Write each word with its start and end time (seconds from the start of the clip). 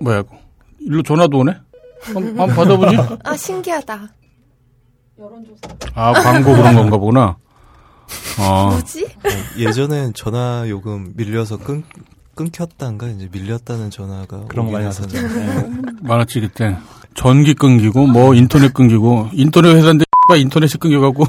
뭐야, 0.00 0.22
일로 0.80 1.02
전화도 1.02 1.38
오네? 1.38 1.52
한, 2.02 2.36
번 2.36 2.48
받아보지? 2.48 2.96
아, 3.24 3.36
신기하다. 3.36 4.08
아, 5.94 6.12
광고 6.12 6.54
그런 6.54 6.74
건가 6.74 6.96
보구나. 6.96 7.36
어, 8.38 8.70
뭐지? 8.70 9.04
어, 9.04 9.58
예전엔 9.58 10.14
전화 10.14 10.64
요금 10.68 11.12
밀려서 11.16 11.56
끊 11.56 11.82
끊겼단가 12.36 13.08
이제 13.08 13.28
밀렸다는 13.32 13.90
전화가 13.90 14.44
그런 14.48 14.66
거 14.66 14.72
많이 14.72 14.84
왔었죠. 14.84 15.20
네. 15.20 15.70
많았지, 16.02 16.40
그때. 16.40 16.76
전기 17.14 17.54
끊기고, 17.54 18.06
뭐, 18.06 18.34
인터넷 18.34 18.74
끊기고, 18.74 19.30
인터넷 19.32 19.74
회사인데, 19.74 20.04
인터넷이 20.36 20.78
끊겨갖고. 20.78 21.24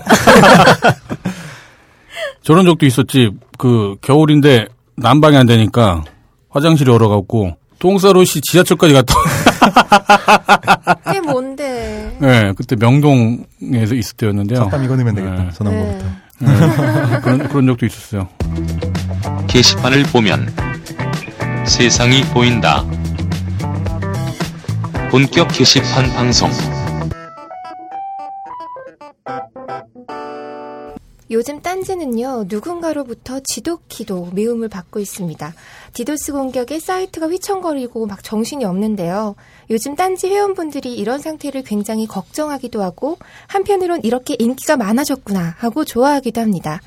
저런 2.43 2.65
적도 2.65 2.85
있었지. 2.85 3.31
그, 3.57 3.95
겨울인데, 4.01 4.67
난방이 4.97 5.37
안 5.37 5.45
되니까, 5.45 6.03
화장실이 6.49 6.91
얼어갖고, 6.91 7.56
똥싸로 7.79 8.23
씨 8.23 8.41
지하철까지 8.41 8.93
갔다. 8.93 9.13
그게 11.03 11.19
뭔데? 11.21 12.15
네, 12.19 12.53
그때 12.55 12.75
명동에서 12.75 13.95
있을 13.95 14.15
때였는데요. 14.17 14.59
적당 14.59 14.83
이거 14.83 14.95
넣으면 14.95 15.15
되겠다. 15.15 15.43
네. 15.43 15.49
전원거부터. 15.53 16.05
네. 16.39 17.19
그런, 17.21 17.47
그런 17.47 17.67
적도 17.67 17.85
있었어요. 17.85 18.27
게시판을 19.47 20.03
보면 20.03 20.53
세상이 21.65 22.21
보인다. 22.25 22.83
본격 25.09 25.47
게시판 25.49 26.13
방송. 26.13 26.51
요즘 31.29 31.61
딴지는요, 31.61 32.45
누군가로부터 32.47 33.41
지독히도 33.43 34.29
미움을 34.33 34.69
받고 34.69 34.99
있습니다. 34.99 35.53
디도스 35.93 36.31
공격에 36.31 36.79
사이트가 36.79 37.27
휘청거리고 37.27 38.05
막 38.05 38.23
정신이 38.23 38.63
없는데요. 38.63 39.35
요즘 39.69 39.95
딴지 39.95 40.29
회원분들이 40.29 40.93
이런 40.93 41.19
상태를 41.19 41.63
굉장히 41.63 42.07
걱정하기도 42.07 42.81
하고, 42.81 43.17
한편으론 43.47 44.01
이렇게 44.03 44.35
인기가 44.39 44.77
많아졌구나 44.77 45.55
하고 45.57 45.83
좋아하기도 45.83 46.39
합니다. 46.39 46.81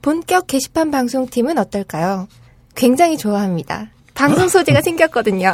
본격 0.00 0.46
게시판 0.46 0.90
방송팀은 0.90 1.58
어떨까요? 1.58 2.28
굉장히 2.74 3.18
좋아합니다. 3.18 3.90
방송 4.22 4.48
소재가 4.48 4.82
생겼거든요. 4.82 5.52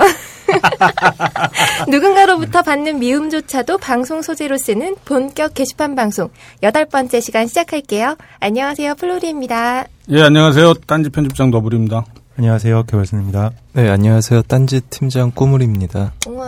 누군가로부터 1.89 2.61
받는 2.61 2.99
미움조차도 2.99 3.79
방송 3.79 4.21
소재로 4.21 4.59
쓰는 4.59 4.95
본격 5.07 5.55
게시판 5.55 5.95
방송 5.95 6.29
여덟 6.63 6.85
번째 6.85 7.21
시간 7.21 7.47
시작할게요. 7.47 8.19
안녕하세요, 8.41 8.97
플로리입니다. 8.97 9.87
예, 10.11 10.23
안녕하세요. 10.23 10.75
딴지 10.87 11.09
편집장 11.09 11.51
너블입니다. 11.51 12.05
안녕하세요. 12.37 12.83
개발수레입니다. 12.85 13.53
네 13.73 13.89
안녕하세요 13.89 14.43
딴지 14.43 14.83
팀장 14.83 15.33
꾸물입니다. 15.35 16.13
우와. 16.27 16.47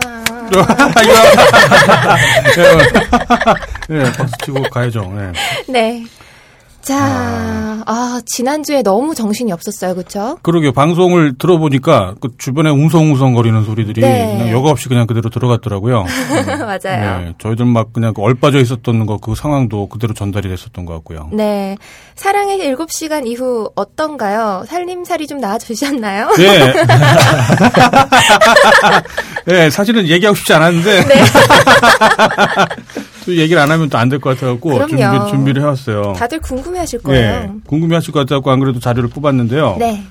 예, 3.89 4.03
박수 4.15 4.33
치고 4.45 4.61
가야죠. 4.69 5.11
예. 5.17 5.31
네. 5.71 6.05
자, 6.81 7.83
아, 7.85 8.21
지난주에 8.25 8.81
너무 8.83 9.15
정신이 9.15 9.51
없었어요, 9.51 9.95
그쵸? 9.95 10.37
그러게요. 10.41 10.71
방송을 10.73 11.37
들어보니까 11.37 12.15
그 12.19 12.29
주변에 12.37 12.69
웅성웅성 12.69 13.33
거리는 13.33 13.63
소리들이 13.63 14.01
네. 14.01 14.35
그냥 14.37 14.49
여과 14.51 14.71
없이 14.71 14.89
그냥 14.89 15.07
그대로 15.07 15.29
들어갔더라고요. 15.29 16.05
맞아요. 16.59 17.19
네, 17.21 17.33
저희들 17.39 17.65
막 17.65 17.93
그냥 17.93 18.13
그 18.13 18.21
얼빠져 18.21 18.59
있었던 18.59 19.05
거 19.05 19.21
그 19.21 19.35
상황도 19.35 19.87
그대로 19.87 20.13
전달이 20.13 20.49
됐었던 20.49 20.85
것 20.85 20.93
같고요. 20.95 21.29
네. 21.31 21.77
사랑의 22.15 22.57
7시간 22.75 23.27
이후 23.27 23.69
어떤가요? 23.75 24.63
살림살이 24.67 25.27
좀 25.27 25.37
나아지셨나요? 25.39 26.29
네. 26.37 26.73
네, 29.45 29.69
사실은 29.69 30.07
얘기하고 30.07 30.35
싶지 30.35 30.53
않았는데. 30.53 31.05
네. 31.05 31.15
또 33.25 33.35
얘기를 33.37 33.61
안 33.61 33.69
하면 33.71 33.89
또 33.89 33.97
안 33.97 34.09
될 34.09 34.19
것 34.19 34.31
같아갖고 34.37 34.79
준비, 34.87 34.95
그럼요. 34.95 35.27
준비 35.29 35.53
를 35.53 35.61
해왔어요. 35.61 36.13
다들 36.17 36.39
궁금해 36.39 36.79
하실 36.79 36.99
네, 36.99 37.03
거예요. 37.03 37.55
궁금해하실 37.67 38.13
것 38.13 38.19
같아갖고 38.21 38.51
안 38.51 38.59
그래도 38.59 38.79
자료를 38.79 39.09
뽑았는데요. 39.09 39.77
네. 39.79 40.03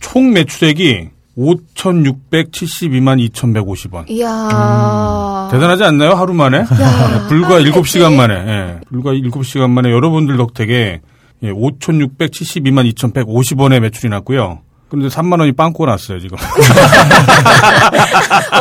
총 0.00 0.32
매출액이 0.32 1.10
5,672만 1.36 3.28
2,150원. 3.30 4.08
이야. 4.08 5.48
대단하지 5.50 5.82
않나요? 5.84 6.12
하루 6.14 6.32
만에? 6.34 6.58
야, 6.58 6.66
불과 7.28 7.54
하루 7.56 7.64
7시간 7.64 8.10
매출이? 8.12 8.16
만에. 8.16 8.34
예. 8.34 8.80
불과 8.88 9.12
7시간 9.12 9.70
만에 9.70 9.90
여러분들 9.90 10.36
덕택에 10.36 11.00
예, 11.42 11.50
5,672만 11.50 12.90
2,150원의 12.94 13.80
매출이 13.80 14.08
났고요. 14.10 14.60
그런데 14.94 15.08
3만 15.12 15.40
원이 15.40 15.52
빵꾸가 15.52 15.90
났어요, 15.90 16.20
지금. 16.20 16.38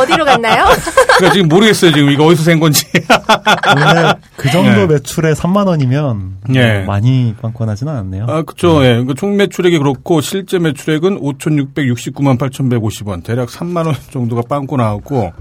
어디로 0.02 0.26
갔나요? 0.26 0.66
그러니까 1.18 1.32
지금 1.32 1.48
모르겠어요, 1.48 1.92
지금 1.94 2.10
이거 2.10 2.26
어디서 2.26 2.42
센 2.42 2.60
건지. 2.60 2.88
원래 3.78 4.14
그 4.36 4.50
정도 4.50 4.88
네. 4.88 4.88
매출에 4.88 5.34
3만 5.34 5.68
원이면 5.68 6.38
예. 6.56 6.78
뭐 6.80 6.86
많이 6.88 7.36
빵빵하지는 7.40 7.96
않네요. 7.96 8.26
아, 8.28 8.42
그쵸. 8.42 8.84
예. 8.84 9.04
그총 9.04 9.38
매출액이 9.38 9.78
그렇고, 9.78 10.22
실제 10.22 10.58
매출액은 10.58 11.20
5,669만 11.20 12.40
8,150원. 12.40 13.24
대략 13.24 13.50
3만 13.50 13.86
원 13.86 13.96
정도가 14.10 14.42
빵꾸 14.50 14.78
나왔고, 14.78 15.34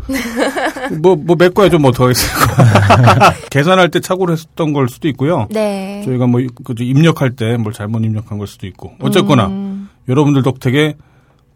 뭐, 1.00 1.16
뭐, 1.16 1.36
메꿔야죠, 1.38 1.78
뭐더 1.78 2.08
했어요. 2.08 2.30
계산할 3.50 3.90
때 3.90 4.00
착오를 4.00 4.34
했었던 4.34 4.74
걸 4.74 4.90
수도 4.90 5.08
있고요. 5.08 5.48
네. 5.50 6.02
저희가 6.04 6.26
뭐, 6.26 6.42
그, 6.64 6.74
입력할 6.78 7.30
때 7.30 7.56
뭘 7.56 7.72
잘못 7.72 8.04
입력한 8.04 8.36
걸 8.36 8.46
수도 8.46 8.66
있고. 8.66 8.92
어쨌거나, 9.00 9.46
음. 9.46 9.71
여러분들 10.08 10.42
덕택에 10.42 10.94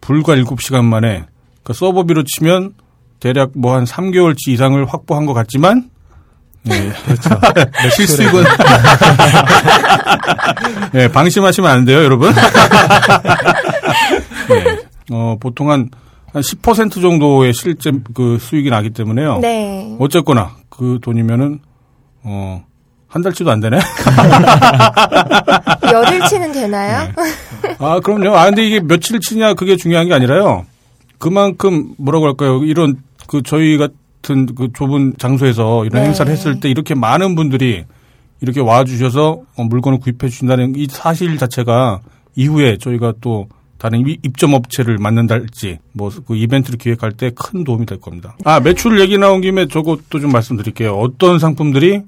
불과 0.01 0.35
7시간 0.35 0.83
만에, 0.85 1.25
그 1.63 1.73
서버비로 1.73 2.23
치면 2.23 2.73
대략 3.19 3.51
뭐 3.55 3.75
한 3.75 3.83
3개월치 3.85 4.49
이상을 4.49 4.83
확보한 4.85 5.25
것 5.25 5.33
같지만, 5.33 5.89
예, 6.69 6.71
그렇죠. 7.05 7.29
실수익은, 7.95 8.43
예, 10.95 11.07
방심하시면 11.11 11.69
안 11.69 11.85
돼요, 11.85 12.03
여러분. 12.03 12.33
네. 14.49 14.77
어, 15.11 15.35
보통 15.39 15.71
한, 15.71 15.89
한 16.33 16.41
10% 16.41 17.01
정도의 17.01 17.53
실제 17.53 17.91
그 18.13 18.37
수익이 18.39 18.69
나기 18.69 18.89
때문에요. 18.89 19.39
네. 19.39 19.95
어쨌거나, 19.99 20.51
그 20.69 20.99
돈이면은, 21.01 21.59
어, 22.23 22.65
한 23.07 23.21
달치도 23.21 23.51
안 23.51 23.59
되네? 23.59 23.79
열흘치는 25.91 26.51
되나요? 26.51 27.11
아, 27.79 27.99
그럼요. 27.99 28.35
아, 28.35 28.45
근데 28.45 28.65
이게 28.65 28.79
며칠 28.79 29.19
치냐 29.19 29.53
그게 29.53 29.75
중요한 29.75 30.07
게 30.07 30.13
아니라요. 30.13 30.65
그만큼 31.17 31.93
뭐라고 31.97 32.27
할까요? 32.27 32.63
이런 32.63 32.97
그 33.27 33.41
저희 33.43 33.77
같은 33.77 34.45
그 34.55 34.69
좁은 34.73 35.13
장소에서 35.17 35.85
이런 35.85 36.01
네. 36.01 36.07
행사를 36.09 36.31
했을 36.31 36.59
때 36.59 36.69
이렇게 36.69 36.95
많은 36.95 37.35
분들이 37.35 37.85
이렇게 38.41 38.61
와 38.61 38.83
주셔서 38.83 39.41
어, 39.55 39.63
물건을 39.63 39.99
구입해 39.99 40.29
주신다는 40.29 40.73
이 40.75 40.87
사실 40.89 41.37
자체가 41.37 42.01
이후에 42.35 42.77
저희가 42.77 43.13
또 43.21 43.47
다른 43.79 44.07
이- 44.07 44.17
입점 44.23 44.53
업체를 44.53 44.97
만난달지 44.99 45.79
뭐 45.93 46.09
그 46.27 46.35
이벤트를 46.35 46.77
기획할 46.77 47.13
때 47.13 47.31
큰 47.31 47.63
도움이 47.63 47.85
될 47.87 47.99
겁니다. 47.99 48.35
아 48.43 48.59
매출 48.59 48.99
얘기 48.99 49.17
나온 49.17 49.41
김에 49.41 49.67
저것도 49.67 50.19
좀 50.19 50.31
말씀드릴게요. 50.31 50.93
어떤 50.95 51.39
상품들이 51.39 52.01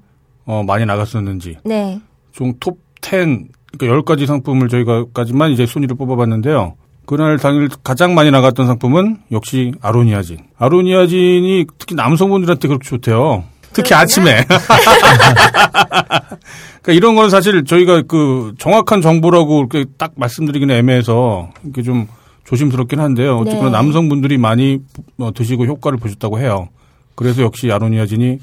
어, 0.50 0.64
많이 0.64 0.84
나갔었는지 0.84 1.58
네. 1.64 2.02
좀톱 2.32 2.80
10, 3.04 3.50
그러니까 3.78 4.16
10가지 4.16 4.26
상품을 4.26 4.68
저희가까지만 4.68 5.52
이제 5.52 5.68
순위를 5.68 5.96
뽑아봤는데요. 5.96 6.74
그날 7.06 7.38
당일 7.38 7.70
가장 7.84 8.16
많이 8.16 8.32
나갔던 8.32 8.66
상품은 8.66 9.20
역시 9.32 9.72
아로니아진. 9.80 10.40
아로니아진이 10.58 11.68
특히 11.78 11.94
남성분들한테 11.94 12.68
그렇게 12.68 12.90
좋대요. 12.90 13.44
특히. 13.74 13.94
아침에. 13.94 14.44
그러니까 16.82 16.94
이런 16.94 17.16
건 17.16 17.30
사실 17.30 17.64
저희가 17.64 18.02
그 18.08 18.56
정확한 18.58 19.02
정보라고 19.02 19.60
이렇게 19.60 19.86
딱 20.00 20.14
말씀드리기는 20.16 20.74
애매해서 20.76 21.52
이렇게 21.64 21.84
좀 21.84 22.08
조심스럽긴 22.46 23.00
한데요. 23.00 23.38
어쨌거나 23.38 23.66
네. 23.66 23.72
남성분들이 23.72 24.40
많이 24.40 24.80
어, 25.20 25.32
드시고 25.32 25.68
효과를 25.68 26.00
보셨다고 26.00 26.40
해요. 26.40 26.70
그래서 27.14 27.44
역시 27.44 27.72
아로니아진이 27.72 28.40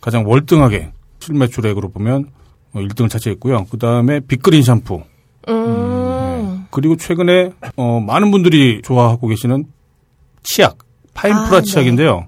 가장 0.00 0.24
월등하게 0.28 0.92
실매출액으로 1.22 1.90
보면 1.90 2.28
1등을 2.74 3.08
차지했고요. 3.08 3.66
그 3.70 3.78
다음에 3.78 4.20
빅그린 4.20 4.62
샴푸. 4.62 5.02
음. 5.48 6.66
그리고 6.70 6.96
최근에 6.96 7.52
어, 7.76 8.00
많은 8.00 8.30
분들이 8.30 8.80
좋아하고 8.82 9.28
계시는 9.28 9.64
치약, 10.42 10.78
파인프라 11.14 11.58
아, 11.58 11.60
치약인데요. 11.60 12.26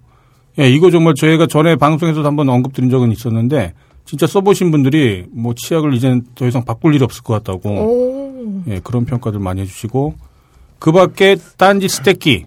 예, 0.58 0.70
이거 0.70 0.91
정말 0.91 1.14
저희가 1.14 1.46
전에 1.46 1.76
방송에서도 1.76 2.26
한번 2.26 2.49
언급드린 2.49 2.91
적은 2.91 3.11
있었는데 3.11 3.73
진짜 4.05 4.26
써보신 4.26 4.70
분들이 4.70 5.25
뭐 5.32 5.55
치약을 5.56 5.94
이제는 5.94 6.26
더 6.35 6.46
이상 6.46 6.64
바꿀 6.64 6.94
일이 6.94 7.02
없을 7.02 7.23
것 7.23 7.35
같다고 7.35 7.70
오. 7.70 8.62
예, 8.69 8.81
그런 8.81 9.05
평가들 9.05 9.41
많이 9.41 9.62
해주시고 9.62 10.14
그 10.79 10.93
밖에 10.93 11.37
딴지 11.56 11.88
스테끼 11.88 12.46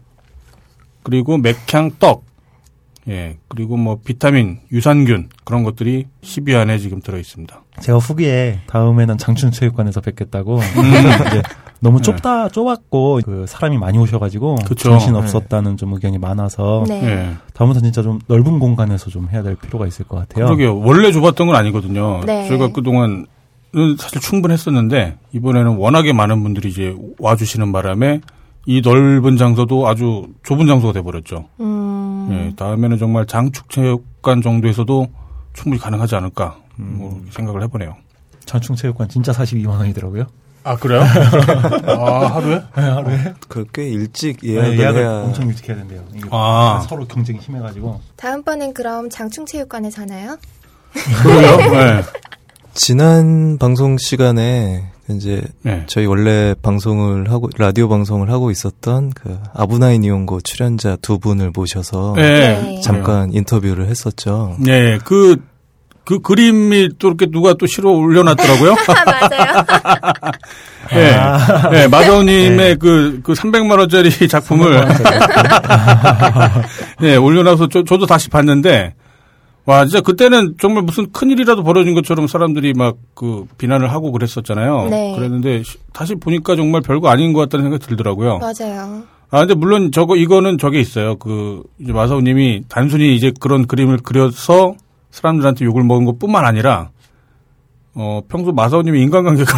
그리고 1.04 1.38
맥향 1.38 1.92
떡 2.00 2.27
예, 3.10 3.38
그리고 3.48 3.78
뭐 3.78 4.00
비타민, 4.04 4.60
유산균 4.72 5.30
그런 5.46 5.64
것들이 5.64 6.06
10위 6.22 6.56
안에 6.56 6.78
지금 6.78 7.02
들어 7.02 7.18
있습니다. 7.18 7.64
제가 7.82 8.00
후기에 8.00 8.62
다음에는 8.68 9.18
장춘체육관에서 9.18 10.02
뵙겠다고 10.02 10.58
음. 10.58 10.62
이제 11.28 11.42
너무 11.80 11.98
네. 11.98 12.04
좁다 12.04 12.50
좁았고 12.50 13.22
그 13.24 13.46
사람이 13.48 13.78
많이 13.78 13.98
오셔가지고 13.98 14.56
그쵸. 14.66 14.90
정신 14.90 15.16
없었다는 15.16 15.78
좀 15.78 15.94
의견이 15.94 16.18
많아서 16.18 16.84
네. 16.88 17.04
예. 17.04 17.36
다음부터 17.54 17.82
진짜 17.82 18.02
좀 18.02 18.20
넓은 18.28 18.60
공간에서 18.60 19.10
좀 19.10 19.30
해야 19.32 19.44
될 19.44 19.56
필요가 19.56 19.88
있을 19.88 20.06
것 20.06 20.18
같아요. 20.18 20.46
그러게요. 20.46 20.80
원래 20.80 21.12
좁았던 21.12 21.48
건 21.48 21.56
아니거든요. 21.56 22.22
네. 22.26 22.48
저희가 22.48 22.72
그동안은 22.72 23.26
사실 24.00 24.20
충분했었는데 24.22 25.18
이번에는 25.34 25.78
워낙에 25.78 26.14
많은 26.14 26.42
분들이 26.44 26.70
이제 26.70 26.96
와주시는 27.20 27.72
바람에 27.72 28.22
이 28.66 28.82
넓은 28.82 29.38
장소도 29.38 29.88
아주 29.88 30.28
좁은 30.44 30.68
장소가 30.68 30.94
돼버렸죠. 30.94 31.46
음. 31.62 31.97
예, 32.30 32.54
다음에는 32.56 32.98
정말 32.98 33.26
장축체육관 33.26 34.42
정도에서도 34.42 35.08
충분히 35.54 35.82
가능하지 35.82 36.16
않을까 36.16 36.58
뭐 36.76 37.22
생각을 37.32 37.64
해보네요. 37.64 37.96
장충체육관 38.46 39.10
진짜 39.10 39.32
42만 39.32 39.70
원이더라고요. 39.70 40.26
아 40.64 40.76
그래요? 40.76 41.02
아 41.88 42.26
하루에? 42.36 42.62
하루에 42.72 43.34
그꽤 43.48 43.88
일찍 43.88 44.38
네, 44.42 44.50
예약을 44.54 44.80
예약을 44.80 45.02
해야 45.02 45.12
엄청 45.24 45.48
일찍 45.48 45.70
해야 45.70 45.78
된대요. 45.78 46.04
아. 46.32 46.86
서로 46.90 47.06
경쟁이 47.08 47.40
심해가지고 47.40 48.02
다음번엔 48.18 48.74
그럼 48.74 49.10
장충체육관에서 49.10 50.02
하나요? 50.02 50.38
그래요? 51.24 51.58
네. 51.72 52.02
지난 52.74 53.58
방송 53.58 53.98
시간에 53.98 54.92
이제 55.10 55.42
네. 55.62 55.84
저희 55.88 56.06
원래 56.06 56.54
방송을 56.62 57.32
하고 57.32 57.50
라디오 57.58 57.88
방송을 57.88 58.30
하고 58.30 58.52
있었던 58.52 59.12
그 59.12 59.38
아부나이 59.54 60.00
니온고 60.00 60.42
출연자 60.42 60.98
두 61.02 61.18
분을 61.18 61.52
모셔서 61.54 62.14
네. 62.16 62.62
네. 62.62 62.82
잠깐 62.82 63.32
인터뷰를 63.32 63.88
했었죠. 63.88 64.58
네, 64.60 64.98
그, 65.04 65.38
그 66.04 66.20
그림이 66.20 66.90
또 67.00 67.08
이렇게 67.08 67.26
누가 67.28 67.54
또 67.54 67.66
실어 67.66 67.92
올려놨더라고요. 67.92 68.72
아, 68.88 69.06
맞아요. 69.06 70.38
네. 70.92 71.70
네, 71.72 71.88
마사오님의 71.88 72.78
그, 72.78 73.20
그 73.24 73.34
300만 73.34 73.78
원짜리 73.78 74.10
작품을, 74.28 74.88
네, 77.00 77.16
올려놔서 77.16 77.70
저, 77.70 77.84
저도 77.84 78.06
다시 78.06 78.30
봤는데, 78.30 78.94
와, 79.68 79.86
진짜 79.86 80.00
그때는 80.02 80.56
정말 80.60 80.82
무슨 80.84 81.12
큰일이라도 81.12 81.62
벌어진 81.64 81.94
것처럼 81.94 82.28
사람들이 82.28 82.74
막 82.74 82.96
그 83.14 83.46
비난을 83.58 83.92
하고 83.92 84.12
그랬었잖아요. 84.12 84.90
네. 84.92 85.16
그랬는데 85.16 85.64
시- 85.64 85.78
다시 85.92 86.14
보니까 86.16 86.56
정말 86.56 86.82
별거 86.82 87.10
아닌 87.10 87.34
것 87.34 87.40
같다는 87.42 87.66
생각이 87.66 87.84
들더라고요. 87.88 88.38
맞아요. 88.40 89.02
아, 89.32 89.40
근데 89.40 89.56
물론 89.56 89.92
저거, 89.92 90.16
이거는 90.16 90.58
저게 90.60 90.80
있어요. 90.80 91.16
그, 91.18 91.64
이제 91.80 91.92
마사오 91.94 92.22
님이 92.22 92.62
단순히 92.70 93.16
이제 93.16 93.34
그런 93.40 93.66
그림을 93.66 93.98
그려서 94.04 94.76
사람들한테 95.10 95.66
욕을 95.66 95.84
먹은 95.84 96.06
것 96.06 96.20
뿐만 96.20 96.46
아니라, 96.46 96.92
어, 98.00 98.22
평소 98.30 98.52
마사오님이 98.52 99.02
인간관계가. 99.02 99.58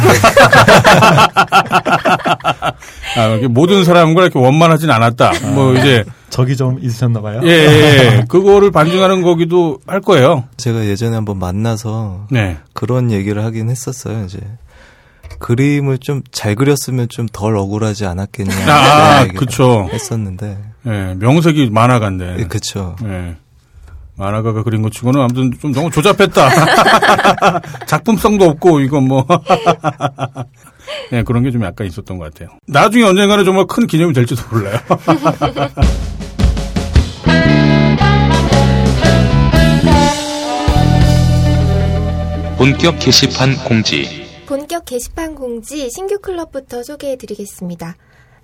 아, 3.16 3.26
이렇게 3.26 3.48
모든 3.48 3.84
사람과 3.84 4.22
이렇게 4.22 4.38
원만하진 4.38 4.90
않았다. 4.90 5.32
뭐, 5.54 5.74
이제, 5.74 6.04
적이 6.30 6.56
좀 6.56 6.78
있으셨나 6.80 7.20
봐요. 7.20 7.40
예, 7.44 7.48
예, 7.48 8.16
예. 8.16 8.24
그거를 8.28 8.70
반증하는 8.70 9.20
거기도 9.22 9.78
할 9.86 10.00
거예요. 10.00 10.44
제가 10.56 10.86
예전에 10.86 11.16
한번 11.16 11.38
만나서 11.38 12.26
네. 12.30 12.56
그런 12.72 13.10
얘기를 13.10 13.44
하긴 13.44 13.68
했었어요. 13.68 14.24
이제 14.24 14.38
그림을 15.38 15.98
좀 15.98 16.22
잘 16.32 16.54
그렸으면 16.54 17.08
좀 17.08 17.26
덜 17.32 17.56
억울하지 17.56 18.06
않았겠냐. 18.06 18.54
아, 18.68 19.26
그쵸. 19.36 19.88
했었는데, 19.92 20.56
예, 20.86 21.14
명색이 21.18 21.70
만화가인데. 21.70 22.36
예, 22.38 22.44
그쵸. 22.44 22.96
예. 23.04 23.36
만화가가 24.24 24.62
그린 24.64 24.82
것 24.82 24.92
치고는 24.92 25.18
아무튼 25.18 25.50
좀 25.60 25.72
너무 25.72 25.90
조잡했다. 25.90 26.50
작품성도 27.88 28.44
없고, 28.44 28.80
이건 28.80 29.08
뭐. 29.08 29.26
네, 31.10 31.22
그런 31.24 31.42
게 31.42 31.50
좀 31.50 31.64
약간 31.64 31.86
있었던 31.86 32.18
것 32.18 32.32
같아요. 32.32 32.56
나중에 32.66 33.04
언젠가는 33.04 33.44
정말 33.46 33.66
큰 33.66 33.86
기념이 33.86 34.12
될지도 34.12 34.42
몰라요. 34.52 34.78
본격 42.58 42.98
게시판 42.98 43.56
공지. 43.66 44.26
본격 44.46 44.84
게시판 44.84 45.34
공지 45.34 45.88
신규 45.90 46.18
클럽부터 46.20 46.82
소개해 46.82 47.16
드리겠습니다. 47.16 47.96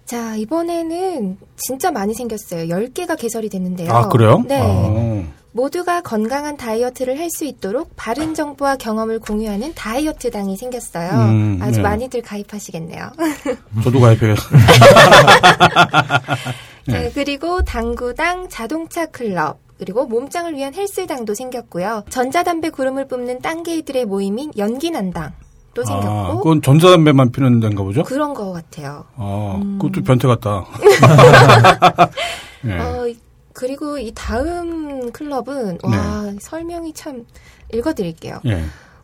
자, 0.07 0.37
이번에는 0.37 1.37
진짜 1.57 1.91
많이 1.91 2.15
생겼어요. 2.15 2.65
10개가 2.75 3.19
개설이 3.19 3.49
됐는데요. 3.49 3.93
아, 3.93 4.09
그래요? 4.09 4.43
네. 4.47 4.61
아, 4.63 5.25
모두가 5.61 6.03
건강한 6.03 6.57
다이어트를 6.59 7.19
할 7.19 7.27
수 7.31 7.45
있도록 7.45 7.91
바른 7.97 8.35
정보와 8.35 8.77
경험을 8.77 9.19
공유하는 9.19 9.75
다이어트당이 9.75 10.57
생겼어요. 10.57 11.11
음, 11.11 11.59
아주 11.61 11.79
네. 11.79 11.83
많이들 11.83 12.23
가입하시겠네요. 12.23 13.11
저도 13.83 13.99
가입해야겠어요. 14.01 14.61
네. 16.89 17.01
네, 17.01 17.11
그리고 17.13 17.63
당구당, 17.63 18.49
자동차 18.49 19.07
클럽, 19.07 19.59
그리고 19.79 20.07
몸짱을 20.07 20.55
위한 20.55 20.73
헬스당도 20.73 21.35
생겼고요. 21.35 22.05
전자담배 22.11 22.71
구름을 22.71 23.09
뿜는 23.09 23.41
딴개이들의 23.43 24.05
모임인 24.07 24.53
연기난당도 24.57 25.85
생겼고 25.85 26.09
아, 26.09 26.37
그건 26.37 26.63
전자담배만 26.63 27.33
피는 27.33 27.59
데인가 27.61 27.83
보죠? 27.83 28.05
그런 28.05 28.33
거 28.35 28.53
같아요. 28.53 29.05
아, 29.17 29.61
그것도 29.79 30.03
변태 30.05 30.29
같다. 30.29 30.65
네. 32.63 32.79
어, 32.79 33.07
그리고 33.57 33.97
이 33.97 34.13
다음 34.15 35.11
클럽은 35.13 35.79
와 35.83 36.33
설명이 36.39 36.93
참 36.93 37.25
읽어드릴게요. 37.73 38.41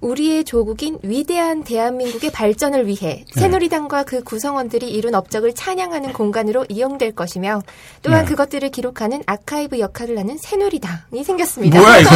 예. 0.03 0.07
우리의 0.07 0.45
조국인 0.45 0.99
위대한 1.03 1.65
대한민국의 1.65 2.31
발전을 2.31 2.87
위해 2.87 3.25
네. 3.35 3.41
새누리당과 3.41 4.05
그 4.05 4.23
구성원들이 4.23 4.91
이룬 4.91 5.15
업적을 5.15 5.55
찬양하는 5.55 6.13
공간으로 6.13 6.67
이용될 6.69 7.15
것이며 7.15 7.63
또한 8.03 8.25
네. 8.25 8.29
그것들을 8.31 8.71
기록하는 8.71 9.23
아카이브 9.27 9.79
역할을 9.79 10.19
하는 10.19 10.37
새누리당이 10.39 11.25
생겼습니다. 11.25 11.79
뭐야, 11.79 11.99
이거? 11.99 12.11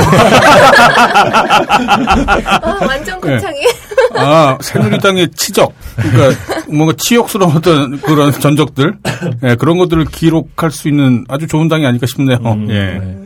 어, 2.63 2.87
완전 2.87 3.21
곱창이. 3.21 3.67
아, 4.15 4.59
새누리당의 4.61 5.31
치적. 5.33 5.73
그러니까 5.97 6.41
뭔가 6.69 6.95
치욕스러운 6.99 7.57
어떤 7.57 8.01
그런 8.01 8.33
전적들. 8.33 8.99
예, 9.45 9.55
그런 9.55 9.79
것들을 9.79 10.05
기록할 10.07 10.71
수 10.71 10.89
있는 10.89 11.25
아주 11.29 11.47
좋은 11.47 11.69
당이 11.69 11.87
아닐까 11.87 12.07
싶네요. 12.07 12.39
음, 12.39 12.71
예. 12.71 13.26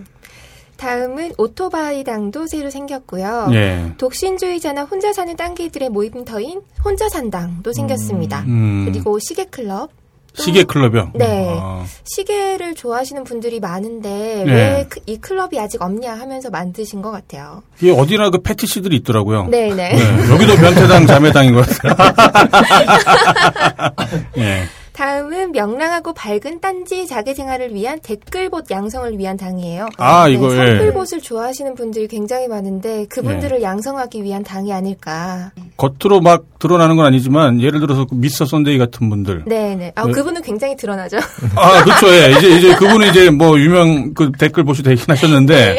네. 0.81 0.81
다음은 0.81 1.33
오토바이 1.37 2.05
당도 2.05 2.47
새로 2.47 2.71
생겼고요. 2.71 3.49
예. 3.53 3.93
독신주의자나 3.99 4.85
혼자 4.85 5.13
사는 5.13 5.37
딴개들의 5.37 5.91
모임터인 5.91 6.63
혼자 6.83 7.09
산당도 7.09 7.73
생겼습니다. 7.73 8.41
음. 8.47 8.87
그리고 8.87 9.19
시계 9.19 9.45
클럽. 9.45 9.91
또 10.37 10.45
시계 10.45 10.63
클럽이요? 10.63 11.11
네. 11.17 11.59
아, 11.61 11.85
시계를 12.05 12.77
좋아하시는 12.77 13.25
분들이 13.25 13.59
많은데 13.59 14.45
네. 14.47 14.87
왜이 15.07 15.19
클럽이 15.19 15.59
아직 15.59 15.83
없냐 15.83 16.15
하면서 16.15 16.51
만드신 16.51 17.03
것 17.03 17.11
같아요. 17.11 17.65
이게 17.81 17.91
어디나 17.91 18.31
그 18.31 18.41
패티시들이 18.41 18.97
있더라고요. 18.99 19.49
네네. 19.49 19.75
네, 19.75 20.31
여기도 20.31 20.55
변태당, 20.55 21.09
자매당인 21.09 21.55
것 21.55 21.67
같아요. 21.67 21.97
예. 24.39 24.69
다음은 25.01 25.53
명랑하고 25.53 26.13
밝은 26.13 26.61
딴지 26.61 27.07
자기 27.07 27.35
생활을 27.35 27.73
위한 27.73 28.01
댓글봇 28.01 28.71
양성을 28.71 29.19
위한 29.19 29.39
당이에요. 29.39 29.89
아, 29.97 30.27
네, 30.27 30.35
이거, 30.35 30.53
예. 30.53 30.73
댓글봇을 30.73 31.23
좋아하시는 31.23 31.75
분들이 31.75 32.07
굉장히 32.07 32.49
많은데 32.49 33.07
그분들을 33.07 33.63
양성하기 33.63 34.23
위한 34.23 34.45
당이 34.45 34.71
아닐까. 34.75 35.53
겉으로 35.79 36.21
막 36.21 36.45
드러나는 36.59 36.97
건 36.97 37.07
아니지만 37.07 37.63
예를 37.63 37.81
들어서 37.81 38.05
그 38.05 38.15
미스터 38.15 38.45
선데이 38.45 38.77
같은 38.77 39.09
분들. 39.09 39.45
네 39.47 39.75
네. 39.75 39.91
아, 39.95 40.05
네. 40.05 40.13
그분은 40.13 40.43
굉장히 40.43 40.77
드러나죠. 40.77 41.17
아, 41.57 41.83
그렇죠. 41.83 42.09
예. 42.09 42.33
이제 42.37 42.59
이제 42.59 42.75
그분은 42.75 43.09
이제 43.09 43.31
뭐 43.31 43.59
유명 43.59 44.13
그 44.13 44.31
댓글 44.39 44.65
보시 44.65 44.83
되긴 44.83 45.07
하셨는데 45.09 45.79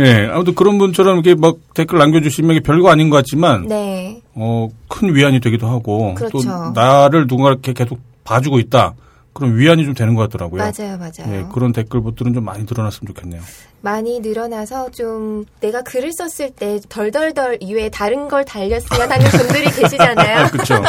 예. 0.00 0.30
아무튼 0.32 0.54
그런 0.54 0.78
분처럼 0.78 1.18
이렇게 1.18 1.38
막 1.38 1.56
댓글 1.74 1.98
남겨 1.98 2.22
주시면 2.22 2.52
이게 2.52 2.60
별거 2.60 2.88
아닌 2.88 3.10
것 3.10 3.16
같지만 3.16 3.66
네. 3.66 4.22
어, 4.34 4.70
큰 4.88 5.14
위안이 5.14 5.40
되기도 5.40 5.66
하고 5.66 6.14
또 6.18 6.40
그렇죠. 6.40 6.72
나를 6.74 7.26
누군가 7.26 7.50
이렇게 7.50 7.74
계속 7.74 7.98
봐주고 8.24 8.58
있다. 8.58 8.94
그런 9.32 9.56
위안이 9.56 9.84
좀 9.84 9.94
되는 9.94 10.14
것 10.14 10.22
같더라고요. 10.22 10.62
맞아요, 10.62 10.98
맞아요. 10.98 11.34
예, 11.34 11.46
그런 11.54 11.72
댓글봇들은 11.72 12.34
좀 12.34 12.44
많이 12.44 12.64
늘어났으면 12.64 13.14
좋겠네요. 13.14 13.40
많이 13.80 14.20
늘어나서 14.20 14.90
좀 14.90 15.46
내가 15.60 15.82
글을 15.82 16.12
썼을 16.12 16.50
때 16.50 16.78
덜덜덜 16.88 17.58
이외에 17.60 17.88
다른 17.88 18.28
걸 18.28 18.44
달렸으면 18.44 19.10
하는 19.10 19.26
분들이 19.30 19.64
계시잖아요. 19.70 20.48
그렇죠. 20.52 20.82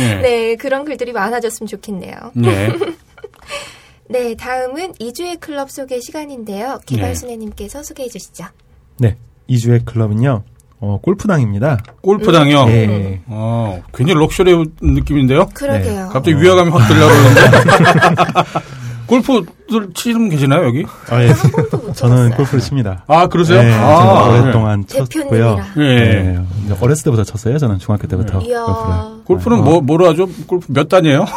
예. 0.00 0.14
네, 0.22 0.56
그런 0.56 0.84
글들이 0.84 1.12
많아졌으면 1.12 1.68
좋겠네요. 1.68 2.14
예. 2.44 2.68
네, 4.08 4.34
다음은 4.34 4.94
이주의 4.98 5.36
클럽 5.36 5.70
소개 5.70 6.00
시간인데요. 6.00 6.80
네. 6.88 6.96
개발순애님께서 6.96 7.82
소개해 7.82 8.08
주시죠. 8.08 8.46
네. 8.98 9.16
이주의 9.46 9.84
클럽은요. 9.84 10.42
어, 10.80 10.98
골프당입니다. 11.02 11.78
골프당이요. 12.00 12.64
예. 12.68 13.20
어, 13.26 13.80
굉장히 13.94 14.18
럭셔리 14.20 14.64
느낌인데요. 14.80 15.46
그러게요. 15.52 16.08
갑자기 16.10 16.40
위화감이 16.40 16.70
확 16.70 16.88
들려오는데. 16.88 17.40
골프들 19.10 19.92
치시는 19.92 20.20
분 20.20 20.28
계시나요, 20.30 20.64
여기? 20.66 20.84
아, 21.10 21.22
예. 21.22 21.32
저는. 21.94 22.30
골프를 22.30 22.60
칩니다. 22.60 23.04
아, 23.08 23.26
그러세요? 23.26 23.60
네, 23.62 23.72
아, 23.74 23.96
저는 23.96 24.14
네. 24.34 24.40
오랫동안 24.40 24.84
쳤고요. 24.86 25.06
대표님이라. 25.08 25.66
예. 25.78 25.98
네, 26.68 26.74
어렸을 26.80 27.02
때부터 27.04 27.24
쳤어요. 27.24 27.58
저는 27.58 27.78
중학교 27.80 28.06
때부터 28.06 28.40
이야. 28.42 28.62
골프를. 28.64 29.20
골프는 29.24 29.64
뭐, 29.64 29.80
뭐로 29.80 30.08
하죠? 30.10 30.28
골프 30.46 30.66
몇 30.72 30.88
단이에요? 30.88 31.24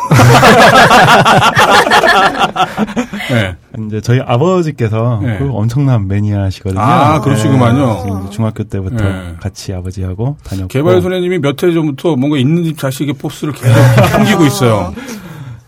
네. 3.31 3.55
이제 3.87 4.01
저희 4.01 4.19
아버지께서 4.19 5.19
네. 5.23 5.37
골프 5.37 5.53
엄청난 5.53 6.07
매니아시거든요. 6.07 6.79
아, 6.81 7.21
그러시구만요. 7.21 8.29
중학교 8.31 8.63
때부터 8.63 9.03
네. 9.03 9.35
같이 9.41 9.73
아버지하고 9.73 10.37
다녔고. 10.43 10.67
개발 10.67 11.01
소녀님이 11.01 11.39
몇 11.39 11.63
해 11.63 11.71
전부터 11.73 12.15
뭔가 12.17 12.37
있는 12.37 12.63
집 12.63 12.77
자식의 12.77 13.13
포스를 13.15 13.53
계속 13.53 13.73
풍기고 14.17 14.45
있어요. 14.45 14.93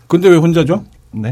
근데 0.08 0.28
왜 0.28 0.36
혼자죠? 0.36 0.84
네. 1.16 1.30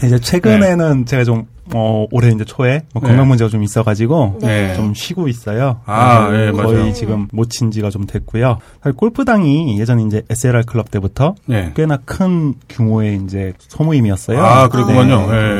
근데 0.00 0.06
이제 0.06 0.18
최근에는 0.18 1.06
제가 1.06 1.24
좀, 1.24 1.46
어, 1.74 2.06
올해 2.10 2.30
이제 2.30 2.44
초에 2.44 2.82
뭐 2.92 3.02
네. 3.02 3.08
건강 3.08 3.28
문제가 3.28 3.48
좀 3.48 3.62
있어가지고 3.62 4.38
네. 4.42 4.74
좀 4.74 4.92
쉬고 4.94 5.28
있어요. 5.28 5.80
아, 5.86 6.28
예, 6.32 6.50
거의 6.50 6.76
맞아요. 6.78 6.92
지금 6.92 7.28
못 7.32 7.48
친 7.50 7.70
지가 7.70 7.90
좀 7.90 8.06
됐고요. 8.06 8.58
사실 8.82 8.96
골프당이 8.96 9.78
예전에 9.78 10.02
이제 10.04 10.22
SLR 10.30 10.62
클럽 10.66 10.90
때부터 10.90 11.34
네. 11.46 11.72
꽤나 11.76 11.98
큰 12.04 12.54
규모의 12.68 13.20
이제 13.24 13.52
소모임이었어요. 13.68 14.40
아, 14.42 14.68
그렇군요. 14.68 15.30
네, 15.30 15.36
예. 15.36 15.50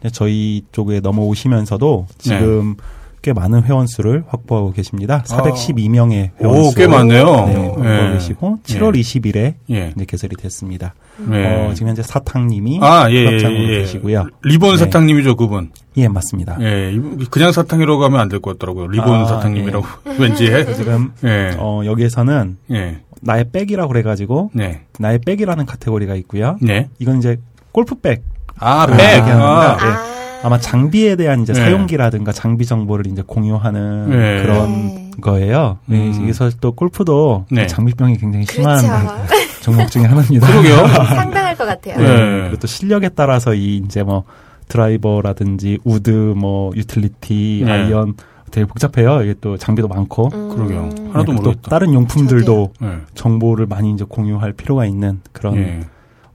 그래서 0.00 0.12
저희 0.12 0.62
쪽에 0.72 1.00
넘어오시면서도 1.00 2.06
지금 2.18 2.76
네. 2.76 2.84
꽤 3.22 3.32
많은 3.32 3.64
회원 3.64 3.86
수를 3.86 4.24
확보하고 4.28 4.72
계십니다. 4.72 5.22
412명의 5.26 6.30
회원 6.40 6.56
오, 6.58 6.64
수. 6.70 6.74
꽤 6.76 6.86
많네요. 6.86 7.24
네, 7.24 7.54
확보하고 7.54 8.08
예. 8.08 8.12
계시고 8.14 8.58
7월 8.64 8.98
20일에 8.98 9.54
예. 9.70 9.92
이제 9.94 10.04
개설이 10.06 10.36
됐습니다. 10.36 10.94
네. 11.18 11.66
어, 11.68 11.74
지금 11.74 11.88
현재 11.88 12.02
사탕님이 12.02 12.78
아, 12.82 13.10
예, 13.10 13.16
예, 13.16 13.38
예. 13.42 13.78
계시고요. 13.80 14.26
리본 14.42 14.70
네. 14.72 14.76
사탕님이죠, 14.78 15.36
그분. 15.36 15.70
예, 15.98 16.08
맞습니다. 16.08 16.56
예, 16.60 16.98
그냥 17.30 17.52
사탕이라고 17.52 18.02
하면 18.04 18.20
안 18.20 18.28
될 18.30 18.40
것 18.40 18.52
같더라고요. 18.58 18.86
리본 18.86 19.08
아, 19.08 19.24
사탕님이라고. 19.26 19.84
왠지 20.18 20.46
지금 20.76 21.12
예. 21.24 21.54
어, 21.58 21.82
여기에서는 21.84 22.56
예. 22.72 23.00
나의 23.20 23.50
백이라고 23.52 23.88
그래가지고 23.92 24.50
네. 24.54 24.82
나의 24.98 25.18
백이라는 25.26 25.66
카테고리가 25.66 26.14
있고요. 26.16 26.56
네. 26.62 26.88
이건 26.98 27.18
이제 27.18 27.36
골프백 27.72 28.22
아, 28.58 28.86
그 28.86 28.96
백. 28.96 29.22
아, 29.24 29.76
겁니다. 29.76 29.78
예. 30.16 30.19
아마 30.42 30.58
장비에 30.58 31.16
대한 31.16 31.42
이제 31.42 31.52
네. 31.52 31.60
사용기라든가 31.60 32.32
장비 32.32 32.66
정보를 32.66 33.06
이제 33.06 33.22
공유하는 33.26 34.10
네. 34.10 34.42
그런 34.42 34.86
네. 34.86 35.10
거예요. 35.20 35.78
네, 35.86 36.08
음. 36.08 36.22
그래서 36.22 36.50
또 36.60 36.72
골프도 36.72 37.46
네. 37.50 37.66
장비병이 37.66 38.16
굉장히 38.16 38.46
심한 38.46 38.78
그렇죠. 38.80 39.60
종목 39.60 39.90
중에 39.90 40.04
하나입니다. 40.04 40.46
그러게요. 40.46 40.86
상당할 41.06 41.56
것 41.56 41.66
같아요. 41.66 41.98
네. 41.98 42.04
네. 42.04 42.40
그리고 42.42 42.56
또 42.58 42.66
실력에 42.66 43.10
따라서 43.10 43.54
이 43.54 43.76
이제 43.76 44.02
뭐 44.02 44.24
드라이버라든지 44.68 45.78
우드 45.84 46.10
뭐 46.10 46.72
유틸리티 46.74 47.62
네. 47.66 47.70
아이언 47.70 48.14
되게 48.50 48.66
복잡해요. 48.66 49.22
이게 49.22 49.34
또 49.40 49.56
장비도 49.56 49.88
많고 49.88 50.30
음. 50.32 50.48
그러게요. 50.54 50.90
네, 50.94 51.02
하나도 51.12 51.24
또 51.24 51.32
모르겠다. 51.32 51.70
다른 51.70 51.94
용품들도 51.94 52.72
예. 52.82 52.98
정보를 53.14 53.66
많이 53.66 53.92
이제 53.92 54.04
공유할 54.08 54.54
필요가 54.54 54.86
있는 54.86 55.20
그런 55.32 55.56
예. 55.56 55.80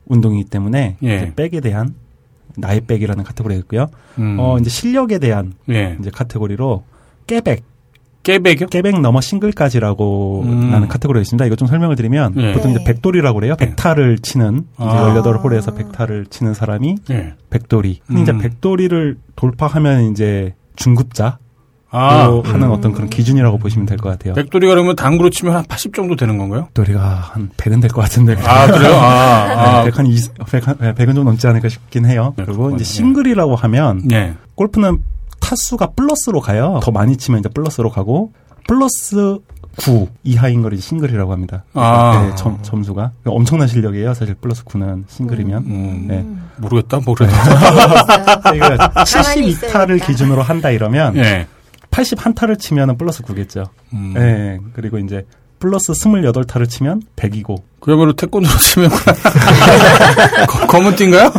운동이기 0.06 0.50
때문에 0.50 0.98
예. 1.04 1.34
백에 1.36 1.60
대한 1.60 1.96
나의 2.58 2.82
백이라는 2.82 3.24
카테고리가 3.24 3.60
있고요. 3.62 3.88
음. 4.18 4.38
어 4.40 4.58
이제 4.60 4.70
실력에 4.70 5.20
대한 5.20 5.54
예. 5.70 5.98
이제 6.00 6.10
카테고리로 6.10 6.84
깨백, 7.28 7.64
깨백이요? 8.24 8.68
깨백 8.68 9.00
넘어 9.02 9.22
싱글까지라고 9.22 10.44
음. 10.46 10.72
라는 10.72 10.88
카테고리가 10.88 11.22
있습니다. 11.22 11.46
이거 11.46 11.56
좀 11.56 11.68
설명을 11.68 11.96
드리면 11.96 12.34
예. 12.38 12.54
보통 12.54 12.72
이제 12.72 12.80
네. 12.80 12.86
백돌이라고 12.86 13.40
그래요. 13.40 13.56
백타를 13.56 14.20
치는 14.20 14.58
이제 14.58 14.84
아. 14.84 15.14
18홀에서 15.14 15.76
백타를 15.78 16.26
치는 16.28 16.54
사람이 16.54 16.98
예. 17.12 17.34
백돌이. 17.50 18.02
근데 18.06 18.22
이제 18.24 18.32
음. 18.32 18.40
백돌이를 18.40 19.18
돌파하면 19.36 20.12
이제 20.12 20.56
중급자 20.76 21.38
아, 21.96 22.26
로 22.28 22.42
하는 22.44 22.70
어떤 22.72 22.92
그런 22.92 23.10
기준이라고 23.10 23.58
보시면 23.58 23.86
될 23.86 23.98
것 23.98 24.10
같아요. 24.10 24.34
백돌이가 24.34 24.74
그러면 24.74 24.96
당구로 24.96 25.30
치면 25.30 25.56
한 25.56 25.64
80 25.68 25.94
정도 25.94 26.16
되는 26.16 26.38
건가요? 26.38 26.66
백돌이가 26.74 27.02
한 27.34 27.50
100은 27.58 27.82
될 27.82 27.90
것 27.92 28.02
같은데. 28.02 28.36
아, 28.46 28.68
그래요? 28.68 28.94
아, 28.96 29.80
아. 29.80 29.84
100, 29.84 29.98
한 30.00 30.06
20, 30.08 30.34
100, 30.52 30.68
한 30.68 30.76
100은 30.78 31.16
좀 31.16 31.26
넘지 31.26 31.48
않을까 31.48 31.70
싶긴 31.70 32.06
해요. 32.06 32.34
네, 32.38 32.44
그리고 32.46 32.64
그건, 32.64 32.76
이제 32.76 32.82
예. 32.82 32.86
싱글이라고 32.86 33.56
하면 33.56 34.02
예. 34.12 34.34
골프는 34.56 35.00
타수가 35.40 35.92
플러스로 35.96 36.42
가요. 36.42 36.80
더 36.84 36.92
많이 36.92 37.16
치면 37.18 37.40
이제 37.42 37.50
플러스로 37.50 37.90
가고 37.92 38.32
플러스 38.68 39.38
9 39.78 40.08
이하인 40.24 40.62
걸 40.62 40.74
이제 40.74 40.82
싱글이라고 40.82 41.32
합니다. 41.34 41.64
아. 41.74 42.26
네, 42.30 42.36
점, 42.36 42.58
점수가 42.62 43.12
엄청난 43.26 43.68
실력이에요. 43.68 44.14
사실 44.14 44.34
플러스 44.36 44.64
9는 44.64 45.04
싱글이면. 45.08 45.64
음, 45.66 46.06
네. 46.08 46.26
모르겠다, 46.58 47.00
모르겠다. 47.06 47.36
이거 48.56 48.70
가만히 48.70 49.04
72타를 49.04 49.48
있어야겠다. 49.50 50.06
기준으로 50.08 50.42
한다 50.42 50.70
이러면 50.72 51.18
예. 51.18 51.48
81타를 51.96 52.60
치면은 52.60 52.98
플러스 52.98 53.24
9겠죠. 53.24 53.70
음. 53.94 54.14
네. 54.16 54.60
그리고 54.74 54.98
이제 54.98 55.26
플러스 55.60 55.94
28타를 55.94 56.68
치면 56.70 57.02
100이고. 57.16 57.62
그야말로 57.80 58.14
태권도로 58.14 58.58
치면 58.58 58.90
거- 60.50 60.68
검은 60.68 60.96
띠인가요? 60.96 61.32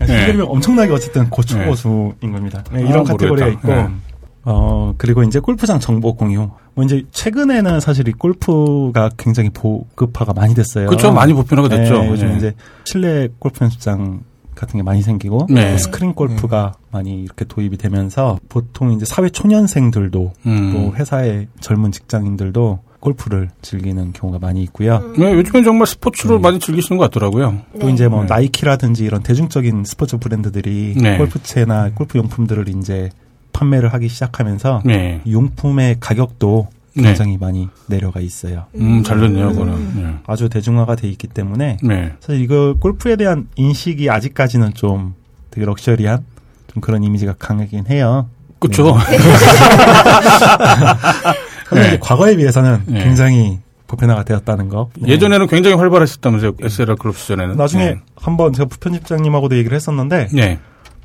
네. 0.00 0.06
싱글이면 0.06 0.46
엄청나게 0.48 0.92
어쨌든 0.92 1.30
고초고수인 1.30 2.32
겁니다. 2.32 2.62
네, 2.72 2.80
이런 2.80 3.00
아, 3.00 3.02
카테고리가 3.04 3.46
모르겠다. 3.46 3.48
있고. 3.48 3.68
네. 3.68 3.88
어, 4.46 4.94
그리고 4.98 5.22
이제 5.22 5.38
골프장 5.40 5.80
정보 5.80 6.14
공유. 6.14 6.50
뭐 6.74 6.84
이제 6.84 7.02
최근에는 7.12 7.80
사실 7.80 8.06
이 8.08 8.12
골프가 8.12 9.08
굉장히 9.16 9.48
보급화가 9.50 10.34
많이 10.34 10.54
됐어요. 10.54 10.86
그렇죠. 10.88 11.12
많이 11.12 11.32
보편화가 11.32 11.68
됐죠. 11.68 12.02
네, 12.02 12.08
요즘 12.10 12.32
예. 12.32 12.36
이제 12.36 12.54
실내 12.84 13.28
골프 13.38 13.64
연습장 13.64 14.20
같은 14.54 14.78
게 14.78 14.82
많이 14.82 15.02
생기고 15.02 15.46
네. 15.50 15.72
또 15.72 15.78
스크린 15.78 16.14
골프가 16.14 16.74
많이 16.90 17.22
이렇게 17.22 17.44
도입이 17.44 17.76
되면서 17.76 18.38
보통 18.48 18.92
이제 18.92 19.04
사회 19.04 19.28
초년생들도 19.28 20.32
음. 20.46 20.72
또 20.72 20.96
회사의 20.96 21.48
젊은 21.60 21.92
직장인들도 21.92 22.78
골프를 23.00 23.50
즐기는 23.60 24.12
경우가 24.14 24.38
많이 24.38 24.62
있고요. 24.62 25.12
네, 25.18 25.34
요즘엔 25.34 25.62
정말 25.62 25.86
스포츠로 25.86 26.38
많이 26.38 26.58
즐기시는 26.58 26.98
것 26.98 27.04
같더라고요. 27.04 27.60
또 27.78 27.90
이제 27.90 28.08
뭐 28.08 28.22
네. 28.22 28.28
나이키라든지 28.28 29.04
이런 29.04 29.22
대중적인 29.22 29.84
스포츠 29.84 30.16
브랜드들이 30.16 30.94
네. 30.96 31.18
골프채나 31.18 31.90
골프 31.94 32.16
용품들을 32.16 32.66
이제 32.70 33.10
판매를 33.52 33.92
하기 33.92 34.08
시작하면서 34.08 34.82
네. 34.86 35.20
용품의 35.30 35.96
가격도 36.00 36.68
네. 36.70 36.73
굉장히 36.94 37.36
많이 37.38 37.68
내려가 37.86 38.20
있어요. 38.20 38.64
음, 38.76 39.02
잘 39.02 39.20
됐네요, 39.20 39.48
그거는. 39.50 40.18
아주 40.26 40.48
대중화가 40.48 40.96
돼 40.96 41.08
있기 41.08 41.26
때문에 41.26 41.78
네. 41.82 41.94
네. 41.94 42.12
사실 42.20 42.42
이거 42.42 42.74
골프에 42.78 43.16
대한 43.16 43.48
인식이 43.56 44.08
아직까지는 44.10 44.74
좀 44.74 45.14
되게 45.50 45.66
럭셔리한 45.66 46.24
좀 46.72 46.80
그런 46.80 47.02
이미지가 47.02 47.34
강하긴 47.38 47.86
해요. 47.88 48.28
그쵸. 48.60 48.96
그런데 51.68 51.82
네. 51.82 51.88
이제 51.88 51.98
과거에 52.00 52.36
비해서는 52.36 52.82
네. 52.86 53.04
굉장히 53.04 53.58
보편화가 53.86 54.24
되었다는 54.24 54.68
거. 54.68 54.90
네. 54.98 55.12
예전에는 55.12 55.46
굉장히 55.46 55.76
활발했었다면서요, 55.76 56.52
SLR 56.60 56.96
클럽 56.96 57.16
시절에는. 57.16 57.56
나중에 57.56 57.84
네. 57.84 57.96
한번 58.16 58.52
제가 58.52 58.68
부편집장님하고도 58.68 59.56
얘기를 59.56 59.74
했었는데 59.74 60.28
네. 60.32 60.58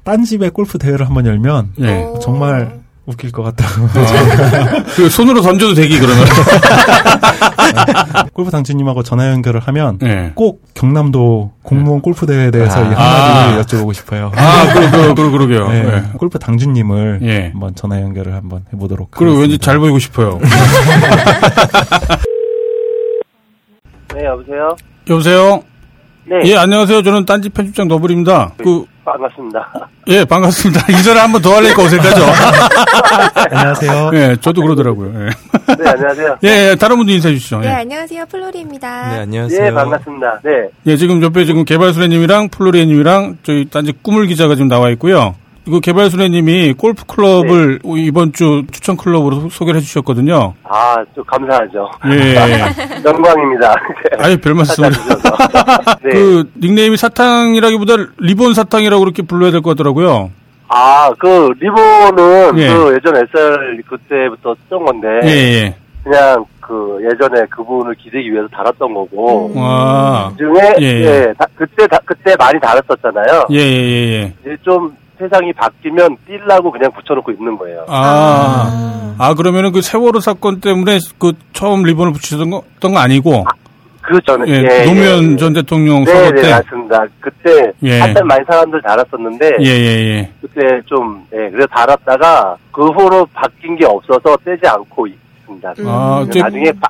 딴 0.03 0.24
집에 0.24 0.50
골프 0.50 0.77
대회를 0.77 1.08
한번 1.08 1.25
열면 1.25 1.74
네. 1.77 2.03
오. 2.03 2.19
정말 2.19 2.78
웃길 3.09 3.31
것 3.31 3.41
같다고. 3.43 3.87
그 4.95 5.09
손으로 5.09 5.41
던져도 5.41 5.73
되기, 5.73 5.99
그러면. 5.99 6.25
골프 8.33 8.51
당주님하고 8.51 9.01
전화 9.03 9.29
연결을 9.31 9.59
하면 9.61 9.97
네. 9.99 10.31
꼭 10.35 10.63
경남도 10.75 11.51
공무원 11.63 12.01
골프 12.01 12.25
대회에 12.27 12.51
대해서 12.51 12.79
이 12.79 12.93
아. 12.95 13.47
한마디 13.47 13.75
여쭤보고 13.75 13.93
싶어요. 13.93 14.31
아, 14.35 14.73
그러, 14.73 14.91
그러, 14.91 15.15
그러, 15.15 15.31
그러게요. 15.31 15.69
네. 15.69 15.83
네. 15.83 16.03
골프 16.17 16.37
당주님을 16.39 17.19
예. 17.23 17.49
한번 17.51 17.73
전화 17.75 18.01
연결을 18.01 18.33
한번 18.33 18.63
해보도록 18.73 19.11
그리고 19.11 19.37
하겠습니다. 19.37 19.41
왠지 19.41 19.57
잘 19.57 19.79
보이고 19.79 19.97
싶어요. 19.99 20.39
네, 24.15 24.25
여보세요? 24.25 24.75
여보세요? 25.09 25.63
네, 26.25 26.35
예, 26.45 26.55
안녕하세요. 26.57 27.01
저는 27.01 27.25
딴지 27.25 27.49
편집장 27.49 27.87
너블입니다. 27.87 28.53
그, 28.57 28.85
반갑습니다. 29.11 29.89
예, 30.07 30.25
반갑습니다. 30.25 30.85
인사를 30.91 31.21
한번 31.21 31.41
더 31.41 31.55
하려니까 31.55 31.83
어색하죠? 31.83 32.23
안녕하세요. 33.51 34.11
예, 34.13 34.35
저도 34.39 34.61
그러더라고요. 34.61 35.11
예. 35.25 35.25
네, 35.75 35.89
안녕하세요. 35.89 36.37
예, 36.43 36.69
예, 36.71 36.75
다른 36.75 36.97
분도 36.97 37.11
인사해 37.11 37.35
주시죠. 37.35 37.59
네, 37.59 37.67
예. 37.67 37.71
안녕하세요. 37.71 38.25
플로리입니다. 38.27 39.09
네, 39.09 39.19
안녕하세요. 39.21 39.65
예, 39.65 39.71
반갑습니다. 39.71 40.39
네, 40.43 40.69
예, 40.87 40.97
지금 40.97 41.21
옆에 41.23 41.45
지금 41.45 41.65
개발수레님이랑 41.65 42.49
플로리님이랑 42.49 43.37
저희 43.43 43.65
딴지 43.69 43.93
꾸물 44.01 44.27
기자가 44.27 44.55
지금 44.55 44.67
나와 44.67 44.89
있고요. 44.91 45.35
이거 45.69 45.79
개발수레님이 45.79 46.73
골프 46.73 47.05
클럽을 47.05 47.79
네. 47.83 47.91
이번 48.01 48.33
주 48.33 48.63
추천 48.71 48.97
클럽으로 48.97 49.41
소- 49.41 49.49
소개를 49.49 49.79
해주셨거든요. 49.79 50.55
아, 50.63 50.95
좀 51.13 51.23
감사하죠. 51.25 51.88
예. 52.07 52.35
영광입니다. 53.05 53.75
아예 54.17 54.35
별. 54.35 54.55
찾아주셔서. 54.63 55.29
네. 56.03 56.09
그 56.11 56.49
닉네임이 56.59 56.97
사탕이라기보다 56.97 57.93
리본 58.17 58.55
사탕이라고 58.55 58.99
그렇게 58.99 59.21
불러야 59.21 59.51
될 59.51 59.61
것 59.61 59.69
같더라고요. 59.71 60.31
아, 60.69 61.11
그, 61.19 61.51
리본은 61.59 62.57
예. 62.57 62.67
그 62.73 62.95
예전 62.95 63.15
SR 63.15 63.81
그때부터 63.88 64.55
쓰던 64.63 64.85
건데, 64.85 65.07
예, 65.23 65.29
예. 65.29 65.75
그냥 66.03 66.45
그 66.59 66.99
예전에 67.11 67.45
그분을 67.49 67.93
기대기 67.95 68.31
위해서 68.31 68.47
달았던 68.49 68.91
거고 68.93 69.51
음. 69.53 69.57
와. 69.57 70.31
중에 70.38 70.73
예, 70.79 70.85
예, 70.85 71.05
예. 71.27 71.33
다- 71.38 71.45
그때 71.55 71.85
다- 71.88 71.99
그때 72.05 72.35
많이 72.39 72.59
달았었잖아요. 72.59 73.45
예, 73.51 73.57
예, 73.57 73.61
예, 73.61 74.33
예. 74.47 74.57
좀 74.63 74.91
세상이 75.19 75.51
바뀌면 75.53 76.17
뛸라고 76.27 76.71
그냥 76.71 76.91
붙여놓고 76.91 77.31
있는 77.31 77.57
거예요. 77.57 77.85
아. 77.88 79.15
아, 79.17 79.33
그러면은 79.33 79.73
그 79.73 79.81
세월호 79.81 80.21
사건 80.21 80.61
때문에 80.61 80.97
그 81.17 81.33
처음 81.51 81.83
리본을 81.83 82.13
붙이던 82.13 82.49
거, 82.49 82.63
던거 82.79 82.99
아니고, 82.99 83.43
그 84.01 84.19
전에 84.21 84.49
예, 84.49 84.85
노무현 84.85 85.38
전 85.38 85.53
대통령 85.53 86.03
네, 86.03 86.11
선거 86.11 86.31
네, 86.31 86.41
때. 86.41 86.49
맞습니다. 86.49 87.05
그때 87.19 87.71
예. 87.83 87.99
한때 87.99 88.23
많이 88.23 88.43
사람들 88.45 88.81
달았었는데 88.81 89.57
예, 89.59 89.65
예, 89.65 90.17
예. 90.17 90.31
그때 90.41 90.81
좀 90.85 91.23
예, 91.33 91.49
그래서 91.49 91.67
달았다가 91.67 92.57
그 92.71 92.88
후로 92.88 93.27
바뀐 93.33 93.75
게 93.75 93.85
없어서 93.85 94.35
떼지 94.43 94.65
않고 94.65 95.05
있습니다. 95.05 95.73
음. 95.79 95.85
아, 95.88 96.25
나중에 96.25 96.71
바, 96.81 96.88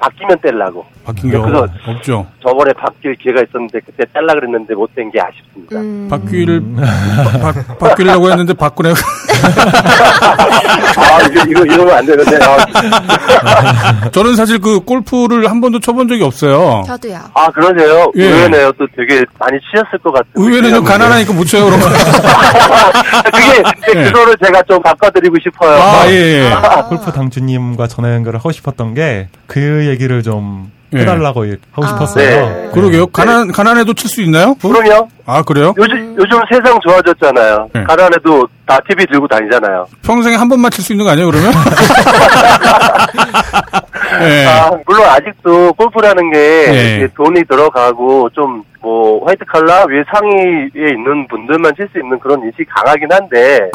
바뀌면 0.00 0.38
떼려고. 0.42 0.84
바뀐 1.06 1.30
게 1.30 1.38
그래서- 1.38 1.68
없죠. 1.86 2.26
저번에 2.42 2.72
바뀔 2.72 3.14
기회가 3.14 3.40
있었는데 3.42 3.78
그때 3.86 4.04
떼려 4.12 4.34
그랬는데 4.34 4.74
못뗀게 4.74 5.20
아쉽습니다. 5.20 5.76
음. 5.78 6.08
바뀌를, 6.10 6.60
바, 7.40 7.52
바, 7.52 7.76
바뀌려고 7.78 8.28
했는데 8.30 8.52
바꾸네. 8.52 8.90
아 10.96 11.20
이거 11.30 11.42
이거 11.48 11.64
이러면 11.64 11.90
안 11.96 12.06
되는데. 12.06 12.38
아, 12.44 14.10
저는 14.10 14.34
사실 14.34 14.58
그 14.60 14.80
골프를 14.80 15.48
한 15.50 15.60
번도 15.60 15.78
쳐본 15.80 16.08
적이 16.08 16.24
없어요. 16.24 16.82
저도요. 16.86 17.18
아 17.34 17.48
그러세요? 17.50 18.10
예. 18.16 18.24
의외네요. 18.24 18.72
또 18.72 18.86
되게 18.96 19.24
많이 19.38 19.58
치셨을 19.70 19.98
것 20.02 20.12
같아요. 20.12 20.32
의외는 20.34 20.70
좀 20.74 20.84
가난하니까 20.84 21.32
못 21.32 21.44
쳐요, 21.44 21.66
그런 21.66 21.80
거. 21.80 21.86
그게 23.32 23.62
예. 24.00 24.04
그거를 24.10 24.36
제가 24.44 24.62
좀 24.64 24.82
바꿔드리고 24.82 25.36
싶어요. 25.42 25.80
아, 25.80 26.04
예, 26.08 26.12
예. 26.50 26.50
골프 26.88 27.12
당주님과 27.12 27.86
전화 27.88 28.12
연결을 28.14 28.38
하고 28.38 28.50
싶었던 28.52 28.94
게 28.94 29.28
그 29.46 29.86
얘기를 29.86 30.22
좀 30.22 30.70
예. 30.70 30.75
해달라고 30.98 31.44
하고 31.72 31.84
아. 31.84 31.86
싶었어요. 31.86 32.46
네. 32.46 32.70
그러게요. 32.72 33.06
가난, 33.08 33.50
가난해도 33.52 33.94
칠 33.94 34.08
수 34.08 34.22
있나요? 34.22 34.54
그럼요. 34.60 35.08
아, 35.26 35.42
그래요? 35.42 35.74
요즘 35.76 36.16
요즘 36.18 36.40
세상 36.50 36.78
좋아졌잖아요. 36.80 37.68
네. 37.74 37.84
가난해도 37.84 38.46
다 38.66 38.78
TV 38.88 39.04
들고 39.06 39.26
다니잖아요. 39.28 39.86
평생에 40.04 40.36
한 40.36 40.48
번만 40.48 40.70
칠 40.70 40.84
수 40.84 40.92
있는 40.92 41.04
거 41.04 41.10
아니에요, 41.12 41.30
그러면? 41.30 41.52
예. 44.22 44.46
아, 44.46 44.70
물론 44.86 45.04
아직도 45.08 45.72
골프라는 45.74 46.32
게 46.32 46.38
예. 47.02 47.08
돈이 47.16 47.44
들어가고 47.44 48.30
좀 48.30 48.62
뭐 48.86 49.26
화이트 49.26 49.44
칼라 49.46 49.84
위에 49.88 50.04
상위에 50.12 50.90
있는 50.94 51.26
분들만 51.26 51.74
칠 51.74 51.88
수 51.92 51.98
있는 51.98 52.16
그런 52.20 52.40
인식이 52.44 52.64
강하긴 52.66 53.10
한데 53.10 53.70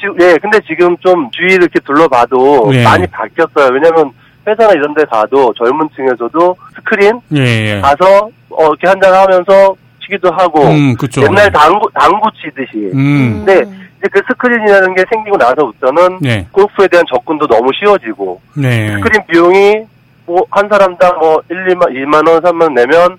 지금 0.00 0.16
예 0.20 0.36
근데 0.42 0.58
지금 0.66 0.96
좀 0.98 1.30
주위를 1.30 1.62
이렇게 1.62 1.78
둘러봐도 1.86 2.68
예. 2.74 2.82
많이 2.82 3.06
바뀌었어요. 3.06 3.72
왜냐면 3.72 4.10
회사나 4.46 4.72
이런 4.72 4.94
데 4.94 5.04
가도 5.04 5.52
젊은 5.54 5.88
층에서도 5.94 6.56
스크린 6.76 7.20
예, 7.34 7.76
예. 7.76 7.80
가서 7.80 8.28
어, 8.50 8.66
이렇게 8.66 8.86
한잔 8.88 9.12
하면서 9.14 9.74
치기도 10.02 10.30
하고 10.32 10.62
음, 10.64 10.94
그쵸. 10.96 11.22
옛날 11.22 11.50
당구 11.50 11.88
당구 11.94 12.30
치듯이 12.32 12.90
음, 12.94 13.42
네. 13.46 13.54
이제 13.98 14.08
그 14.12 14.20
스크린이라는 14.28 14.94
게 14.94 15.04
생기고 15.10 15.36
나서부터는 15.36 16.18
네. 16.20 16.46
골프에 16.52 16.86
대한 16.88 17.04
접근도 17.08 17.46
너무 17.46 17.70
쉬워지고 17.78 18.40
네. 18.56 18.92
스크린 18.92 19.22
비용이 19.26 19.86
뭐 20.26 20.44
한 20.50 20.68
사람당 20.68 21.18
뭐 21.18 21.40
1, 21.50 21.74
2만, 21.74 21.90
2만 21.90 22.28
원, 22.28 22.40
3만 22.42 22.62
원 22.62 22.74
내면 22.74 23.18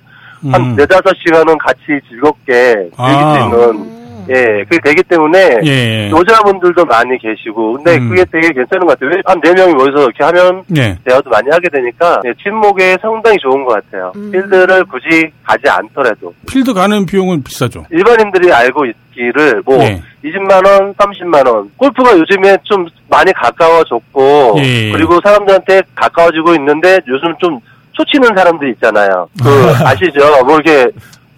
한 0.52 0.62
음. 0.62 0.76
네다섯 0.76 1.16
시간은 1.18 1.58
같이 1.58 2.00
즐겁게 2.10 2.74
즐길 2.74 2.92
아. 2.98 3.34
수 3.34 3.40
있는 3.40 3.70
음. 3.70 4.05
예, 4.30 4.64
그게 4.70 4.80
되기 4.84 5.04
때문에 5.04 5.58
예. 5.66 6.10
여자분들도 6.10 6.86
많이 6.86 7.18
계시고 7.18 7.74
근데 7.74 7.98
음. 7.98 8.10
그게 8.10 8.26
되게 8.32 8.52
괜찮은 8.54 8.86
것 8.88 8.98
같아요. 9.00 9.22
한 9.26 9.40
네 9.42 9.54
명이 9.54 9.74
모여서 9.74 10.04
이렇게 10.04 10.24
하면 10.24 10.64
네. 10.68 10.98
대화도 11.06 11.30
많이 11.30 11.48
하게 11.52 11.70
되니까 11.70 12.20
예, 12.26 12.34
친목에 12.42 12.98
상당히 13.02 13.38
좋은 13.40 13.64
것 13.64 13.74
같아요. 13.84 14.12
음. 14.16 14.32
필드를 14.32 14.84
굳이 14.86 15.30
가지 15.44 15.64
않더라도 15.70 16.34
필드 16.50 16.74
가는 16.74 17.06
비용은 17.06 17.44
비싸죠. 17.44 17.86
일반인들이 17.92 18.52
알고 18.52 18.86
있기를 18.86 19.62
뭐 19.66 19.78
예. 19.84 20.02
20만 20.24 20.66
원, 20.66 20.94
30만 20.96 21.48
원. 21.48 21.70
골프가 21.78 22.18
요즘에 22.18 22.58
좀 22.64 22.88
많이 23.10 23.32
가까워졌고 23.34 24.56
예. 24.60 24.92
그리고 24.92 25.20
사람들한테 25.24 25.82
가까워지고 25.96 26.56
있는데 26.56 27.00
요즘 27.08 27.36
좀 27.40 27.60
초치는 27.94 28.36
사람들 28.36 28.70
있잖아요. 28.72 29.28
그 29.42 29.50
아시죠? 29.86 30.44
뭐 30.46 30.56
이렇게 30.60 30.90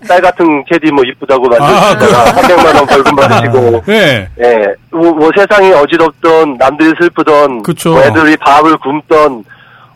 딸 0.08 0.22
같은 0.22 0.63
캐디 0.66 0.92
뭐 0.92 1.04
이쁘다고 1.04 1.48
아, 1.56 1.60
만지시다가 1.60 2.41
300만 2.42 2.75
원 2.75 2.86
벌금 2.86 3.16
받으시고 3.16 3.84
예. 3.89 4.27
예, 4.39 4.66
뭐, 4.92 5.12
뭐 5.13 5.32
세상이 5.36 5.72
어지럽던 5.74 6.57
남들이 6.57 6.94
슬프던 7.00 7.64
그쵸. 7.64 7.92
뭐 7.92 8.01
애들이 8.03 8.38
밥을 8.38 8.77
굶던 8.77 9.44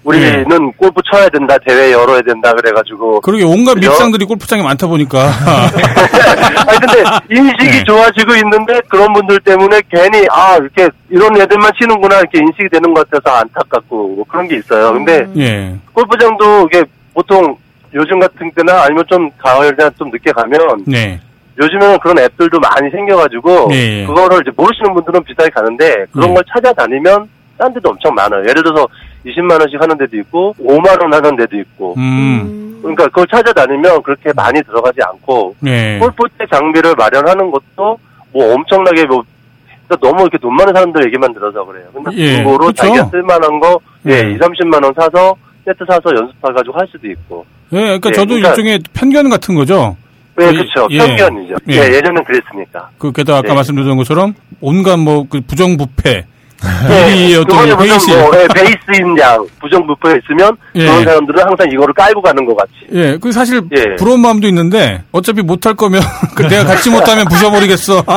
우리는 0.04 0.50
예. 0.50 0.72
골프 0.78 1.00
쳐야 1.12 1.30
된다 1.30 1.56
대회 1.66 1.92
열어야 1.92 2.22
된다 2.24 2.52
그래가지고 2.54 3.22
그러게 3.22 3.44
온갖 3.44 3.76
그죠? 3.76 3.92
밉상들이 3.92 4.26
골프장에 4.26 4.64
많다 4.64 4.88
보니까. 4.88 5.30
아니 6.68 6.80
근데 6.80 7.04
인식이 7.30 7.72
네. 7.72 7.84
좋아지고 7.84 8.36
있는데 8.38 8.82
그런 8.90 9.14
분들 9.14 9.40
때문에 9.42 9.82
괜히 9.92 10.26
아 10.32 10.58
이렇게 10.58 10.90
이런 11.10 11.40
애들만 11.40 11.72
치는구나 11.80 12.20
이렇게 12.20 12.40
인식이 12.40 12.70
되는 12.70 12.92
것 12.94 13.08
같아서 13.10 13.38
안타깝고 13.38 14.16
뭐 14.16 14.26
그런 14.28 14.48
게 14.48 14.58
있어요. 14.58 14.94
근데 14.94 15.28
예. 15.38 15.76
골프장도 15.94 16.70
이게 16.72 16.84
보통 17.14 17.56
요즘 17.94 18.20
같은 18.20 18.52
때나 18.52 18.84
아니면 18.84 19.04
좀 19.08 19.30
가을이나 19.38 19.90
좀 19.92 20.10
늦게 20.10 20.32
가면 20.32 20.86
네. 20.88 21.20
요즘에는 21.60 22.00
그런 22.00 22.18
앱들도 22.20 22.60
많이 22.60 22.90
생겨가지고 22.90 23.70
예, 23.74 24.02
예. 24.02 24.06
그거를 24.06 24.40
이제 24.42 24.52
모르시는 24.56 24.94
분들은 24.94 25.24
비싸게 25.24 25.50
가는데 25.50 26.06
그런 26.12 26.30
예. 26.30 26.34
걸 26.36 26.44
찾아다니면 26.54 27.30
딴 27.58 27.74
데도 27.74 27.90
엄청 27.90 28.16
많아요. 28.16 28.42
예를 28.42 28.64
들어서 28.64 28.88
20만 29.26 29.60
원씩 29.60 29.80
하는 29.80 29.98
데도 29.98 30.18
있고 30.18 30.56
5만 30.60 31.02
원 31.02 31.14
하는 31.14 31.36
데도 31.36 31.58
있고 31.60 31.94
음. 31.98 32.80
그러니까 32.82 33.06
그걸 33.06 33.28
찾아다니면 33.28 34.02
그렇게 34.02 34.32
많이 34.34 34.62
들어가지 34.64 35.00
않고 35.04 35.56
네. 35.60 36.00
골프대 36.00 36.46
장비를 36.52 36.96
마련하는 36.98 37.52
것도 37.52 38.00
뭐 38.34 38.54
엄청나게 38.54 39.06
뭐 39.06 39.24
그러니까 39.88 40.08
너무 40.08 40.22
이렇게 40.22 40.38
돈 40.38 40.56
많은 40.56 40.74
사람들 40.74 41.06
얘기만 41.08 41.34
들어서 41.34 41.66
그래요. 41.66 41.86
근데 41.94 42.12
예, 42.16 42.36
중고로 42.38 42.68
그쵸. 42.68 42.84
자기가 42.88 43.06
쓸만한 43.06 43.60
거 43.60 43.80
예, 44.08 44.12
예. 44.12 44.32
2, 44.32 44.38
30만 44.38 44.84
원 44.84 44.94
사서 44.94 45.36
세트 45.66 45.86
사서 45.88 46.02
연습해가지고 46.16 46.74
할 46.78 46.88
수도 46.92 47.08
있고. 47.10 47.46
예, 47.74 47.78
그러니까 47.80 48.10
예, 48.10 48.14
저도 48.14 48.28
그러니까- 48.28 48.50
일종의 48.50 48.80
편견 48.94 49.30
같은 49.30 49.56
거죠. 49.56 49.96
네, 50.38 50.48
예, 50.48 50.52
그렇죠. 50.52 50.88
예. 50.92 50.98
편견이죠. 50.98 51.56
예. 51.70 51.74
예, 51.74 51.78
예 51.96 52.02
전엔 52.02 52.24
그랬으니까. 52.24 52.90
그 52.98 53.12
게다가 53.12 53.40
아까 53.40 53.50
네. 53.50 53.54
말씀드렸던 53.56 53.98
것처럼 53.98 54.34
온갖 54.62 54.98
뭐 54.98 55.26
그 55.30 55.42
부정부패 55.42 56.26
예, 56.64 57.12
비리의 57.14 57.38
어떤 57.38 57.78
베이스. 57.78 58.12
뭐 58.12 58.32
예, 58.36 58.48
베이스인 58.54 59.18
양 59.20 59.46
부정부패 59.60 60.20
있으면 60.24 60.56
예. 60.76 60.86
그런 60.86 61.04
사람들은 61.04 61.44
항상 61.44 61.68
이거를 61.72 61.94
깔고 61.94 62.22
가는 62.22 62.46
것 62.46 62.56
같이. 62.56 62.72
예, 62.94 63.18
그 63.18 63.32
사실 63.32 63.62
예. 63.76 63.96
부러운 63.98 64.20
마음도 64.22 64.48
있는데 64.48 65.02
어차피 65.12 65.42
못할 65.42 65.74
거면 65.76 66.02
그 66.36 66.44
내가 66.48 66.64
같이 66.66 66.90
못하면 66.92 67.26
부셔버리겠어. 67.26 68.04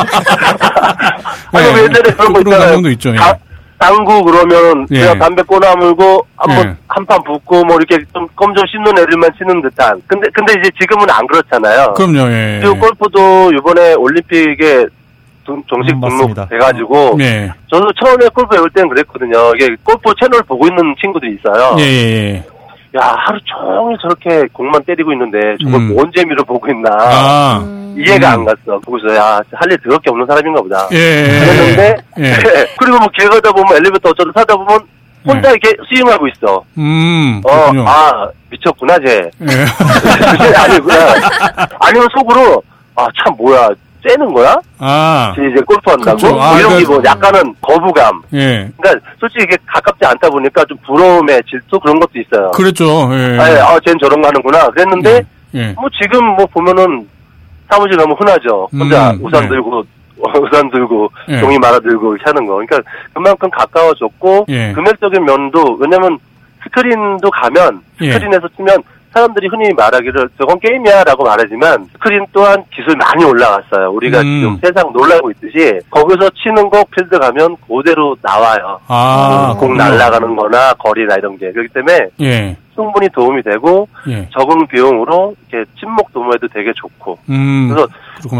아니 1.53 1.67
예, 1.67 1.73
왜 1.75 1.83
예전에 1.85 2.11
그런 2.15 2.33
거 2.33 2.39
그런 2.41 2.47
있잖아요. 2.47 2.61
감정도 2.61 2.91
있죠. 2.91 3.11
예. 3.11 3.17
다- 3.85 3.95
당구 3.95 4.23
그러면 4.25 4.87
예. 4.91 5.01
제가 5.01 5.15
담배 5.19 5.43
꼬나물고 5.43 6.27
한번 6.37 6.67
예. 6.69 6.75
한판 6.89 7.23
붓고 7.25 7.65
뭐 7.65 7.77
이렇게 7.77 8.03
좀 8.13 8.27
껌 8.37 8.55
좀 8.55 8.65
씹는 8.67 8.99
애들만 8.99 9.31
치는 9.39 9.63
듯한. 9.63 10.01
근데 10.07 10.29
근데 10.33 10.55
이제 10.61 10.71
지금은 10.81 11.09
안 11.11 11.27
그렇잖아요. 11.27 11.95
그럼요. 11.95 12.31
예. 12.33 12.61
그리고 12.63 12.79
골프도 12.79 13.53
이번에 13.59 13.95
올림픽에 13.95 14.87
동- 15.45 15.63
정식 15.69 15.93
음, 15.93 16.01
맞습니다. 16.01 16.47
등록돼가지고 16.47 17.19
예. 17.21 17.53
저도 17.71 17.93
처음에 17.93 18.27
골프 18.35 18.57
배울 18.57 18.71
때는 18.71 18.89
그랬거든요. 18.89 19.53
이게 19.57 19.77
골프 19.83 20.13
채널 20.21 20.43
보고 20.45 20.67
있는 20.67 20.95
친구들이 21.01 21.37
있어요. 21.39 21.77
예, 21.79 21.83
예, 21.83 22.33
예. 22.35 22.45
야 22.97 23.17
하루 23.27 23.39
종일 23.45 23.97
저렇게 24.01 24.47
공만 24.53 24.83
때리고 24.85 25.13
있는데 25.13 25.39
저걸 25.65 25.81
음. 25.81 25.95
뭔 25.95 26.13
재미로 26.15 26.45
보고 26.45 26.69
있나 26.71 26.89
아. 26.93 27.59
음. 27.65 27.95
이해가 27.99 28.35
음. 28.37 28.41
안 28.41 28.45
갔어. 28.45 28.79
거기서 28.81 29.15
야할 29.17 29.43
일 29.71 29.79
더럽게 29.79 30.11
없는 30.11 30.27
사람인가 30.27 30.63
보다. 30.63 30.89
예. 30.93 30.97
예. 30.97 31.41
그랬는데 31.41 31.97
예. 32.19 32.33
그리고 32.79 32.99
뭐 32.99 33.09
길 33.17 33.29
가다 33.31 33.51
보면 33.53 33.77
엘리베이터 33.77 34.11
어쩌다 34.11 34.31
타다 34.33 34.57
보면 34.57 34.81
혼자 35.27 35.49
네. 35.49 35.57
이렇게 35.63 35.75
스윙하고 35.89 36.29
있어. 36.29 36.63
음, 36.79 37.41
어. 37.45 37.71
아 37.87 38.29
미쳤구나 38.51 38.97
쟤. 38.99 39.31
예. 39.43 39.47
아니구나. 40.59 40.95
아니면 41.81 42.09
속으로 42.17 42.63
아 42.97 43.07
참 43.25 43.35
뭐야 43.37 43.71
째는 44.07 44.33
거야? 44.35 44.57
아, 44.79 45.33
이제 45.35 45.61
골프 45.67 45.91
한다고? 45.91 46.17
그렇죠. 46.19 46.41
아, 46.41 46.51
뭐 46.51 46.59
이런 46.59 46.79
게 46.79 46.85
그러니까- 46.85 46.93
뭐 46.93 47.03
약간은 47.05 47.55
거부감. 47.61 48.23
예. 48.35 48.71
그러니까 48.77 49.11
솔직히 49.19 49.45
이게 49.45 49.57
가깝지 49.67 50.05
않다 50.05 50.29
보니까 50.29 50.65
좀 50.67 50.77
부러움에 50.87 51.41
질투 51.49 51.81
그런 51.81 51.99
것도 51.99 52.13
있어요. 52.17 52.51
그랬죠. 52.53 52.85
예. 53.13 53.39
아, 53.41 53.51
예, 53.51 53.59
아, 53.61 53.79
쟤는 53.85 53.99
저런 54.01 54.21
거 54.21 54.29
하는구나. 54.29 54.69
그랬는데 54.71 55.23
예. 55.55 55.73
뭐 55.73 55.89
지금 56.01 56.25
뭐 56.37 56.45
보면은 56.47 57.09
사무실 57.71 57.97
가면 57.97 58.15
흔하죠. 58.19 58.69
혼자 58.73 59.11
음, 59.13 59.21
우산 59.25 59.43
네. 59.45 59.49
들고 59.49 59.83
우산 60.43 60.71
들고 60.71 61.11
예. 61.29 61.41
종이 61.41 61.59
말아 61.59 61.81
들고 61.81 62.15
이렇게 62.15 62.25
하는 62.27 62.47
거. 62.47 62.55
그러니까 62.55 62.79
그만큼 63.13 63.49
가까워졌고 63.51 64.47
예. 64.51 64.73
금액적인 64.73 65.25
면도 65.25 65.77
왜냐면 65.81 66.19
스크린도 66.63 67.31
가면 67.31 67.81
예. 68.03 68.13
스크린에서 68.13 68.49
치면 68.57 68.83
사람들이 69.15 69.47
흔히 69.47 69.73
말하기를 69.75 70.29
저건 70.39 70.59
게임이야라고 70.59 71.23
말하지만 71.23 71.87
스크린 71.93 72.27
또한 72.33 72.65
기술 72.75 72.97
많이 72.97 73.25
올라갔어요. 73.25 73.91
우리가 73.93 74.21
음. 74.21 74.41
지금 74.41 74.59
세상 74.61 74.93
놀라고 74.93 75.31
있듯이 75.31 75.79
거기서 75.89 76.31
치는 76.31 76.69
거 76.69 76.85
필드 76.91 77.17
가면 77.19 77.57
그대로 77.67 78.17
나와요. 78.21 78.81
아, 78.89 79.55
공 79.59 79.75
그렇군요. 79.75 79.97
날아가는 79.97 80.35
거나 80.35 80.75
거리나 80.75 81.15
이런 81.15 81.39
게. 81.39 81.53
그렇기 81.53 81.69
때문에 81.73 82.09
예, 82.23 82.57
충분히 82.75 83.09
도움이 83.11 83.43
되고 83.43 83.89
예. 84.09 84.29
적은 84.37 84.67
비용으로 84.67 85.37
이렇게 85.49 85.71
친목 85.79 86.13
도모에도 86.13 86.49
되게 86.49 86.73
좋고. 86.75 87.19
음, 87.31 87.69
그래서. 87.73 87.89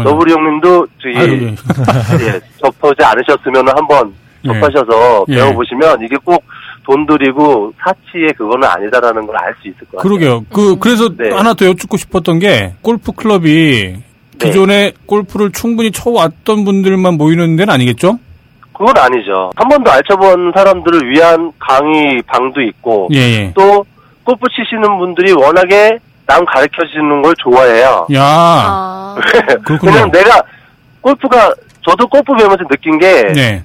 너부리 0.03 0.33
형님도 0.33 0.87
저기 1.01 1.15
예. 1.15 1.21
예, 2.25 2.39
접하지 2.61 3.01
않으셨으면 3.01 3.67
한번 3.77 4.13
예. 4.43 4.49
접하셔서 4.49 5.25
예. 5.29 5.35
배워보시면 5.35 6.01
이게 6.01 6.17
꼭 6.23 6.43
돈 6.85 7.05
들이고 7.07 7.73
사치의 7.83 8.33
그거는 8.37 8.67
아니다라는 8.67 9.25
걸 9.25 9.35
알 9.37 9.53
수 9.61 9.67
있을 9.67 9.79
것 9.91 9.97
같아요. 9.97 10.03
그러게요. 10.03 10.45
그, 10.53 10.77
그래서 10.79 11.09
네. 11.15 11.29
하나 11.33 11.53
더 11.53 11.65
여쭙고 11.65 11.97
싶었던 11.97 12.39
게, 12.39 12.73
골프 12.81 13.11
클럽이 13.11 13.95
기존에 14.39 14.91
골프를 15.05 15.51
충분히 15.51 15.91
쳐왔던 15.91 16.65
분들만 16.65 17.15
모이는 17.15 17.55
데는 17.55 17.73
아니겠죠? 17.73 18.19
그건 18.73 18.97
아니죠. 18.97 19.51
한 19.55 19.69
번도 19.69 19.89
안 19.89 20.01
쳐본 20.07 20.51
사람들을 20.53 21.09
위한 21.09 21.51
강의 21.59 22.21
방도 22.27 22.61
있고 22.61 23.07
예, 23.13 23.17
예. 23.19 23.53
또 23.55 23.85
골프 24.25 24.45
치시는 24.53 24.97
분들이 24.99 25.31
워낙에 25.31 25.97
남 26.27 26.43
가르쳐 26.45 26.81
주는 26.91 27.21
걸 27.21 27.33
좋아해요. 27.37 28.07
야, 28.13 28.21
아. 28.21 29.15
그냥 29.79 30.09
내가 30.11 30.43
골프가 30.99 31.53
저도 31.87 32.05
골프 32.07 32.33
배우면서 32.35 32.63
느낀 32.69 32.97
게 32.99 33.31
네. 33.33 33.63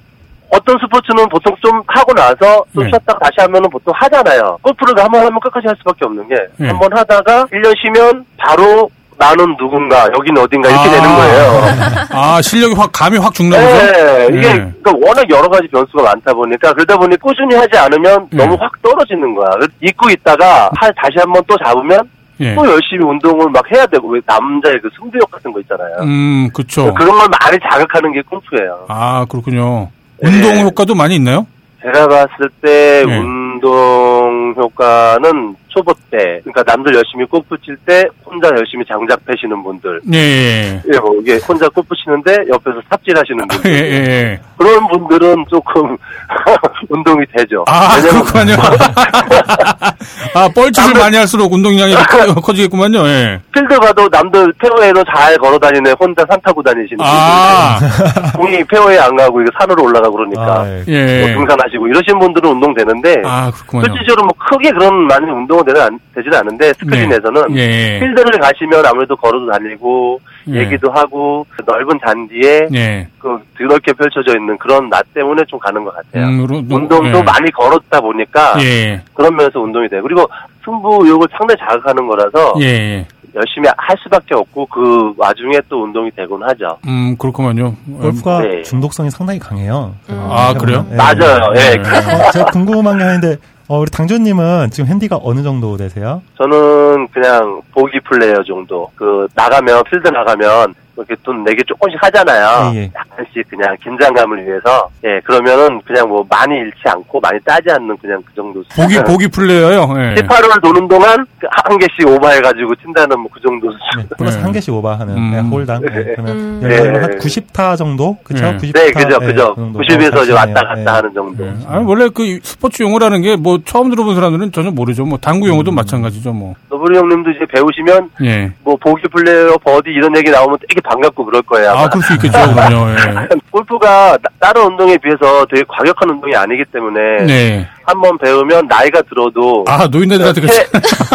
어떤 0.50 0.76
스포츠는 0.78 1.28
보통 1.28 1.54
좀 1.62 1.80
하고 1.86 2.12
나서 2.14 2.64
좀 2.74 2.82
네. 2.84 2.90
쉬었다가 2.90 3.18
다시 3.20 3.34
하면은 3.38 3.68
보통 3.70 3.92
하잖아요. 3.96 4.58
골프를 4.62 5.02
한번 5.02 5.20
하면 5.26 5.38
끝까지 5.40 5.66
할 5.68 5.76
수밖에 5.78 6.04
없는 6.06 6.28
게 6.28 6.34
네. 6.56 6.68
한번 6.68 6.96
하다가 6.96 7.44
1년 7.46 7.74
쉬면 7.80 8.24
바로 8.36 8.90
나는 9.16 9.54
누군가 9.58 10.08
여기는 10.16 10.42
어딘가 10.42 10.68
이렇게 10.70 10.88
아. 10.88 10.90
되는 10.92 11.14
거예요. 11.14 11.62
아, 12.10 12.40
실력이 12.42 12.74
확, 12.74 12.90
감이 12.90 13.18
확 13.18 13.34
죽나 13.34 13.56
보죠? 13.58 13.68
네, 13.92 14.26
이게 14.32 14.54
네. 14.54 14.72
그러니까 14.82 14.92
워낙 15.06 15.28
여러 15.30 15.46
가지 15.48 15.68
변수가 15.68 16.02
많다 16.02 16.32
보니까 16.32 16.72
그러다 16.72 16.96
보니 16.96 17.16
꾸준히 17.18 17.54
하지 17.54 17.76
않으면 17.76 18.28
네. 18.30 18.38
너무 18.44 18.56
확 18.58 18.72
떨어지는 18.82 19.34
거야. 19.34 19.50
그래서 19.50 19.70
잊고 19.82 20.08
있다가 20.10 20.70
하- 20.80 20.90
다시 20.92 21.18
한번 21.18 21.42
또 21.46 21.54
잡으면 21.62 22.00
예. 22.40 22.54
또 22.54 22.66
열심히 22.66 23.04
운동을 23.04 23.50
막 23.50 23.62
해야 23.70 23.84
되고 23.86 24.08
왜 24.08 24.18
남자의 24.24 24.80
그 24.80 24.88
승부욕 24.98 25.30
같은 25.30 25.52
거 25.52 25.60
있잖아요. 25.60 25.96
음, 26.00 26.48
그쵸. 26.54 26.92
그런 26.94 27.18
걸 27.18 27.28
많이 27.38 27.58
자극하는 27.70 28.12
게 28.14 28.22
골프예요. 28.22 28.86
아, 28.88 29.26
그렇군요. 29.28 29.90
네. 30.22 30.28
운동 30.28 30.66
효과도 30.66 30.94
많이 30.94 31.16
있나요? 31.16 31.46
제가 31.82 32.06
봤을 32.08 32.50
때 32.60 33.04
네. 33.06 33.18
운동 33.18 34.54
효과는 34.56 35.56
초보 35.70 35.92
때, 36.10 36.40
그러니까 36.44 36.62
남들 36.66 36.94
열심히 36.94 37.24
골프 37.24 37.56
칠 37.64 37.76
때 37.86 38.04
혼자 38.24 38.48
열심히 38.56 38.84
장작 38.86 39.18
패시는 39.24 39.62
분들, 39.62 40.00
예, 40.12 40.18
예. 40.18 40.82
예, 40.92 40.98
뭐 40.98 41.14
이게 41.20 41.38
혼자 41.38 41.68
골프 41.70 41.94
치는데 41.96 42.32
옆에서 42.48 42.80
삽질하시는 42.90 43.44
예, 43.50 43.54
분들, 43.56 43.70
예, 43.72 43.94
예. 43.94 44.40
그런 44.58 44.86
분들은 44.88 45.44
조금 45.48 45.96
운동이 46.90 47.24
되죠. 47.34 47.64
아, 47.68 47.96
그렇군요. 48.00 48.54
아, 50.34 50.48
뻘짓을 50.54 50.94
많이 50.94 51.16
할수록 51.16 51.52
운동량이 51.52 51.94
커- 51.94 52.34
커지겠구만요, 52.40 53.06
예. 53.06 53.40
필드 53.52 53.78
가도 53.80 54.08
남들 54.10 54.52
페어웨이로 54.58 55.02
잘 55.14 55.36
걸어 55.38 55.58
다니네 55.58 55.94
혼자 55.98 56.24
산 56.28 56.40
타고 56.42 56.62
다니시는 56.62 56.98
아, 57.04 57.78
분들, 57.78 58.32
공이 58.36 58.64
페어웨이 58.64 58.98
안 58.98 59.16
가고 59.16 59.40
이거 59.42 59.50
산으로 59.58 59.84
올라가고 59.84 60.16
그러니까 60.16 60.60
아, 60.62 60.66
예. 60.68 60.84
예. 60.88 61.20
뭐 61.20 61.28
등산하시고 61.46 61.86
이러신 61.88 62.18
분들은 62.18 62.50
운동 62.50 62.74
되는데 62.74 63.22
아, 63.24 63.50
그렇구만요. 63.50 63.86
실질적으로 63.92 64.24
뭐 64.26 64.34
크게 64.50 64.70
그런 64.70 64.94
많이 65.06 65.30
운동 65.30 65.59
은 65.60 65.64
되는 65.64 65.80
안- 65.80 65.98
되지는 66.14 66.38
않는데 66.38 66.72
스크린에서는 66.74 67.56
예. 67.56 67.98
필드를 68.00 68.38
가시면 68.40 68.84
아무래도 68.86 69.14
걸어도 69.16 69.50
다니고 69.50 70.20
예. 70.50 70.60
얘기도 70.60 70.90
하고 70.90 71.46
그 71.50 71.62
넓은 71.66 71.98
잔디에 72.04 72.68
예. 72.74 73.06
그 73.18 73.38
드럽게 73.56 73.92
펼쳐져 73.92 74.36
있는 74.36 74.56
그런 74.58 74.88
맛 74.88 75.04
때문에 75.14 75.42
좀 75.46 75.58
가는 75.58 75.82
것 75.84 75.94
같아요. 75.94 76.26
음, 76.26 76.46
로- 76.46 76.54
로- 76.56 76.76
운동도 76.76 77.18
예. 77.18 77.22
많이 77.22 77.50
걸었다 77.50 78.00
보니까 78.00 78.54
예. 78.62 79.00
그런 79.14 79.36
면에서 79.36 79.60
운동이 79.60 79.88
돼요. 79.88 80.02
그리고 80.02 80.28
승부욕을 80.64 81.28
상당히 81.36 81.58
자극하는 81.60 82.06
거라서 82.06 82.54
예, 82.60 82.66
예. 82.66 83.06
열심히 83.34 83.68
할 83.76 83.96
수밖에 84.02 84.34
없고 84.34 84.66
그 84.66 85.14
와중에 85.16 85.60
또 85.68 85.84
운동이 85.84 86.10
되곤 86.12 86.42
하죠. 86.42 86.78
음, 86.86 87.16
그렇구만요. 87.18 87.76
골프가 88.00 88.40
네. 88.40 88.62
중독성이 88.62 89.10
상당히 89.10 89.38
강해요. 89.38 89.94
아, 90.08 90.54
그래요? 90.54 90.86
예. 90.90 90.96
맞아요. 90.96 91.52
예. 91.56 91.76
네. 91.76 91.78
어, 91.78 92.30
제가 92.32 92.46
궁금한 92.46 92.98
게 92.98 93.04
하는데 93.04 93.36
어, 93.68 93.78
우리 93.78 93.90
당조님은 93.90 94.70
지금 94.70 94.88
핸디가 94.90 95.20
어느 95.22 95.42
정도 95.44 95.76
되세요? 95.76 96.22
저는 96.38 97.06
그냥 97.08 97.62
보기 97.72 98.00
플레이어 98.00 98.42
정도. 98.44 98.90
그 98.96 99.28
나가면 99.34 99.84
필드 99.84 100.08
나가면 100.08 100.74
이렇게 100.96 101.14
돈 101.22 101.42
내기 101.44 101.62
조금씩 101.66 101.98
하잖아요. 102.02 102.72
예, 102.74 102.78
예. 102.78 102.90
약간씩 102.94 103.48
그냥 103.48 103.76
긴장감을 103.82 104.46
위해서. 104.46 104.88
예, 105.04 105.20
그러면은 105.24 105.80
그냥 105.86 106.08
뭐 106.08 106.24
많이 106.28 106.56
잃지 106.58 106.76
않고 106.86 107.20
많이 107.20 107.38
따지 107.40 107.70
않는 107.70 107.96
그냥 107.98 108.22
그 108.26 108.34
정도. 108.34 108.62
보기, 108.76 108.96
보기 109.04 109.28
플레이어요. 109.28 109.80
예. 109.96 110.14
18홀 110.22 110.62
도는 110.62 110.88
동안 110.88 111.24
그한 111.38 111.78
개씩 111.78 112.06
오버해가지고 112.08 112.74
친다는 112.76 113.18
뭐 113.20 113.30
그 113.32 113.40
정도 113.40 113.70
수준. 113.70 114.02
네, 114.02 114.06
플러스 114.18 114.36
네. 114.36 114.42
한 114.42 114.52
개씩 114.52 114.74
오버하는 114.74 115.16
음. 115.16 115.30
네, 115.30 115.38
홀당. 115.40 115.80
네, 115.82 115.88
네. 115.90 116.04
그러면 116.14 116.36
음. 116.36 116.60
네. 116.62 116.76
한 116.98 117.18
90타 117.18 117.76
정도? 117.78 118.16
그쵸? 118.24 118.44
네. 118.44 118.56
90타. 118.58 118.72
네, 118.74 118.90
그죠, 118.90 119.18
예, 119.22 119.26
그죠. 119.26 119.54
그 119.54 119.60
정도. 119.60 119.78
90에서 119.80 120.22
이제 120.24 120.32
어, 120.32 120.34
왔다. 120.36 120.54
갔다 120.62 120.80
예. 120.80 120.84
하는 120.84 121.14
정도. 121.14 121.46
예. 121.46 121.52
아니, 121.68 121.84
원래 121.86 122.08
그 122.12 122.38
스포츠 122.42 122.82
용어라는 122.82 123.22
게 123.22 123.36
뭐 123.40 123.58
처음 123.64 123.88
들어본 123.88 124.14
사람들은 124.16 124.52
전혀 124.52 124.70
모르죠. 124.70 125.04
뭐 125.06 125.16
당구 125.16 125.48
용어도 125.48 125.70
마찬가지죠, 125.72 126.32
뭐. 126.32 126.54
너부리 126.68 126.98
형님도 126.98 127.30
이제 127.30 127.46
배우시면 127.46 128.10
예. 128.24 128.52
뭐 128.64 128.76
보기 128.76 129.02
플레이어 129.08 129.56
버디 129.64 129.88
이런 129.90 130.14
얘기 130.16 130.30
나오면 130.30 130.58
되게 130.68 130.80
반갑고 130.90 131.24
그럴 131.24 131.40
거예요. 131.42 131.70
아마. 131.70 131.82
아, 131.82 131.88
그럴 131.88 132.02
수 132.02 132.12
있겠죠, 132.14 132.32
그럼요. 132.52 132.90
예. 132.98 133.28
골프가 133.50 134.16
나- 134.20 134.30
다른 134.40 134.62
운동에 134.66 134.96
비해서 134.98 135.46
되게 135.46 135.62
과격한 135.68 136.10
운동이 136.10 136.34
아니기 136.34 136.64
때문에 136.72 137.24
네. 137.26 137.68
한번 137.84 138.18
배우면 138.18 138.66
나이가 138.66 139.00
들어도 139.02 139.64
아, 139.68 139.86
노인네들한테 139.86 140.40
그, 140.40 140.46
채, 140.48 140.66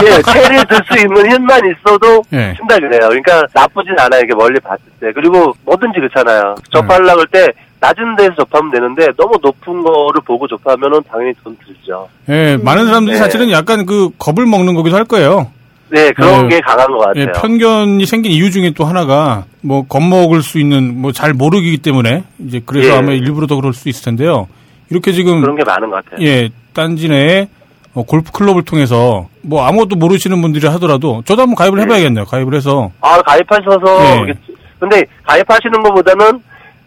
예, 0.05 0.21
채를 0.21 0.65
들 0.67 0.77
수 0.85 0.97
있는 1.03 1.29
힘만 1.31 1.61
있어도 1.65 2.21
예. 2.33 2.53
친다 2.57 2.75
그래요. 2.79 3.09
그러니까 3.09 3.43
나쁘진 3.53 3.93
않아요. 3.99 4.21
이게 4.23 4.33
멀리 4.33 4.59
봤을 4.61 4.83
때. 4.99 5.11
그리고 5.13 5.53
뭐든지 5.65 5.99
그렇잖아요. 5.99 6.55
접하려고 6.71 7.19
할 7.21 7.27
때 7.31 7.47
낮은 7.81 8.15
데서 8.15 8.33
접하면 8.37 8.71
되는데 8.71 9.07
너무 9.17 9.37
높은 9.43 9.83
거를 9.83 10.21
보고 10.25 10.47
접하면 10.47 10.93
은 10.93 11.01
당연히 11.11 11.33
돈 11.43 11.55
들죠. 11.65 12.07
예, 12.29 12.57
많은 12.57 12.87
사람들이 12.87 13.13
네. 13.15 13.19
사실은 13.19 13.51
약간 13.51 13.85
그 13.85 14.09
겁을 14.17 14.45
먹는 14.45 14.73
거기도 14.75 14.95
할 14.95 15.03
거예요. 15.05 15.51
네, 15.89 16.11
그런 16.13 16.47
네. 16.47 16.55
게 16.55 16.61
강한 16.61 16.87
것 16.87 16.97
같아요. 16.99 17.23
예, 17.23 17.31
편견이 17.31 18.05
생긴 18.05 18.31
이유 18.31 18.49
중에 18.51 18.71
또 18.75 18.85
하나가 18.85 19.45
뭐 19.61 19.85
겁먹을 19.87 20.41
수 20.41 20.59
있는 20.59 20.99
뭐 21.01 21.11
잘 21.11 21.33
모르기 21.33 21.77
때문에 21.77 22.23
이제 22.39 22.61
그래서 22.65 22.93
예. 22.93 22.97
아마 22.97 23.11
일부러 23.11 23.47
더 23.47 23.55
그럴 23.55 23.73
수 23.73 23.87
있을 23.89 24.03
텐데요. 24.05 24.47
이렇게 24.89 25.11
지금 25.13 25.41
그런 25.41 25.55
게 25.55 25.63
많은 25.63 25.89
것 25.89 26.03
같아요. 26.03 26.25
예, 26.27 26.49
딴지 26.73 27.07
내에 27.07 27.47
어, 27.93 28.03
골프 28.03 28.31
클럽을 28.31 28.63
통해서 28.63 29.29
뭐 29.41 29.63
아무것도 29.65 29.95
모르시는 29.95 30.41
분들이 30.41 30.67
하더라도 30.67 31.21
저도 31.25 31.43
한번 31.43 31.55
가입을 31.55 31.79
해봐야겠네요. 31.81 32.25
가입을 32.25 32.53
해서 32.55 32.91
아, 33.01 33.21
가입하셔서. 33.21 34.25
네. 34.25 34.33
근데 34.79 35.05
가입하시는 35.23 35.81
것보다는 35.83 36.41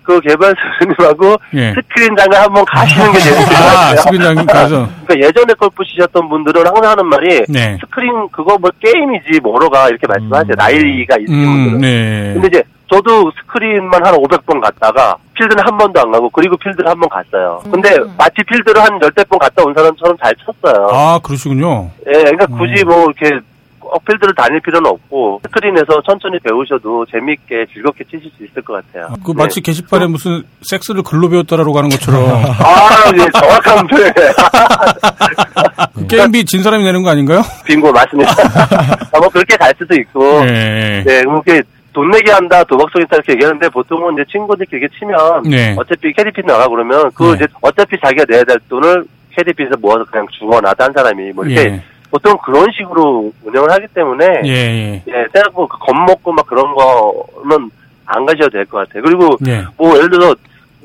그 0.08 0.18
개발사님하고 0.20 1.36
예. 1.52 1.74
스크린장을 1.74 2.34
한번 2.34 2.64
가시는 2.64 3.12
게 3.12 3.18
제일 3.18 3.34
좋을 3.36 3.44
것아 3.46 3.64
같아요. 3.74 3.96
스크린장 3.96 4.46
가서 4.46 4.88
그러니까 5.06 5.28
예전에 5.28 5.52
골프 5.52 5.84
치셨던 5.84 6.28
분들은 6.30 6.66
항상 6.66 6.92
하는 6.92 7.06
말이 7.06 7.42
네. 7.50 7.76
스크린 7.78 8.26
그거 8.32 8.56
뭐 8.58 8.70
게임이지 8.82 9.40
뭐로 9.42 9.68
가 9.68 9.86
이렇게 9.90 10.06
말씀하세요. 10.06 10.54
음. 10.54 10.56
나이가 10.56 11.16
있으신 11.20 11.44
음, 11.44 11.54
분들은. 11.72 11.80
네. 11.82 12.32
근데 12.32 12.48
이제 12.48 12.62
저도 12.90 13.30
스크린만 13.38 14.06
한 14.06 14.14
500번 14.14 14.62
갔다가 14.62 15.14
필드는 15.36 15.62
한 15.62 15.76
번도 15.76 16.00
안 16.00 16.10
가고 16.10 16.30
그리고 16.30 16.56
필드를 16.56 16.88
한 16.88 16.98
번 16.98 17.06
갔어요. 17.10 17.60
근데 17.70 17.94
음. 17.96 18.14
마치 18.16 18.36
필드를 18.48 18.82
한 18.82 18.98
열대 19.02 19.24
번 19.24 19.38
갔다 19.38 19.62
온 19.62 19.74
사람처럼 19.74 20.16
잘 20.24 20.34
쳤어요. 20.36 20.88
아 20.90 21.18
그러시군요. 21.22 21.90
예, 22.06 22.12
그러니까 22.12 22.46
굳이 22.46 22.82
음. 22.82 22.88
뭐 22.88 23.04
이렇게 23.20 23.40
꼭 23.88 24.04
필드를 24.04 24.34
다닐 24.34 24.60
필요는 24.60 24.90
없고 24.90 25.40
스크린에서 25.44 26.02
천천히 26.06 26.38
배우셔도 26.40 27.06
재밌게 27.06 27.66
즐겁게 27.72 28.04
치실 28.04 28.30
수 28.36 28.44
있을 28.44 28.62
것 28.62 28.74
같아요. 28.74 29.14
그 29.24 29.32
마치 29.32 29.60
네. 29.60 29.70
게시판에 29.70 30.06
무슨 30.06 30.42
섹스를 30.62 31.02
글로 31.02 31.28
배웠다라고 31.28 31.76
하는 31.76 31.88
것처럼 31.90 32.22
아, 32.60 33.10
예, 33.14 33.26
정확한 33.38 33.86
표현. 33.86 34.12
그 35.94 36.06
게임비 36.06 36.44
진 36.44 36.62
사람이 36.62 36.84
내는 36.84 37.02
거 37.02 37.10
아닌가요? 37.10 37.42
빙고 37.64 37.90
맞습니다. 37.90 38.30
아, 39.12 39.18
뭐 39.18 39.28
그렇게 39.28 39.56
갈 39.56 39.74
수도 39.78 39.94
있고. 39.94 40.44
네. 40.44 41.02
네, 41.04 41.22
그렇게 41.22 41.62
돈 41.92 42.10
내기 42.10 42.30
한다, 42.30 42.62
도박성 42.64 43.02
있다 43.02 43.16
이렇게 43.16 43.32
얘기하는데 43.32 43.68
보통은 43.70 44.14
이제 44.14 44.24
친구들끼리 44.30 44.82
이렇게 44.82 44.98
치면 44.98 45.42
네. 45.44 45.74
어차피 45.76 46.12
캐디핀 46.12 46.46
나가 46.46 46.68
그러면 46.68 47.10
그 47.14 47.24
네. 47.24 47.32
이제 47.36 47.46
어차피 47.60 47.96
자기가 48.00 48.24
내야 48.28 48.44
될 48.44 48.58
돈을 48.68 49.04
캐디핀에서 49.36 49.76
모아서 49.80 50.04
그냥 50.04 50.26
주거나 50.38 50.74
딴 50.74 50.92
사람이 50.92 51.32
뭐 51.32 51.44
이렇게 51.44 51.70
예. 51.70 51.82
보통 52.10 52.36
그런 52.44 52.66
식으로 52.76 53.32
운영을 53.44 53.70
하기 53.70 53.86
때문에 53.94 54.26
예, 54.46 54.50
예. 54.50 55.02
예, 55.08 55.26
생각보다 55.32 55.74
그 55.78 55.86
겁먹고 55.86 56.32
막 56.32 56.46
그런 56.46 56.74
거는 56.74 57.70
안 58.06 58.24
가셔도 58.24 58.48
될 58.50 58.64
것 58.66 58.86
같아요. 58.88 59.02
그리고 59.02 59.36
예. 59.46 59.64
뭐 59.76 59.94
예를 59.96 60.08
들어 60.10 60.34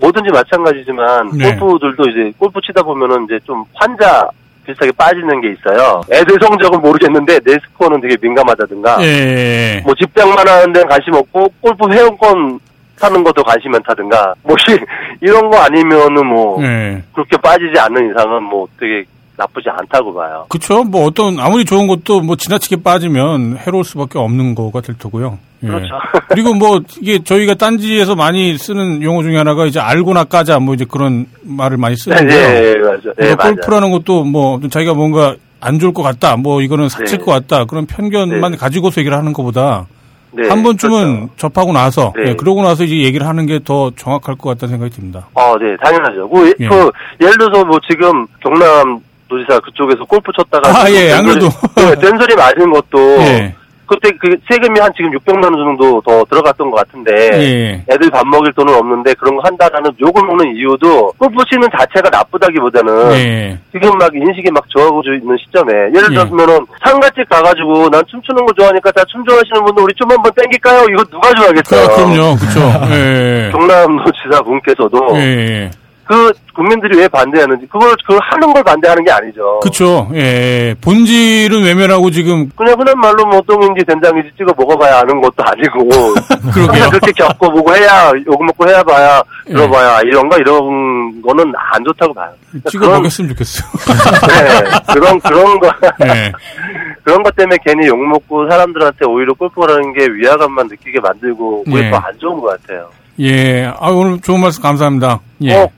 뭐든지 0.01 0.29
마찬가지지만 0.31 1.29
네. 1.38 1.55
골프들도 1.55 2.03
이제 2.09 2.33
골프 2.38 2.59
치다 2.62 2.83
보면은 2.83 3.23
이제 3.25 3.39
좀 3.45 3.63
환자 3.75 4.27
비슷하게 4.65 4.91
빠지는 4.93 5.39
게 5.41 5.51
있어요. 5.51 6.01
애들 6.12 6.38
성적은 6.41 6.81
모르겠는데 6.81 7.39
내 7.41 7.53
스코어는 7.53 8.01
되게 8.01 8.17
민감하다든가 8.21 8.97
예. 9.03 9.81
뭐 9.86 9.93
집장만 9.95 10.45
하는 10.47 10.73
데는 10.73 10.88
관심 10.89 11.13
없고 11.13 11.47
골프 11.62 11.89
회원권 11.89 12.59
사는 12.97 13.23
것도 13.23 13.43
관심 13.43 13.71
많다든가 13.71 14.33
뭐 14.43 14.55
이- 14.69 14.79
이런 15.21 15.49
거 15.49 15.57
아니면은 15.57 16.25
뭐 16.25 16.62
예. 16.63 17.01
그렇게 17.13 17.38
빠지지 17.38 17.79
않는 17.79 18.09
이상은 18.12 18.43
뭐 18.43 18.67
되게 18.79 19.03
나쁘지 19.37 19.69
않다고 19.69 20.13
봐요. 20.13 20.45
그쵸. 20.49 20.83
뭐 20.83 21.05
어떤, 21.05 21.39
아무리 21.39 21.65
좋은 21.65 21.87
것도 21.87 22.21
뭐 22.21 22.35
지나치게 22.35 22.83
빠지면 22.83 23.57
해로울 23.57 23.83
수밖에 23.83 24.19
없는 24.19 24.55
거가 24.55 24.81
될 24.81 24.95
테고요. 24.97 25.37
예. 25.63 25.67
그렇죠. 25.67 25.95
그리고 26.29 26.53
뭐 26.53 26.81
이게 27.01 27.23
저희가 27.23 27.55
딴지에서 27.55 28.15
많이 28.15 28.57
쓰는 28.57 29.01
용어 29.01 29.23
중에 29.23 29.37
하나가 29.37 29.65
이제 29.65 29.79
알고나 29.79 30.25
까자 30.25 30.59
뭐 30.59 30.75
이제 30.75 30.85
그런 30.89 31.25
말을 31.41 31.77
많이 31.77 31.95
네, 31.95 32.01
쓰는데요. 32.03 32.47
네, 32.49 32.79
맞아요. 32.79 32.99
네, 33.17 33.35
맞아요. 33.35 33.55
골프라는 33.55 33.91
것도 33.91 34.23
뭐 34.23 34.59
자기가 34.69 34.93
뭔가 34.93 35.35
안 35.59 35.79
좋을 35.79 35.93
것 35.93 36.03
같다, 36.03 36.35
뭐 36.35 36.61
이거는 36.61 36.89
사칠 36.89 37.19
네. 37.19 37.23
것 37.23 37.31
같다 37.31 37.63
그런 37.65 37.85
편견만 37.85 38.51
네. 38.51 38.57
가지고서 38.57 38.99
얘기를 38.99 39.17
하는 39.17 39.31
것보다 39.31 39.87
네, 40.33 40.49
한 40.49 40.61
번쯤은 40.63 41.15
그렇죠. 41.15 41.33
접하고 41.37 41.71
나서 41.71 42.11
네. 42.17 42.31
예, 42.31 42.33
그러고 42.35 42.61
나서 42.63 42.83
이제 42.83 42.97
얘기를 42.97 43.25
하는 43.25 43.45
게 43.45 43.59
더 43.63 43.91
정확할 43.95 44.35
것 44.35 44.49
같다는 44.49 44.73
생각이 44.73 44.93
듭니다. 44.93 45.27
어, 45.33 45.55
네, 45.57 45.77
당연하죠. 45.81 46.27
그, 46.27 46.53
예. 46.59 46.67
그 46.67 46.91
예를 47.21 47.37
들어서 47.37 47.63
뭐 47.63 47.79
지금 47.89 48.27
경남 48.41 48.99
도지사 49.29 49.59
그쪽에서 49.59 50.03
골프 50.05 50.31
쳤다가 50.38 50.69
아, 50.69 50.89
예, 50.91 51.12
안 51.13 51.25
그래도. 51.25 51.47
네, 51.75 51.95
된소리 51.95 52.36
맞은 52.36 52.71
것도 52.71 52.99
예. 53.21 53.55
그때 53.86 54.09
그 54.19 54.36
세금이 54.49 54.79
한 54.79 54.89
지금 54.95 55.12
600만 55.12 55.43
원 55.43 55.53
정도 55.53 56.01
더 56.01 56.23
들어갔던 56.23 56.71
것 56.71 56.77
같은데 56.77 57.12
예. 57.33 57.93
애들 57.93 58.09
밥 58.12 58.25
먹일 58.25 58.53
돈은 58.53 58.73
없는데 58.73 59.13
그런 59.15 59.36
거 59.36 59.41
한다라는 59.43 59.91
욕을 59.99 60.23
먹는 60.25 60.55
이유도 60.55 61.12
골프 61.17 61.43
치는 61.51 61.67
자체가 61.77 62.09
나쁘다기보다는 62.09 63.12
예. 63.12 63.59
지금 63.73 63.95
막 63.97 64.09
인식이 64.15 64.49
막 64.51 64.63
좋아지고 64.69 65.13
있는 65.13 65.36
시점에 65.38 65.73
예를 65.93 66.12
예. 66.13 66.15
들면은 66.15 66.65
상가집 66.83 67.27
가가지고 67.29 67.89
난 67.89 68.01
춤추는 68.09 68.45
거 68.45 68.53
좋아하니까 68.53 68.89
다 68.93 69.03
춤 69.09 69.23
좋아하시는 69.25 69.63
분들 69.65 69.83
우리 69.83 69.93
춤 69.95 70.09
한번 70.09 70.31
땡길까요? 70.33 70.86
이거 70.89 71.03
누가 71.12 71.29
그, 71.29 71.36
좋아하겠어요? 71.36 71.95
그럼요, 71.95 72.36
그쵸. 72.38 72.59
예. 72.95 73.49
경남도 73.51 74.05
지사 74.23 74.41
분께서도 74.41 75.09
예. 75.17 75.69
그 76.05 76.31
국민들이 76.53 76.97
왜 76.99 77.07
반대하는지 77.07 77.65
그걸 77.67 77.95
그 78.05 78.17
하는 78.21 78.53
걸 78.53 78.63
반대하는 78.63 79.03
게 79.05 79.11
아니죠. 79.11 79.59
그쵸. 79.61 80.09
예. 80.13 80.75
본질은 80.81 81.63
외면하고 81.63 82.11
지금 82.11 82.49
그냥 82.55 82.77
흔한 82.79 82.99
말로 82.99 83.25
뭐 83.25 83.41
똥인지 83.47 83.83
된장인지 83.85 84.29
찍어 84.37 84.53
먹어봐야 84.57 84.99
아는 84.99 85.21
것도 85.21 85.35
아니고. 85.39 86.13
그냥 86.53 86.89
그렇게 86.89 87.11
겪어보고 87.13 87.73
해야 87.75 88.11
욕 88.27 88.43
먹고 88.45 88.67
해야 88.67 88.83
봐야 88.83 89.21
예. 89.49 89.53
들어봐야 89.53 90.01
이런 90.01 90.27
거 90.29 90.37
이런 90.37 91.21
거는 91.21 91.53
안 91.71 91.83
좋다고 91.85 92.13
봐요. 92.13 92.29
그러니까 92.49 92.69
찍어 92.69 92.85
그런- 92.85 92.97
먹였으면 93.01 93.29
좋겠어요. 93.29 93.71
네, 94.27 94.93
그런 94.93 95.19
그런 95.21 95.59
거 95.59 95.71
예. 96.05 96.31
그런 97.03 97.23
것 97.23 97.35
때문에 97.35 97.57
괜히 97.65 97.87
욕 97.87 97.97
먹고 97.99 98.49
사람들한테 98.49 99.05
오히려 99.05 99.33
골프라는 99.33 99.93
게 99.93 100.05
위화감만 100.05 100.67
느끼게 100.67 100.99
만들고 101.01 101.63
그게 101.63 101.85
예. 101.85 101.89
더안 101.91 102.03
좋은 102.19 102.39
것 102.39 102.61
같아요. 102.61 102.89
예. 103.19 103.65
아, 103.79 103.89
오늘 103.89 104.19
좋은 104.21 104.41
말씀 104.41 104.61
감사합니다. 104.61 105.19
예. 105.43 105.53
꼭 105.55 105.71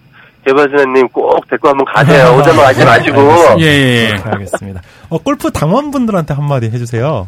개발선생님 0.45 1.08
꼭 1.10 1.47
데리고 1.49 1.69
한번 1.69 1.86
가세요. 1.86 2.36
오자마 2.38 2.63
가지 2.63 2.86
마시고 2.86 3.21
예, 3.60 3.65
예, 3.65 4.10
예. 4.10 4.13
네, 4.13 4.21
알겠습니다. 4.23 4.81
어, 5.10 5.17
골프 5.17 5.51
당원분들한테 5.51 6.34
한마디 6.34 6.67
해주세요. 6.67 7.27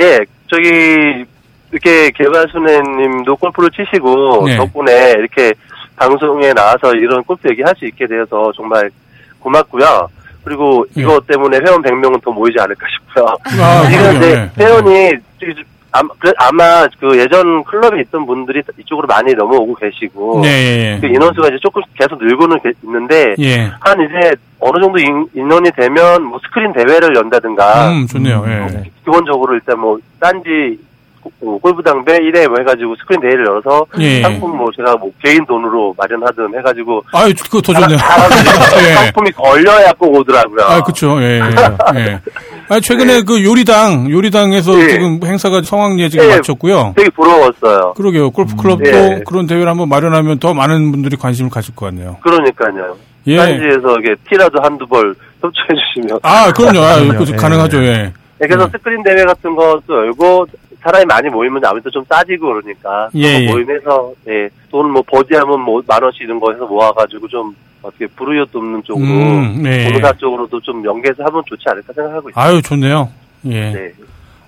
예, 0.00 0.20
저기 0.46 1.24
이렇게 1.72 2.10
개발순애님도 2.10 3.36
골프를 3.36 3.70
치시고 3.70 4.46
네. 4.46 4.56
덕분에 4.56 5.12
이렇게 5.12 5.52
방송에 5.96 6.52
나와서 6.52 6.92
이런 6.94 7.22
골프 7.24 7.48
얘기할 7.50 7.74
수 7.78 7.86
있게 7.86 8.06
되어서 8.06 8.52
정말 8.56 8.90
고맙고요. 9.38 10.08
그리고 10.44 10.84
예. 10.96 11.02
이것 11.02 11.26
때문에 11.26 11.58
회원 11.66 11.82
100명은 11.82 12.22
더 12.22 12.30
모이지 12.30 12.56
않을까 12.60 12.86
싶고요. 12.88 13.26
아, 13.62 13.88
지금 13.88 14.22
예. 14.22 14.50
회원이 14.58 15.12
저기 15.38 15.54
아마, 15.92 16.08
그- 16.18 16.32
아마 16.38 16.86
그 17.00 17.18
예전 17.18 17.64
클럽에 17.64 18.00
있던 18.02 18.24
분들이 18.26 18.62
이쪽으로 18.78 19.06
많이 19.08 19.34
넘어오고 19.34 19.74
계시고 19.74 20.40
네, 20.42 20.48
예, 20.96 21.00
그 21.00 21.06
인원수가 21.06 21.48
이제 21.48 21.58
조금 21.60 21.82
계속 21.98 22.22
늘고는 22.22 22.60
게- 22.60 22.72
있는데 22.84 23.34
예. 23.38 23.44
예. 23.44 23.70
한 23.80 24.00
이제 24.00 24.32
어느 24.60 24.80
정도 24.82 24.98
인, 24.98 25.26
인원이 25.34 25.70
되면 25.72 26.22
뭐 26.22 26.38
스크린 26.44 26.72
대회를 26.72 27.16
연다든가 27.16 27.90
음, 27.90 28.06
좋네요. 28.06 28.44
예. 28.46 28.72
네. 28.72 28.90
기본적으로 29.04 29.54
일단 29.54 29.80
뭐 29.80 29.98
딴지 30.20 30.78
고- 30.78 30.89
골프당배 31.40 32.18
1회 32.18 32.48
뭐 32.48 32.56
해가지고 32.58 32.96
스크린 32.96 33.20
대회를 33.20 33.46
열어서 33.46 33.86
예. 33.98 34.22
상품 34.22 34.56
뭐 34.56 34.68
제가 34.76 34.96
뭐 34.96 35.10
개인 35.22 35.44
돈으로 35.46 35.94
마련하든 35.96 36.56
해가지고 36.58 37.04
아유, 37.12 37.32
그거 37.42 37.60
더 37.60 37.72
좋네요. 37.72 37.96
예. 38.80 38.94
상품이 38.94 39.30
걸려야 39.32 39.92
꼭 39.92 40.14
오더라고요. 40.16 40.64
아, 40.64 40.82
그쵸. 40.82 41.20
예, 41.20 41.40
예. 41.40 42.00
예. 42.00 42.20
아, 42.68 42.80
최근에 42.80 43.22
그 43.22 43.44
요리당, 43.44 44.10
요리당에서 44.10 44.78
예. 44.80 44.88
지금 44.88 45.20
행사가 45.24 45.62
성황리에 45.62 46.08
지금 46.08 46.26
예. 46.26 46.36
마쳤고요. 46.36 46.94
되게 46.96 47.10
부러웠어요. 47.10 47.94
그러게요. 47.94 48.30
골프 48.30 48.56
클럽도 48.56 48.88
예. 48.88 49.22
그런 49.26 49.46
대회를 49.46 49.68
한번 49.68 49.88
마련하면 49.88 50.38
더 50.38 50.54
많은 50.54 50.90
분들이 50.90 51.16
관심을 51.16 51.50
가질 51.50 51.74
것 51.74 51.86
같네요. 51.86 52.16
그러니까요. 52.22 52.96
예. 53.26 53.36
딴지에서 53.36 53.98
이게 54.00 54.14
티라도 54.28 54.60
한두 54.62 54.86
벌 54.86 55.14
협조해 55.42 55.68
주시면. 55.94 56.20
아, 56.22 56.52
그럼요. 56.52 56.80
아, 56.80 57.00
그럼요. 57.00 57.24
그 57.24 57.32
예. 57.32 57.36
가능하죠. 57.36 57.84
예. 57.84 58.12
네, 58.40 58.46
그래서 58.46 58.64
음. 58.64 58.70
스크린 58.72 59.02
대회 59.02 59.22
같은 59.24 59.54
것도 59.54 59.82
열고 59.88 60.46
사람이 60.82 61.04
많이 61.06 61.28
모이면 61.28 61.62
아무래도 61.64 61.90
좀 61.90 62.04
싸지고 62.08 62.46
그러니까 62.54 63.08
예, 63.14 63.42
예. 63.42 63.50
모임해서 63.50 64.12
예, 64.28 64.48
돈 64.70 64.90
뭐 64.90 65.02
버디하면 65.02 65.60
뭐 65.60 65.82
만 65.86 66.02
원씩 66.02 66.22
이런 66.22 66.38
거 66.40 66.52
해서 66.52 66.64
모아가지고 66.66 67.28
좀 67.28 67.54
어떻게 67.82 68.06
불우이웃 68.08 68.50
돕는 68.52 68.82
쪽으로 68.84 69.06
음, 69.06 69.62
네. 69.62 69.84
보너사 69.90 70.12
쪽으로도 70.18 70.60
좀 70.60 70.84
연계해서 70.84 71.24
하면 71.24 71.42
좋지 71.46 71.64
않을까 71.68 71.92
생각하고 71.94 72.28
있습니다. 72.30 72.40
아유, 72.42 72.60
좋네요. 72.62 73.08
예. 73.46 73.70
네. 73.72 73.92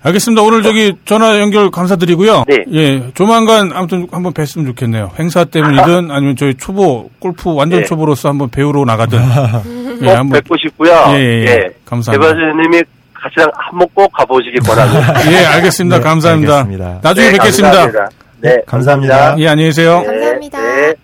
알겠습니다. 0.05 0.41
오늘 0.43 0.61
저기 0.63 0.93
전화 1.05 1.39
연결 1.39 1.71
감사드리고요. 1.71 2.43
네. 2.47 2.57
예. 2.73 3.11
조만간 3.13 3.71
아무튼 3.73 4.05
한번 4.11 4.33
뵀으면 4.33 4.65
좋겠네요. 4.67 5.11
행사 5.17 5.45
때문이든 5.45 6.11
아니면 6.11 6.35
저희 6.35 6.53
초보, 6.55 7.09
골프 7.19 7.53
완전 7.55 7.79
네. 7.79 7.85
초보로서 7.85 8.27
한번 8.29 8.49
배우러 8.49 8.83
나가든. 8.85 9.17
예, 10.01 10.05
꼭 10.05 10.11
한번. 10.11 10.29
뵙고 10.41 10.55
싶고요. 10.57 10.91
예, 11.15 11.19
예, 11.19 11.45
예. 11.45 11.69
감사합니다. 11.85 12.33
개발자님이 12.35 12.83
같이랑 13.23 13.49
한번 13.53 13.87
꼭 13.93 14.11
가보시기 14.11 14.59
권합니다. 14.59 15.31
예, 15.31 15.45
알겠습니다. 15.45 15.97
네, 15.99 16.03
감사합니다. 16.03 16.57
알겠습니다. 16.59 16.99
나중에 17.01 17.25
네, 17.27 17.31
뵙겠습니다. 17.33 17.71
감사합니다. 17.71 18.09
네, 18.41 18.57
감사합니다. 18.65 19.39
예, 19.39 19.47
안녕히 19.47 19.69
계세요. 19.69 20.01
네, 20.01 20.07
감사합니다. 20.07 20.61
네. 20.61 20.95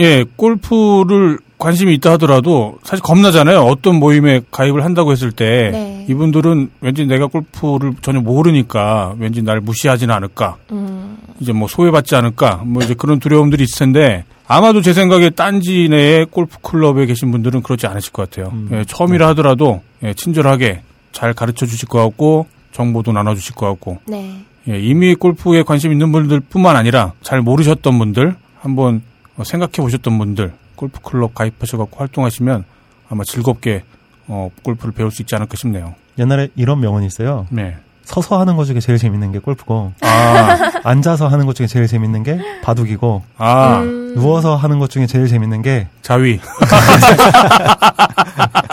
예, 0.00 0.24
골프를 0.36 1.38
관심이 1.58 1.92
있다 1.94 2.12
하더라도 2.12 2.78
사실 2.84 3.02
겁나잖아요. 3.02 3.60
어떤 3.62 3.96
모임에 3.96 4.42
가입을 4.52 4.84
한다고 4.84 5.10
했을 5.10 5.32
때 5.32 5.70
네. 5.72 6.06
이분들은 6.08 6.70
왠지 6.80 7.04
내가 7.04 7.26
골프를 7.26 7.94
전혀 8.00 8.20
모르니까 8.20 9.14
왠지 9.18 9.42
날 9.42 9.60
무시하지는 9.60 10.14
않을까. 10.14 10.56
음, 10.70 10.97
이제 11.40 11.52
뭐 11.52 11.68
소외받지 11.68 12.16
않을까. 12.16 12.62
뭐 12.64 12.82
이제 12.82 12.94
그런 12.94 13.20
두려움들이 13.20 13.64
있을 13.64 13.78
텐데 13.78 14.24
아마도 14.46 14.80
제 14.80 14.92
생각에 14.92 15.30
딴지 15.30 15.88
내에 15.88 16.24
골프 16.24 16.58
클럽에 16.60 17.06
계신 17.06 17.30
분들은 17.30 17.62
그렇지 17.62 17.86
않으실 17.86 18.12
것 18.12 18.28
같아요. 18.28 18.50
음. 18.52 18.68
예, 18.72 18.84
처음이라 18.84 19.28
하더라도 19.28 19.82
예, 20.02 20.14
친절하게 20.14 20.82
잘 21.12 21.34
가르쳐 21.34 21.66
주실 21.66 21.88
것 21.88 22.02
같고 22.02 22.46
정보도 22.72 23.12
나눠 23.12 23.34
주실 23.34 23.54
것 23.54 23.66
같고 23.66 23.98
네. 24.06 24.44
예, 24.68 24.78
이미 24.78 25.14
골프에 25.14 25.62
관심 25.62 25.92
있는 25.92 26.12
분들뿐만 26.12 26.76
아니라 26.76 27.12
잘 27.22 27.40
모르셨던 27.40 27.98
분들, 27.98 28.36
한번 28.60 29.02
어, 29.36 29.44
생각해 29.44 29.72
보셨던 29.76 30.18
분들, 30.18 30.52
골프 30.74 31.00
클럽 31.00 31.34
가입하셔 31.34 31.78
갖고 31.78 31.98
활동하시면 31.98 32.64
아마 33.08 33.24
즐겁게 33.24 33.82
어, 34.26 34.50
골프를 34.62 34.92
배울 34.92 35.10
수 35.10 35.22
있지 35.22 35.34
않을까 35.34 35.56
싶네요. 35.56 35.94
옛날에 36.18 36.48
이런 36.56 36.80
명언이 36.80 37.06
있어요. 37.06 37.46
네. 37.50 37.76
서서 38.08 38.40
하는 38.40 38.56
것 38.56 38.64
중에 38.64 38.80
제일 38.80 38.98
재밌는 38.98 39.32
게 39.32 39.38
골프고 39.38 39.92
아, 40.00 40.56
앉아서 40.82 41.28
하는 41.28 41.44
것 41.44 41.54
중에 41.54 41.66
제일 41.66 41.86
재밌는 41.86 42.22
게 42.22 42.38
바둑이고 42.62 43.22
아, 43.36 43.80
음, 43.80 44.14
누워서 44.16 44.56
하는 44.56 44.78
것 44.78 44.88
중에 44.88 45.06
제일 45.06 45.28
재밌는 45.28 45.60
게 45.60 45.88
자위. 46.00 46.40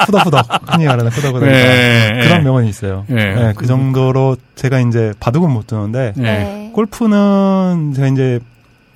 후덕후덕 0.08 0.48
흔히 0.71 0.86
말하는 0.86 1.12
후덕후덕 1.12 1.50
네, 1.50 2.19
그런 2.24 2.38
네. 2.38 2.43
명언이 2.43 2.69
있어요. 2.69 3.04
예. 3.10 3.13
네, 3.15 3.54
그 3.58 3.65
정도로 3.65 4.38
제가 4.56 4.80
이제 4.80 5.12
바둑은 5.19 5.52
못 5.52 5.67
두는데 5.67 6.13
네. 6.15 6.24
네. 6.24 6.71
골프는 6.74 7.91
제가 7.93 8.08
이제 8.08 8.39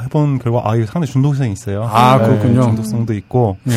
해본 0.02 0.39
결과 0.39 0.62
아 0.63 0.75
이게 0.75 0.86
상당히 0.86 1.08
중독성이 1.08 1.52
있어요. 1.52 1.84
아, 1.84 2.17
그렇군요. 2.17 2.62
중독성도 2.62 3.13
있고 3.13 3.58
네. 3.63 3.73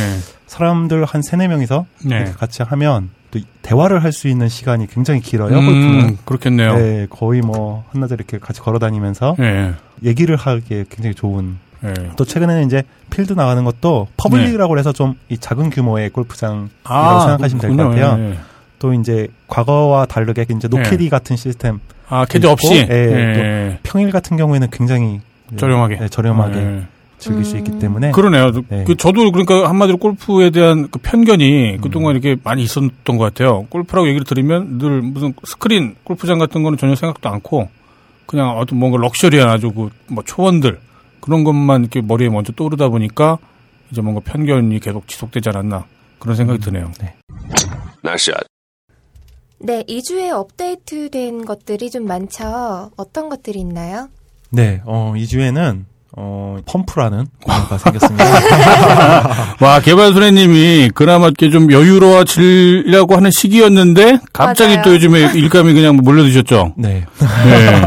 사람들 0.46 1.05
한 1.07 1.22
세네 1.22 1.48
명이서 1.48 1.87
네. 2.05 2.33
같이 2.38 2.62
하면 2.62 3.11
또 3.32 3.40
대화를 3.62 4.04
할 4.04 4.12
수 4.12 4.28
있는 4.28 4.48
시간이 4.48 4.86
굉장히 4.86 5.20
길어요. 5.20 5.54
골프는. 5.54 6.00
음, 6.00 6.18
그렇겠네요. 6.24 6.76
네, 6.76 7.06
거의 7.10 7.40
뭐 7.40 7.84
한낮에 7.90 8.14
이렇게 8.14 8.38
같이 8.38 8.60
걸어 8.60 8.78
다니면서 8.78 9.34
네. 9.38 9.72
얘기를 10.04 10.36
하기에 10.36 10.84
굉장히 10.90 11.14
좋은. 11.14 11.56
네. 11.80 11.92
또 12.16 12.24
최근에는 12.24 12.64
이제 12.66 12.84
필드 13.10 13.32
나가는 13.32 13.64
것도 13.64 14.06
public이라고 14.16 14.78
해서 14.78 14.92
좀 14.92 15.16
이 15.30 15.36
작은 15.38 15.70
규모의 15.70 16.10
골프장이라고 16.10 16.68
생각하시면 17.20 17.60
될것 17.60 17.80
아. 17.80 17.88
같아요. 17.88 18.16
예, 18.18 18.30
예. 18.30 18.38
또 18.78 18.92
이제 18.94 19.28
과거와 19.48 20.06
다르게 20.06 20.44
이제 20.48 20.68
노캐디 20.68 21.08
같은 21.08 21.34
시스템 21.36 21.80
아, 22.08 22.24
캐디 22.26 22.46
없이? 22.46 22.74
예, 22.74 22.94
예. 22.94 23.78
평일 23.82 24.10
같은 24.12 24.36
경우에는 24.36 24.68
굉장히 24.70 25.20
저렴하게. 25.56 25.96
네, 25.96 26.08
저렴하게 26.08 26.56
예. 26.58 26.82
즐길 27.22 27.44
수 27.44 27.54
음. 27.54 27.58
있기 27.58 27.78
때문에 27.78 28.11
그러네요. 28.11 28.50
네. 28.68 28.85
그 28.85 28.96
저도 28.96 29.30
그러니까 29.30 29.68
한마디로 29.68 29.98
골프에 29.98 30.50
대한 30.50 30.88
그 30.90 30.98
편견이 30.98 31.78
그동안 31.80 32.14
이렇게 32.16 32.37
많이 32.42 32.62
있었던 32.62 33.16
것 33.16 33.18
같아요. 33.18 33.66
골프라고 33.70 34.08
얘기를 34.08 34.24
들으면 34.24 34.78
늘 34.78 35.00
무슨 35.00 35.32
스크린 35.44 35.94
골프장 36.04 36.38
같은 36.38 36.62
거는 36.62 36.76
전혀 36.78 36.94
생각도 36.94 37.28
않고 37.28 37.68
그냥 38.26 38.58
어떤 38.58 38.78
뭔가 38.78 38.98
럭셔리한 38.98 39.48
아주 39.48 39.70
그뭐 39.70 40.22
초원들 40.24 40.80
그런 41.20 41.44
것만 41.44 41.82
이렇게 41.82 42.00
머리에 42.00 42.28
먼저 42.28 42.52
떠오르다 42.52 42.88
보니까 42.88 43.38
이제 43.90 44.00
뭔가 44.00 44.20
편견이 44.24 44.80
계속 44.80 45.06
지속되지 45.06 45.50
않았나 45.50 45.87
그런 46.18 46.37
생각이 46.37 46.58
드네요. 46.61 46.90
네, 49.58 49.85
2주에 49.85 50.30
업데이트된 50.30 51.44
것들이 51.44 51.90
좀 51.90 52.06
많죠. 52.06 52.90
어떤 52.96 53.28
것들이 53.28 53.61
있나요? 53.61 54.08
네, 54.50 54.82
어, 54.85 55.12
2주에는 55.14 55.85
어, 56.14 56.59
펌프라는 56.66 57.27
코너가 57.42 57.79
생겼습니다. 57.79 58.25
와 59.61 59.81
개발소래님이 59.81 60.90
그나마 60.94 61.27
이렇게 61.27 61.51
좀 61.51 61.72
여유로워지려고 61.72 63.16
하는 63.16 63.31
시기였는데 63.31 64.18
갑자기 64.33 64.75
맞아요. 64.75 64.85
또 64.85 64.94
요즘에 64.94 65.33
일감이 65.35 65.72
그냥 65.72 65.96
몰려드셨죠. 65.96 66.75
네. 66.77 67.07
네. 67.44 67.83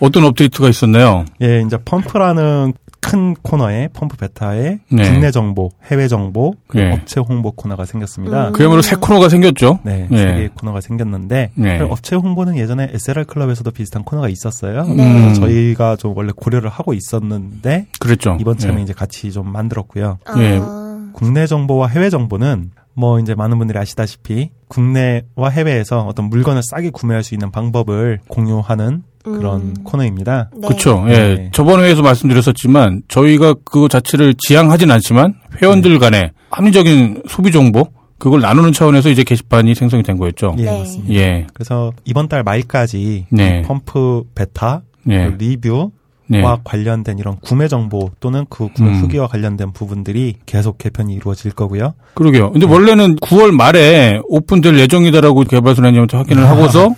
어떤 0.00 0.24
업데이트가 0.24 0.68
있었나요? 0.68 1.24
예, 1.42 1.62
이제 1.66 1.76
펌프라는 1.84 2.74
큰 3.00 3.34
코너에 3.34 3.88
펌프 3.92 4.16
베타에 4.16 4.78
네. 4.90 5.10
국내 5.10 5.30
정보, 5.30 5.70
해외 5.84 6.08
정보, 6.08 6.54
그리고 6.66 6.88
예. 6.88 6.92
업체 6.92 7.20
홍보 7.20 7.52
코너가 7.52 7.84
생겼습니다. 7.84 8.48
음. 8.48 8.52
그야말로 8.52 8.82
새 8.82 8.96
코너가 8.96 9.28
생겼죠. 9.28 9.78
네, 9.84 10.08
예. 10.10 10.16
세 10.16 10.26
개의 10.26 10.48
코너가 10.54 10.80
생겼는데 10.80 11.50
네. 11.54 11.78
그 11.78 11.84
업체 11.86 12.16
홍보는 12.16 12.56
예전에 12.56 12.90
SLR 12.92 13.24
클럽에서도 13.24 13.70
비슷한 13.70 14.04
코너가 14.04 14.28
있었어요. 14.28 14.84
네. 14.84 15.22
그래서 15.22 15.40
저희가 15.40 15.96
좀 15.96 16.16
원래 16.16 16.32
고려를 16.34 16.68
하고 16.68 16.92
있었는데 16.92 17.86
그랬죠. 18.00 18.36
이번 18.40 18.58
참에 18.58 18.78
예. 18.78 18.82
이제 18.82 18.92
같이 18.92 19.30
좀 19.32 19.52
만들었고요. 19.52 20.18
예. 20.38 20.58
아, 20.60 21.10
국내 21.12 21.46
정보와 21.46 21.88
해외 21.88 22.10
정보는 22.10 22.70
뭐 22.94 23.20
이제 23.20 23.34
많은 23.34 23.58
분들이 23.58 23.78
아시다시피 23.78 24.50
국내와 24.66 25.50
해외에서 25.50 26.00
어떤 26.00 26.24
물건을 26.26 26.62
싸게 26.64 26.90
구매할 26.90 27.22
수 27.22 27.34
있는 27.34 27.52
방법을 27.52 28.18
공유하는 28.28 29.04
그런 29.22 29.60
음. 29.60 29.74
코너입니다. 29.84 30.50
네. 30.54 30.68
그렇죠. 30.68 31.04
예. 31.08 31.12
네. 31.12 31.50
저번 31.52 31.80
회에서 31.80 32.02
말씀드렸었지만 32.02 33.02
저희가 33.08 33.54
그거 33.64 33.88
자체를 33.88 34.34
지향하진 34.38 34.90
않지만 34.90 35.34
회원들 35.60 35.98
간의 35.98 36.32
합리적인 36.50 37.22
소비 37.28 37.52
정보 37.52 37.88
그걸 38.18 38.40
나누는 38.40 38.72
차원에서 38.72 39.10
이제 39.10 39.22
게시판이 39.22 39.74
생성이 39.74 40.02
된 40.02 40.16
거였죠. 40.18 40.56
예, 40.58 40.64
네. 40.64 40.78
맞습니다. 40.78 41.14
예. 41.14 41.46
그래서 41.54 41.92
이번 42.04 42.28
달 42.28 42.42
말까지 42.42 43.26
네. 43.30 43.62
펌프 43.62 44.24
베타, 44.34 44.82
예. 45.08 45.26
그 45.26 45.36
리뷰와 45.38 45.88
네. 46.28 46.42
관련된 46.62 47.18
이런 47.18 47.36
구매 47.40 47.68
정보 47.68 48.10
또는 48.20 48.44
그 48.48 48.68
구매 48.72 48.90
음. 48.90 49.00
후기와 49.00 49.26
관련된 49.26 49.72
부분들이 49.72 50.34
계속 50.46 50.78
개편이 50.78 51.14
이루어질 51.14 51.52
거고요. 51.52 51.94
그러게요. 52.14 52.52
근데 52.52 52.66
원래는 52.66 53.16
9월 53.16 53.50
말에 53.50 54.20
오픈될 54.28 54.78
예정이다라고 54.78 55.44
개발소장님한테 55.44 56.16
확인을 56.16 56.46
하고서 56.48 56.94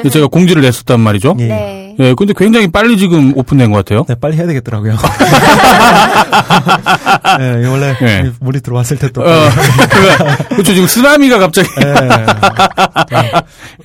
이제 0.00 0.10
제가 0.10 0.26
공지를 0.26 0.62
냈었단 0.62 1.00
말이죠. 1.00 1.36
예. 1.40 1.81
네. 1.98 2.08
예, 2.08 2.14
근데 2.14 2.32
굉장히 2.36 2.68
빨리 2.68 2.96
지금 2.96 3.36
오픈된 3.36 3.70
것 3.70 3.78
같아요. 3.78 4.04
네, 4.08 4.14
빨리 4.14 4.36
해야 4.36 4.46
되겠더라고요. 4.46 4.96
네, 7.38 7.66
원래 7.66 7.96
네. 7.98 8.30
물이 8.40 8.60
들어왔을 8.60 8.98
때 8.98 9.10
또. 9.10 9.22
어, 9.22 9.24
그렇죠. 10.50 10.74
지금 10.74 10.86
쓰나미가 10.86 11.38
갑자기. 11.38 11.68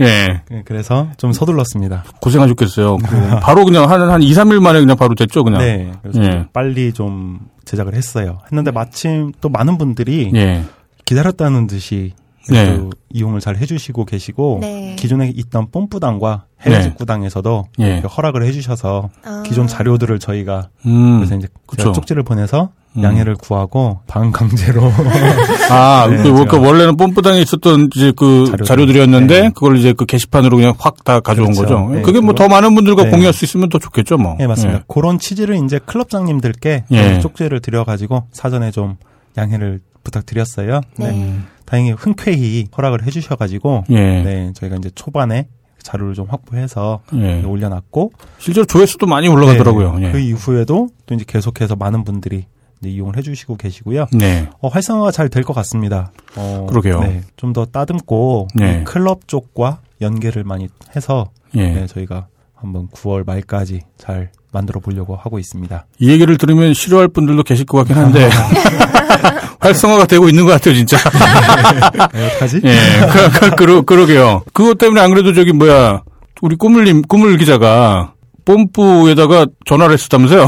예. 0.02 0.41
네, 0.50 0.62
그래서 0.65 1.08
좀 1.17 1.34
서둘렀습니다. 1.34 2.04
고생하셨겠어요. 2.22 2.98
그 2.98 3.39
바로 3.41 3.65
그냥 3.65 3.89
한, 3.89 4.10
한 4.10 4.22
2, 4.22 4.32
3일 4.32 4.60
만에 4.60 4.80
그냥 4.80 4.98
바로 4.98 5.15
됐죠, 5.15 5.43
그냥. 5.43 5.62
네, 5.62 5.91
그래서 6.02 6.24
예. 6.24 6.46
빨리 6.54 6.93
좀 6.93 7.39
제작을 7.65 7.96
했어요. 7.96 8.39
했는데 8.46 8.72
마침 8.72 9.32
또 9.41 9.50
많은 9.50 9.78
분들이 9.78 10.32
예. 10.36 10.63
기다렸다는 11.06 11.67
듯이 11.67 12.13
네. 12.49 12.77
또 12.77 12.89
이용을 13.13 13.39
잘 13.39 13.57
해주시고 13.57 14.05
계시고 14.05 14.60
네. 14.62 14.95
기존에 14.97 15.31
있던 15.36 15.69
뽐뿌당과 15.71 16.45
해외 16.62 16.77
네. 16.77 16.83
직구당에서도 16.83 17.67
예. 17.79 17.99
허락을 17.99 18.43
해주셔서 18.45 19.10
아. 19.25 19.43
기존 19.45 19.67
자료들을 19.67 20.19
저희가 20.19 20.69
음. 20.86 21.17
그래서 21.17 21.36
이제 21.36 21.47
그쵸. 21.67 21.91
쪽지를 21.91 22.23
보내서 22.23 22.69
음. 22.97 23.03
양해를 23.03 23.36
구하고 23.36 23.99
반강제로 24.07 24.81
아, 25.69 26.07
네, 26.10 26.17
그, 26.23 26.33
그 26.33 26.45
제가- 26.45 26.65
원래는 26.65 26.97
뽐뿌당에 26.97 27.39
있었던 27.41 27.89
이제 27.95 28.12
그 28.15 28.45
자료들. 28.45 28.65
자료들이었는데 28.65 29.41
네. 29.41 29.49
그걸 29.49 29.77
이제 29.77 29.93
그 29.93 30.05
게시판으로 30.05 30.57
그냥 30.57 30.73
확 30.79 31.03
다 31.03 31.19
가져온 31.19 31.53
그렇죠. 31.53 31.75
거죠. 31.86 31.93
네. 31.93 32.01
그게 32.01 32.19
뭐 32.19 32.33
더 32.33 32.47
많은 32.47 32.73
분들과 32.75 33.03
네. 33.05 33.10
공유할 33.12 33.33
수 33.33 33.45
있으면 33.45 33.69
더 33.69 33.77
좋겠죠, 33.79 34.17
뭐. 34.17 34.36
네 34.39 34.45
맞습니다. 34.47 34.83
그런 34.88 35.19
취지를 35.19 35.55
이제 35.63 35.79
클럽장님들께 35.86 36.86
예. 36.91 37.19
쪽지를 37.19 37.62
드려가지고 37.62 38.23
사전에 38.31 38.71
좀 38.71 38.95
양해를 39.38 39.79
부탁드렸어요. 40.12 40.82
네. 40.98 41.12
네. 41.12 41.39
다행히 41.65 41.91
흔쾌히 41.91 42.65
허락을 42.76 43.04
해주셔가지고 43.06 43.84
예. 43.91 43.96
예. 43.96 44.24
네 44.24 44.54
저희가 44.54 44.78
이제 44.78 44.89
초반에 44.96 45.48
자료를 45.84 46.13
좀 46.15 46.28
확보해서 46.30 47.02
예. 47.13 47.43
올려놨고 47.43 48.12
실제로 48.39 48.65
조회수도 48.65 49.06
많이 49.06 49.28
올라가더라고요. 49.28 49.96
네, 50.00 50.08
예. 50.08 50.12
그 50.12 50.20
이후에도 50.20 50.89
또 51.06 51.15
이제 51.15 51.24
계속해서 51.28 51.76
많은 51.76 52.04
분들이 52.04 52.46
이용을 52.84 53.17
해주시고 53.17 53.56
계시고요. 53.58 54.06
네. 54.13 54.50
어, 54.62 54.67
활성화가 54.70 55.12
잘 55.12 55.30
될 55.30 55.43
것 55.43 55.54
같습니다. 55.54 56.12
어, 56.36 56.65
그러게요. 56.70 57.00
네, 57.02 57.22
좀 57.36 57.52
더 57.54 57.65
따듬고 57.65 58.48
네. 58.56 58.80
이 58.82 58.84
클럽 58.84 59.28
쪽과 59.28 59.80
연계를 60.02 60.43
많이 60.43 60.67
해서 60.96 61.30
예. 61.56 61.70
네, 61.74 61.88
저희가 61.88 62.28
한번 62.54 62.88
9월 62.89 63.26
말까지 63.26 63.82
잘 63.98 64.32
만들어 64.52 64.80
보려고 64.80 65.15
하고 65.15 65.39
있습니다. 65.39 65.86
이 66.00 66.10
얘기를 66.10 66.38
들으면 66.38 66.74
싫어할 66.74 67.08
분들도 67.08 67.43
계실 67.43 67.65
것 67.65 67.78
같긴 67.80 67.96
한데 67.98 68.30
활성화가 69.67 70.06
되고 70.06 70.30
있는 70.30 70.45
것 70.45 70.51
같아요, 70.53 70.75
진짜. 70.75 70.97
네, 72.13 72.27
어떡하지? 72.27 72.62
예, 72.63 72.77
그, 73.12 73.39
그, 73.39 73.49
그러, 73.56 73.82
그러 73.82 74.06
게요. 74.06 74.43
그것 74.53 74.77
때문에 74.77 75.01
안 75.01 75.10
그래도 75.10 75.34
저기 75.34 75.51
뭐야 75.51 76.03
우리 76.41 76.56
꾸물님 76.56 77.01
꾸물 77.03 77.38
기자가 77.38 78.13
뽐뿌에다가 78.45 79.47
전화를 79.65 79.93
했었다면서요? 79.93 80.47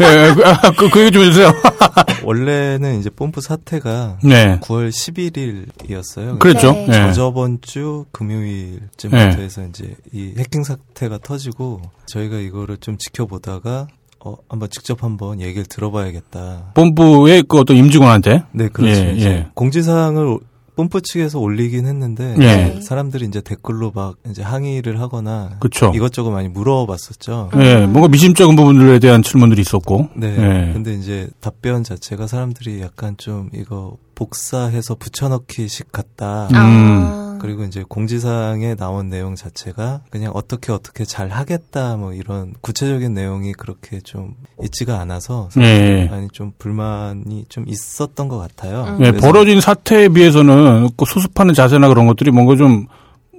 예, 0.00 0.32
그, 0.34 0.46
아, 0.46 0.72
그, 0.78 0.88
그 0.90 1.00
얘기 1.00 1.10
좀 1.10 1.22
해주세요. 1.24 1.52
원래는 2.24 3.00
이제 3.00 3.10
뽐뿌 3.10 3.40
사태가 3.40 4.18
네, 4.22 4.58
9월 4.60 4.90
11일이었어요. 4.90 6.38
그랬죠. 6.38 6.72
네. 6.72 7.08
예. 7.08 7.12
저번 7.12 7.58
주 7.60 8.04
금요일쯤부터 8.12 9.36
네. 9.36 9.42
해서 9.42 9.62
이제 9.64 9.94
이 10.12 10.34
해킹 10.38 10.62
사태가 10.62 11.18
터지고 11.22 11.82
저희가 12.06 12.38
이거를 12.38 12.78
좀 12.78 12.96
지켜보다가 12.98 13.88
어 14.24 14.36
한번 14.48 14.68
직접 14.70 15.02
한번 15.04 15.40
얘기를 15.40 15.64
들어봐야겠다. 15.64 16.72
뽐뿌의 16.74 17.44
그 17.48 17.58
어떤 17.58 17.76
임직원한테. 17.76 18.44
네, 18.52 18.68
그렇죠. 18.68 19.00
예, 19.00 19.16
예. 19.18 19.46
공지사항을 19.54 20.38
뽐뿌 20.78 21.00
측에서 21.00 21.40
올리긴 21.40 21.86
했는데 21.86 22.36
예. 22.40 22.80
사람들이 22.80 23.26
이제 23.26 23.40
댓글로 23.40 23.90
막 23.92 24.14
이제 24.30 24.42
항의를 24.42 25.00
하거나 25.00 25.56
그쵸. 25.58 25.90
이것저것 25.92 26.30
많이 26.30 26.48
물어봤었죠. 26.48 27.50
예, 27.56 27.86
뭔가 27.86 28.06
미심쩍은 28.06 28.54
부분들에 28.54 29.00
대한 29.00 29.22
질문들이 29.22 29.60
있었고. 29.60 30.08
네. 30.14 30.28
예. 30.28 30.72
근데 30.72 30.94
이제 30.94 31.28
답변 31.40 31.82
자체가 31.82 32.28
사람들이 32.28 32.80
약간 32.80 33.16
좀 33.16 33.50
이거 33.52 33.96
복사해서 34.14 34.94
붙여넣기식 34.94 35.90
같다. 35.90 36.48
음. 36.52 36.54
아. 36.54 37.27
그리고 37.38 37.64
이제 37.64 37.84
공지사항에 37.88 38.74
나온 38.74 39.08
내용 39.08 39.34
자체가 39.34 40.02
그냥 40.10 40.32
어떻게 40.34 40.72
어떻게 40.72 41.04
잘 41.04 41.28
하겠다 41.28 41.96
뭐 41.96 42.12
이런 42.12 42.54
구체적인 42.60 43.14
내용이 43.14 43.52
그렇게 43.52 44.00
좀 44.00 44.34
있지가 44.62 44.98
않아서 45.00 45.48
예, 45.58 45.62
예. 45.62 46.08
많이 46.10 46.28
좀 46.32 46.52
불만이 46.58 47.46
좀 47.48 47.64
있었던 47.66 48.28
것 48.28 48.38
같아요. 48.38 48.84
음. 48.84 49.04
예, 49.04 49.10
그래서 49.10 49.26
벌어진 49.26 49.60
사태에 49.60 50.08
비해서는 50.08 50.90
그 50.96 51.04
수습하는 51.04 51.54
자세나 51.54 51.88
그런 51.88 52.06
것들이 52.06 52.30
뭔가 52.30 52.56
좀 52.56 52.86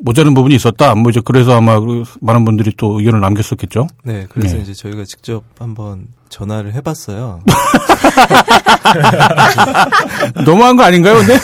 모자른 0.01 0.33
부분이 0.33 0.55
있었다. 0.55 0.95
뭐 0.95 1.11
이제 1.11 1.21
그래서 1.23 1.55
아마 1.57 1.79
그 1.79 2.03
많은 2.21 2.45
분들이 2.45 2.71
또 2.77 2.99
의견을 2.99 3.19
남겼었겠죠. 3.21 3.87
네, 4.03 4.25
그래서 4.29 4.55
네. 4.55 4.61
이제 4.61 4.73
저희가 4.73 5.03
직접 5.05 5.43
한번 5.59 6.07
전화를 6.29 6.73
해봤어요. 6.73 7.41
너무한 10.45 10.75
거 10.75 10.83
아닌가요, 10.83 11.17
근데? 11.17 11.37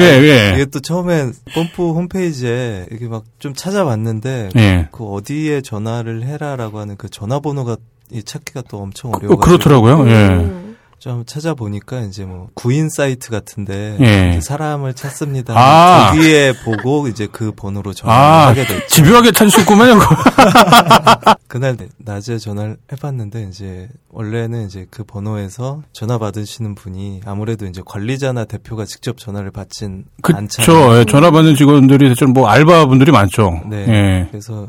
예, 0.00 0.04
예. 0.04 0.52
이게 0.54 0.64
또 0.66 0.78
처음엔 0.80 1.32
펌프 1.54 1.92
홈페이지에 1.92 2.86
이게 2.92 3.08
막 3.08 3.24
좀 3.38 3.54
찾아봤는데 3.54 4.48
예. 4.56 4.88
그 4.90 5.04
어디에 5.04 5.60
전화를 5.60 6.24
해라라고 6.24 6.80
하는 6.80 6.96
그 6.96 7.08
전화번호가 7.08 7.76
이 8.10 8.24
찾기가 8.24 8.62
또 8.68 8.78
엄청 8.78 9.12
어, 9.12 9.16
어려워가지고 9.16 9.58
그렇더라고요. 9.58 10.08
예. 10.10 10.67
음. 10.98 11.00
좀 11.00 11.24
찾아보니까 11.24 12.00
이제 12.00 12.24
뭐 12.24 12.48
구인 12.54 12.88
사이트 12.88 13.30
같은데 13.30 13.96
예. 14.00 14.40
사람을 14.40 14.94
찾습니다. 14.94 15.54
아. 15.56 16.10
거기에 16.10 16.52
보고 16.64 17.06
이제 17.08 17.28
그 17.30 17.52
번호로 17.52 17.92
전화를 17.92 18.20
아, 18.20 18.46
하게 18.48 18.66
됐죠. 18.66 18.86
집요하게 18.88 19.32
찾으셨구만요. 19.32 19.98
그날 21.46 21.76
낮에 21.98 22.38
전화를 22.38 22.76
해봤는데 22.92 23.44
이제 23.44 23.88
원래는 24.10 24.66
이제 24.66 24.86
그 24.90 25.04
번호에서 25.04 25.82
전화 25.92 26.18
받으시는 26.18 26.74
분이 26.74 27.22
아무래도 27.24 27.66
이제 27.66 27.80
관리자나 27.84 28.44
대표가 28.44 28.84
직접 28.84 29.18
전화를 29.18 29.50
받진 29.50 30.04
그쵸. 30.22 30.36
않잖아요. 30.36 30.98
예, 30.98 31.04
전화 31.04 31.30
받는 31.30 31.54
직원들이 31.54 32.08
대체로 32.08 32.32
뭐 32.32 32.48
알바 32.48 32.86
분들이 32.86 33.12
많죠. 33.12 33.62
네. 33.70 33.86
예. 33.88 34.26
그래서 34.30 34.68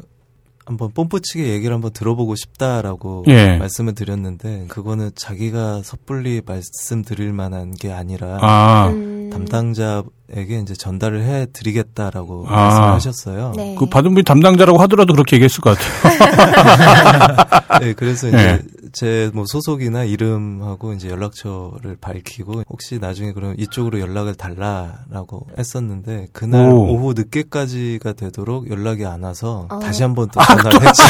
한번 0.70 0.92
뽐뿌치게 0.92 1.48
얘기를 1.48 1.74
한번 1.74 1.92
들어보고 1.92 2.36
싶다라고 2.36 3.26
예. 3.28 3.58
말씀을 3.58 3.96
드렸는데 3.96 4.66
그거는 4.68 5.10
자기가 5.16 5.82
섣불리 5.84 6.44
말씀드릴 6.46 7.34
만한 7.34 7.74
게 7.74 7.92
아니라 7.92 8.38
아, 8.40 8.90
음. 8.90 9.32
담당자에게 9.34 10.60
이제 10.62 10.76
전달을 10.76 11.24
해 11.24 11.48
드리겠다라고 11.52 12.46
아. 12.48 12.56
말씀하셨어요. 12.56 13.54
네. 13.56 13.76
그 13.80 13.88
받은 13.88 14.14
분이 14.14 14.24
담당자라고 14.24 14.78
하더라도 14.82 15.14
그렇게 15.14 15.38
얘기했을 15.38 15.62
것 15.62 15.76
같아요. 15.76 17.64
네, 17.82 17.94
그래서 17.94 18.28
예. 18.28 18.30
이제 18.30 18.62
제 18.94 19.30
뭐 19.34 19.46
소속이나 19.48 20.04
이름하고 20.04 20.94
이제 20.94 21.10
연락처를 21.10 21.98
밝히고 22.00 22.64
혹시 22.70 23.00
나중에 23.00 23.32
그럼 23.34 23.56
이쪽으로 23.58 24.00
연락을 24.00 24.36
달라라고 24.36 25.48
했었는데 25.58 26.28
그날 26.34 26.70
오. 26.70 26.94
오. 26.94 26.98
후 26.98 27.14
늦게까지가 27.16 28.14
되도록 28.14 28.70
연락이 28.70 29.06
안 29.06 29.24
와서 29.24 29.68
어. 29.70 29.80
다시 29.80 30.04
한번 30.04 30.30
또 30.30 30.40
전화를 30.42 30.82
했죠. 30.88 31.04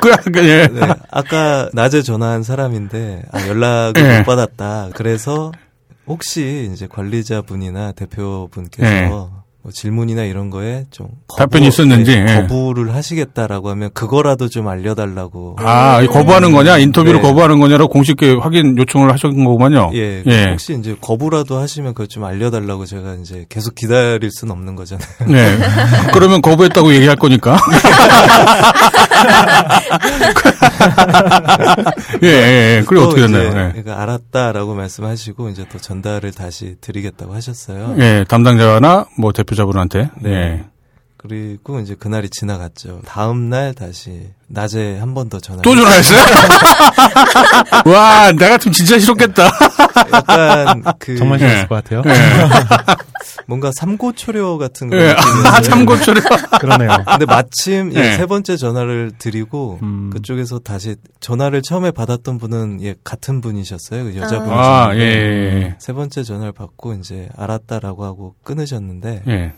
그, 0.00 0.30
그, 0.32 0.48
예. 0.48 0.66
네, 0.68 0.80
아까 1.10 1.68
낮에 1.72 2.02
전화한 2.02 2.42
사람인데 2.42 3.24
아, 3.32 3.46
연락을 3.48 4.02
예. 4.04 4.18
못 4.18 4.24
받았다. 4.26 4.90
그래서 4.94 5.52
혹시 6.06 6.70
이제 6.72 6.86
관리자분이나 6.86 7.92
대표분께서 7.92 9.30
예. 9.32 9.35
뭐 9.66 9.72
질문이나 9.72 10.22
이런 10.22 10.48
거에 10.48 10.84
좀 10.92 11.08
답변이 11.36 11.66
있었는지, 11.66 12.14
네, 12.14 12.24
예. 12.28 12.46
거부를 12.46 12.94
하시겠다라고 12.94 13.68
하면 13.70 13.90
그거라도 13.94 14.48
좀 14.48 14.68
알려달라고. 14.68 15.56
아, 15.58 16.00
이 16.02 16.06
거부하는 16.06 16.52
거냐? 16.52 16.78
인터뷰를 16.78 17.20
네. 17.20 17.22
거부하는 17.22 17.58
거냐로 17.58 17.88
공식 17.88 18.16
확인 18.22 18.78
요청을 18.78 19.12
하신 19.12 19.42
거구만요. 19.44 19.90
예, 19.94 20.22
예. 20.24 20.50
혹시 20.50 20.76
이제 20.78 20.94
거부라도 21.00 21.58
하시면 21.58 21.94
그거 21.94 22.06
좀 22.06 22.22
알려달라고 22.22 22.86
제가 22.86 23.14
이제 23.14 23.44
계속 23.48 23.74
기다릴 23.74 24.30
수는 24.30 24.52
없는 24.52 24.76
거잖아요. 24.76 25.08
네. 25.26 25.58
그러면 26.12 26.40
거부했다고 26.42 26.94
얘기할 26.94 27.16
거니까. 27.16 27.56
예, 32.22 32.28
예, 32.28 32.76
예. 32.76 32.84
그래 32.86 33.00
또 33.00 33.06
어떻게 33.06 33.22
됐나요? 33.22 33.48
예. 33.48 33.50
그러니까 33.50 34.00
알았다라고 34.00 34.74
말씀하시고 34.74 35.48
이제 35.48 35.64
또 35.72 35.78
전달을 35.78 36.30
다시 36.30 36.76
드리겠다고 36.80 37.34
하셨어요. 37.34 37.96
예, 37.98 38.24
담당자나 38.28 39.06
뭐 39.18 39.32
대표 39.32 39.55
자분한테. 39.56 40.10
네. 40.20 40.64
예. 41.32 41.56
그리고 41.62 41.80
이제 41.80 41.94
그날이 41.94 42.28
지나갔죠. 42.30 43.00
다음 43.06 43.48
날 43.48 43.74
다시 43.74 44.28
낮에 44.48 44.98
한 44.98 45.14
번 45.14 45.28
더 45.28 45.40
전화. 45.40 45.62
또 45.62 45.74
전화했어요? 45.74 46.18
와, 47.86 48.32
나 48.32 48.48
같으면 48.48 48.72
진짜 48.72 48.98
싫었겠다. 48.98 49.50
약간 50.12 50.82
그 50.98 51.16
정말 51.16 51.40
예. 51.40 51.46
싫었을 51.48 51.68
것 51.68 51.74
같아요. 51.84 52.02
뭔가 53.48 53.70
삼고초려 53.76 54.58
같은 54.58 54.88
거. 54.90 54.96
예. 54.96 55.14
아, 55.46 55.60
참고처럼. 55.60 56.22
그러네요. 56.60 56.90
근데 57.06 57.26
마침 57.26 57.92
예, 57.94 58.00
예. 58.12 58.16
세 58.16 58.26
번째 58.26 58.56
전화를 58.56 59.12
드리고 59.18 59.78
음. 59.82 60.10
그쪽에서 60.12 60.58
다시 60.58 60.96
전화를 61.20 61.62
처음에 61.62 61.90
받았던 61.92 62.38
분은 62.38 62.78
예, 62.82 62.94
같은 63.04 63.40
분이셨어요. 63.40 64.04
그 64.04 64.16
여자분이셨는데 64.16 64.54
아, 64.54 64.94
예, 64.96 65.00
예, 65.00 65.76
세 65.78 65.92
번째 65.92 66.22
전화를 66.24 66.52
받고 66.52 66.94
이제 66.94 67.28
알았다라고 67.36 68.04
하고 68.04 68.34
끊으셨는데 68.44 69.22
예. 69.28 69.32
예. 69.32 69.52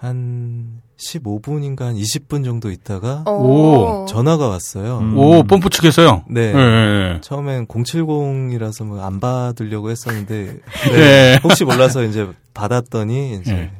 한 0.00 0.80
15분인가 0.98 1.80
한 1.82 1.94
20분 1.94 2.42
정도 2.44 2.70
있다가 2.70 3.22
어. 3.26 3.32
오. 3.32 4.06
전화가 4.08 4.48
왔어요. 4.48 4.98
음. 4.98 5.16
오, 5.18 5.42
pom프 5.42 5.68
측에서요? 5.68 6.24
네. 6.28 6.52
예, 6.54 6.56
예, 7.16 7.20
처음엔 7.20 7.66
070이라서 7.66 8.84
뭐 8.86 9.00
안 9.04 9.20
받으려고 9.20 9.90
했었는데 9.90 10.56
예. 10.92 10.96
네, 10.96 11.40
혹시 11.44 11.64
몰라서 11.64 12.02
이제 12.04 12.26
받았더니 12.54 13.40
이제 13.40 13.52
예. 13.52 13.70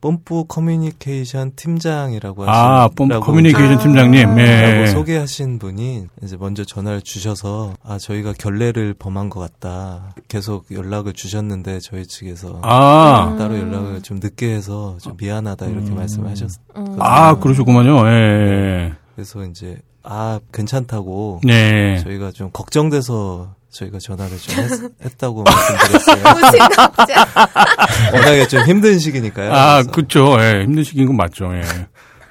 뽐뿌 0.00 0.44
커뮤니케이션 0.44 1.52
팀장이라고 1.56 2.48
아, 2.48 2.82
하신 2.82 2.94
pom프 2.94 3.12
라고 3.14 3.24
커뮤니케이션 3.26 3.74
아. 3.74 3.78
팀장님. 3.78 4.28
라고 4.28 4.40
예. 4.40 4.86
소개하신 4.86 5.58
분이 5.58 6.06
이제 6.22 6.36
먼저 6.36 6.64
전화를 6.64 7.02
주셔서 7.02 7.74
아 7.82 7.98
저희가 7.98 8.32
결례를 8.38 8.94
범한 8.94 9.28
것 9.30 9.40
같다 9.40 10.14
계속 10.28 10.66
연락을 10.70 11.12
주셨는데 11.12 11.80
저희 11.80 12.06
측에서 12.06 12.60
아, 12.62 13.34
따로 13.38 13.58
연락을 13.58 14.02
좀 14.02 14.20
늦게 14.22 14.54
해서 14.54 14.96
좀 15.00 15.16
미안하다 15.18 15.66
이렇게 15.66 15.90
음. 15.90 15.96
말씀하셨어요. 15.96 16.64
음. 16.76 16.96
아, 17.00 17.34
그러셨구만요. 17.38 18.06
예. 18.08 18.92
그래서 19.14 19.44
이제 19.44 19.78
아 20.04 20.38
괜찮다고 20.52 21.40
네. 21.44 21.98
저희가 21.98 22.30
좀 22.30 22.50
걱정돼서 22.52 23.54
저희가 23.78 23.98
전화를 23.98 24.36
좀 24.38 24.64
했, 25.02 25.18
다고 25.18 25.44
말씀드렸어요. 25.44 26.24
워낙에 28.12 28.48
좀 28.48 28.64
힘든 28.66 28.98
시기니까요. 28.98 29.52
아, 29.52 29.82
그래서 29.82 29.90
그쵸. 29.92 30.36
예, 30.40 30.64
힘든 30.64 30.82
시기인 30.82 31.06
건 31.06 31.16
맞죠. 31.16 31.54
예. 31.54 31.62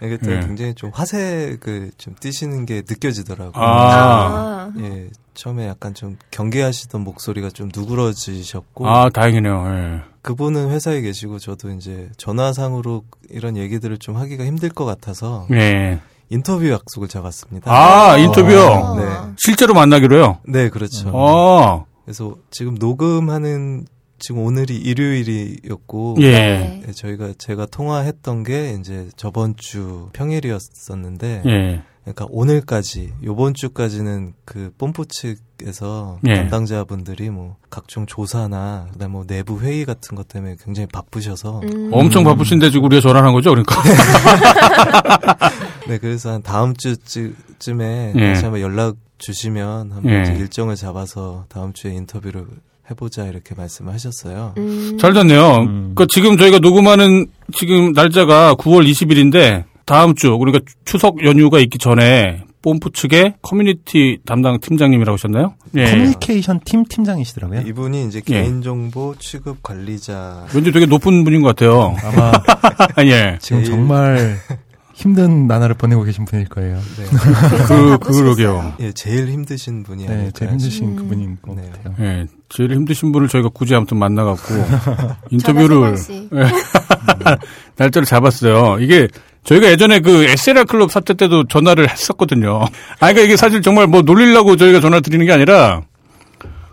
이게 0.04 0.18
또 0.18 0.32
예. 0.32 0.42
굉장히 0.42 0.76
좀 0.76 0.92
화색을 0.94 1.92
좀 1.98 2.16
띠시는 2.20 2.66
게 2.66 2.84
느껴지더라고요. 2.88 3.64
아. 3.64 4.70
아. 4.70 4.74
예, 4.80 5.08
처음에 5.34 5.68
약간 5.68 5.94
좀 5.94 6.18
경계하시던 6.32 7.02
목소리가 7.02 7.50
좀 7.50 7.70
누그러지셨고 7.76 8.88
아, 8.88 9.10
다행이네요. 9.10 9.66
예. 9.70 10.02
그분은 10.22 10.70
회사에 10.72 11.02
계시고 11.02 11.40
저도 11.40 11.72
이제 11.72 12.10
전화상으로 12.18 13.06
이런 13.30 13.56
얘기들을 13.56 13.98
좀 13.98 14.18
하기가 14.18 14.44
힘들 14.44 14.70
것 14.70 14.86
같아서 14.86 15.48
예. 15.54 16.00
인터뷰 16.30 16.70
약속을 16.70 17.08
잡았습니다. 17.08 17.72
아, 17.72 18.18
인터뷰요? 18.18 18.62
어. 18.62 18.96
네. 19.00 19.06
실제로 19.38 19.74
만나기로요? 19.74 20.40
네, 20.46 20.70
그렇죠. 20.70 21.10
어, 21.14 21.86
그래서 22.06 22.36
지금 22.52 22.76
녹음하는 22.76 23.86
지금 24.20 24.42
오늘이 24.42 24.76
일요일이었고 24.76 26.18
예. 26.22 26.32
네. 26.32 26.82
네, 26.86 26.92
저희가 26.92 27.34
제가 27.38 27.68
통화했던 27.68 28.44
게 28.44 28.76
이제 28.80 29.10
저번 29.16 29.56
주 29.58 30.10
평일이었었는데 30.14 31.44
예. 31.46 31.82
그러니까 32.04 32.26
오늘까지 32.30 33.14
요번 33.26 33.54
주까지는 33.54 34.34
그 34.46 34.72
뽐뿌 34.78 35.06
측에서 35.08 36.20
예. 36.28 36.36
담당자분들이 36.36 37.30
뭐 37.30 37.58
각종 37.70 38.06
조사나 38.06 38.88
그다음 38.94 39.12
뭐 39.12 39.26
내부 39.28 39.60
회의 39.60 39.86
같은 39.86 40.16
것 40.16 40.28
때문에 40.28 40.56
굉장히 40.64 40.88
바쁘셔서 40.88 41.62
음. 41.64 41.90
엄청 41.92 42.24
바쁘신데 42.24 42.72
지금 42.72 42.86
우리가 42.86 43.02
전화한 43.02 43.34
거죠? 43.34 43.50
그러니까. 43.52 43.76
네 45.88 45.98
그래서 45.98 46.32
한 46.32 46.42
다음 46.44 46.76
주쯤에 46.76 48.14
예. 48.16 48.28
다시 48.34 48.44
한번 48.44 48.62
연락 48.62 48.96
주시면 49.18 49.92
한번 49.92 50.12
예. 50.12 50.36
일정을 50.38 50.76
잡아서 50.76 51.46
다음 51.50 51.74
주에 51.74 51.92
인터뷰를 51.94 52.46
해보자 52.90 53.26
이렇게 53.26 53.56
말씀을 53.56 53.94
하셨어요. 53.94 54.54
음. 54.58 54.98
잘 55.00 55.14
됐네요. 55.14 55.58
음. 55.62 55.92
그 55.96 56.08
지금 56.08 56.38
저희가 56.38 56.60
녹음하는 56.60 57.28
지금 57.54 57.92
날짜가 57.94 58.56
9월 58.56 58.90
20일인데 58.90 59.64
다음 59.86 60.16
주 60.16 60.38
그러니까 60.38 60.64
추석 60.86 61.24
연휴가 61.24 61.60
있기 61.60 61.78
전에 61.78 62.44
뽐뿌 62.62 62.92
측의 62.94 63.36
커뮤니티 63.42 64.18
담당 64.26 64.60
팀장님이라고 64.60 65.14
하셨나요? 65.16 65.54
예. 65.76 65.86
커뮤니케이션 65.86 66.60
팀 66.66 66.84
팀장이시더라고요. 66.86 67.62
이분이 67.62 68.06
이제 68.08 68.22
예. 68.30 68.42
개인정보 68.44 69.16
취급 69.20 69.64
관리자 69.64 70.46
왠지 70.54 70.72
되게 70.72 70.86
높은 70.86 71.24
분인 71.24 71.42
것 71.42 71.56
같아요. 71.56 71.96
아마 72.04 72.32
예. 73.06 73.38
지금 73.42 73.64
제일- 73.64 73.72
정말 73.72 74.38
힘든 74.98 75.46
나날을 75.46 75.76
보내고 75.76 76.02
계신 76.02 76.26
분일 76.26 76.48
거예요. 76.48 76.76
네. 76.76 77.06
그, 77.68 78.00
그러게요. 78.00 78.74
예, 78.80 78.92
제일 78.94 79.28
힘드신 79.30 79.84
분이 79.84 80.08
네, 80.08 80.12
아닐까 80.12 80.32
제일 80.34 80.52
힘드신 80.52 80.88
음. 80.88 80.96
그분인 80.96 81.38
것 81.40 81.56
네. 81.56 81.70
같아요. 81.70 81.94
예. 82.00 82.26
제일 82.50 82.72
힘드신 82.74 83.12
분을 83.12 83.28
저희가 83.28 83.50
굳이 83.50 83.76
아무튼 83.76 84.00
만나갖고 84.00 84.56
인터뷰를 85.30 85.80
번씩. 85.80 86.30
날짜를 87.78 88.08
잡았어요. 88.08 88.80
이게 88.80 89.08
저희가 89.44 89.70
예전에 89.70 90.00
그 90.00 90.26
SLR 90.26 90.66
클럽 90.66 90.92
사태 90.92 91.14
때도 91.14 91.44
전화를 91.48 91.92
했었거든요. 91.92 92.62
아, 92.64 92.68
그러니까 92.98 93.22
이게 93.22 93.38
사실 93.38 93.62
정말 93.62 93.86
뭐 93.86 94.02
놀리려고 94.02 94.56
저희가 94.56 94.80
전화 94.80 95.00
드리는 95.00 95.24
게 95.28 95.32
아니라 95.32 95.84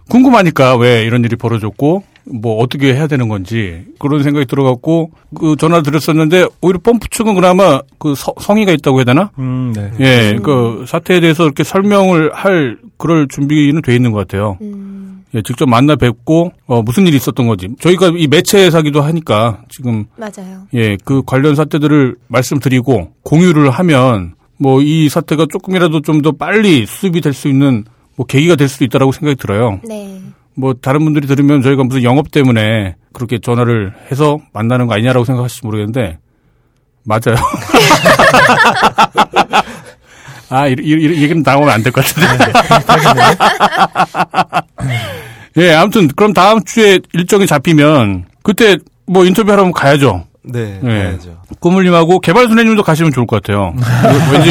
궁금하니까 0.09 0.77
왜 0.79 1.03
이런 1.03 1.25
일이 1.25 1.37
벌어졌고 1.37 2.05
뭐 2.27 2.57
어떻게 2.63 2.95
해야 2.95 3.07
되는 3.07 3.29
건지 3.29 3.85
그런 3.99 4.23
생각이 4.23 4.47
들어갖고 4.47 5.11
그 5.39 5.57
전화를 5.57 5.83
드렸었는데 5.83 6.47
오히려 6.63 6.79
펌프 6.83 7.09
측은 7.11 7.35
그나마 7.35 7.81
그 7.99 8.15
서- 8.15 8.33
성의가 8.41 8.73
있다고 8.73 8.99
해야 8.99 9.05
되나? 9.05 9.31
음, 9.39 9.73
네. 9.77 9.91
예, 10.01 10.39
그 10.43 10.85
사태에 10.89 11.21
대해서 11.21 11.45
이렇게 11.45 11.65
설명을 11.65 12.33
할 12.35 12.79
그럴 12.97 13.29
준비는 13.29 13.83
돼 13.83 13.95
있는 13.95 14.11
것 14.13 14.19
같아요. 14.27 14.57
음. 14.63 15.25
예, 15.35 15.43
직접 15.43 15.69
만나 15.69 15.97
뵙고 15.97 16.53
어, 16.67 16.81
무슨 16.83 17.07
일이 17.07 17.17
있었던 17.17 17.47
건지 17.47 17.69
저희가 17.81 18.13
이 18.17 18.27
매체사기도 18.29 19.03
하니까 19.03 19.63
지금 19.69 20.07
맞아요. 20.17 20.63
예, 20.75 20.97
그 21.05 21.23
관련 21.27 21.55
사태들을 21.55 22.17
말씀드리고 22.29 23.09
공유를 23.25 23.69
하면 23.71 24.35
뭐 24.59 24.81
이 24.81 25.09
사태가 25.09 25.47
조금이라도 25.51 26.01
좀 26.03 26.23
더 26.23 26.31
빨리 26.33 26.87
수습이 26.87 27.21
될 27.21 27.33
수 27.35 27.49
있는 27.49 27.85
뭐 28.17 28.25
계기가 28.25 28.55
될 28.57 28.69
수도 28.69 28.85
있다라고 28.85 29.11
생각이 29.13 29.37
들어요. 29.37 29.81
네. 29.87 30.21
뭐 30.57 30.75
다른 30.75 31.05
분들이 31.05 31.27
들으면 31.27 31.63
저희가 31.63 31.83
무슨 31.85 32.03
영업 32.05 32.31
때문에 32.31 32.95
그렇게 33.13 33.39
전화를 33.39 33.93
해서 34.11 34.39
만나는 34.53 34.87
거 34.87 34.95
아니냐라고 34.95 35.25
생각하실지 35.25 35.67
모르겠는데 35.67 36.19
맞아요. 37.05 37.37
아, 40.51 40.69
이, 40.69 40.77
이, 40.79 40.91
이 40.91 41.23
얘기는 41.23 41.43
나오면 41.45 41.69
안 41.71 41.83
될 41.83 41.91
것 41.93 42.05
같은데. 42.05 42.53
예, 45.59 45.73
아무튼 45.75 46.09
그럼 46.09 46.33
다음 46.33 46.63
주에 46.65 47.01
일정이 47.13 47.47
잡히면 47.47 48.27
그때 48.43 48.77
뭐 49.07 49.25
인터뷰 49.25 49.51
하러 49.53 49.71
가야죠. 49.73 50.27
네, 50.43 50.79
네. 50.83 51.03
가야죠. 51.05 51.39
꾸물님하고 51.61 52.21
개발순애님도 52.21 52.83
가시면 52.83 53.13
좋을 53.13 53.27
것 53.27 53.43
같아요. 53.43 53.75
왠지 54.33 54.51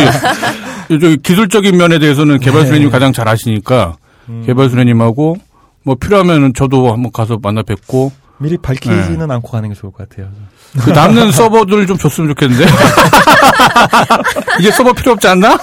저 1.01 1.15
기술적인 1.21 1.77
면에 1.77 1.99
대해서는 1.99 2.39
개발순애님 2.39 2.87
이 2.87 2.91
가장 2.91 3.13
잘 3.13 3.27
아시니까 3.27 3.95
개발순애님하고 4.45 5.37
뭐 5.83 5.95
필요하면 5.95 6.53
저도 6.53 6.93
한번 6.93 7.11
가서 7.11 7.37
만나 7.41 7.61
뵙고 7.61 8.11
미리 8.37 8.57
밝히지는 8.57 9.29
않고 9.29 9.49
가는 9.49 9.69
게 9.69 9.75
좋을 9.75 9.91
것 9.91 10.09
같아요. 10.09 10.29
그 10.83 10.89
남는 10.89 11.31
서버들 11.33 11.85
좀 11.87 11.97
줬으면 11.97 12.29
좋겠는데 12.29 12.65
이제 14.59 14.71
서버 14.71 14.91
필요 14.93 15.13
없지 15.13 15.27
않나? 15.27 15.57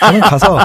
저는 0.00 0.20
가서 0.20 0.58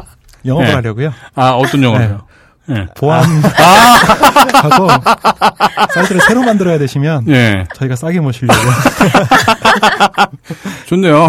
영업을 0.46 0.68
네. 0.68 0.74
하려고요. 0.74 1.14
아 1.36 1.52
어떤 1.52 1.84
영화요? 1.84 2.22
예. 2.70 2.86
보안하고 2.96 3.42
사이트를 5.94 6.22
새로 6.22 6.42
만들어야 6.44 6.78
되시면 6.80 7.26
예, 7.30 7.66
저희가 7.76 7.96
싸게 7.98 8.22
모시려고. 8.22 8.58
좋네요. 10.88 11.28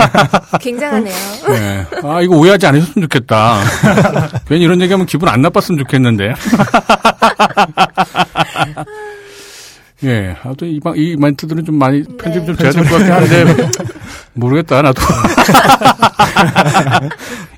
굉장하네요. 0.60 1.14
예. 1.50 1.86
아 2.04 2.20
이거 2.20 2.36
오해하지 2.36 2.66
않으셨으면 2.66 3.08
좋겠다. 3.08 3.60
괜히 4.48 4.64
이런 4.64 4.80
얘기하면 4.82 5.06
기분 5.06 5.28
안 5.30 5.40
나빴으면 5.40 5.78
좋겠는데. 5.78 6.34
예, 10.04 10.36
아무튼 10.44 10.68
이, 10.68 10.78
마- 10.84 10.92
이 10.94 11.16
멘트들은 11.16 11.64
좀 11.64 11.76
많이 11.78 12.02
편집 12.18 12.44
좀 12.44 12.54
돼야 12.54 12.70
될 12.70 12.84
것 12.84 12.98
같긴 12.98 13.12
한데 13.12 13.68
모르겠다 14.34 14.82
나도. 14.82 15.00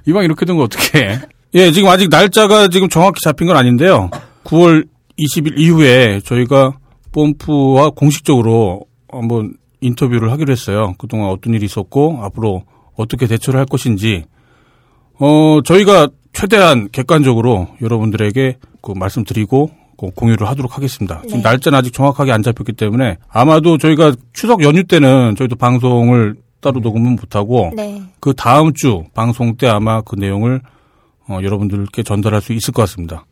이왕 0.07 0.23
이렇게 0.25 0.47
된 0.47 0.57
거 0.57 0.62
어떻게? 0.62 1.19
예, 1.55 1.70
지금 1.72 1.88
아직 1.88 2.11
날짜가 2.11 2.68
지금 2.68 2.88
정확히 2.88 3.20
잡힌 3.22 3.46
건 3.46 3.57
아닌데요. 3.57 4.11
9월 4.44 4.86
20일 5.18 5.59
이후에 5.59 6.20
저희가 6.24 6.78
뽐프와 7.12 7.90
공식적으로 7.90 8.82
한번 9.11 9.55
인터뷰를 9.80 10.30
하기로 10.32 10.53
했어요. 10.53 10.94
그동안 10.99 11.30
어떤 11.30 11.55
일이 11.55 11.64
있었고 11.64 12.18
앞으로 12.22 12.64
어떻게 12.96 13.26
대처를 13.26 13.59
할 13.59 13.66
것인지 13.66 14.24
어 15.18 15.61
저희가 15.64 16.09
최대한 16.32 16.88
객관적으로 16.92 17.68
여러분들에게 17.80 18.59
그 18.82 18.92
말씀드리고 18.92 19.70
그 19.96 20.11
공유를 20.14 20.46
하도록 20.49 20.76
하겠습니다. 20.76 21.22
지금 21.22 21.38
네. 21.38 21.42
날짜는 21.42 21.78
아직 21.78 21.92
정확하게 21.92 22.30
안 22.30 22.42
잡혔기 22.42 22.74
때문에 22.74 23.16
아마도 23.28 23.78
저희가 23.78 24.14
추석 24.32 24.62
연휴 24.62 24.84
때는 24.84 25.34
저희도 25.36 25.57
방송을 25.57 26.36
따로 26.61 26.80
녹음은 26.80 27.16
못하고 27.16 27.72
네. 27.74 28.03
그 28.20 28.34
다음 28.34 28.72
주 28.74 29.05
방송 29.14 29.57
때 29.57 29.66
아마 29.66 30.03
그 30.03 30.14
내용을 30.16 30.61
어, 31.29 31.41
여러분들께 31.43 32.03
전달할 32.03 32.41
수 32.41 32.53
있을 32.53 32.72
것 32.72 32.83
같습니다. 32.83 33.24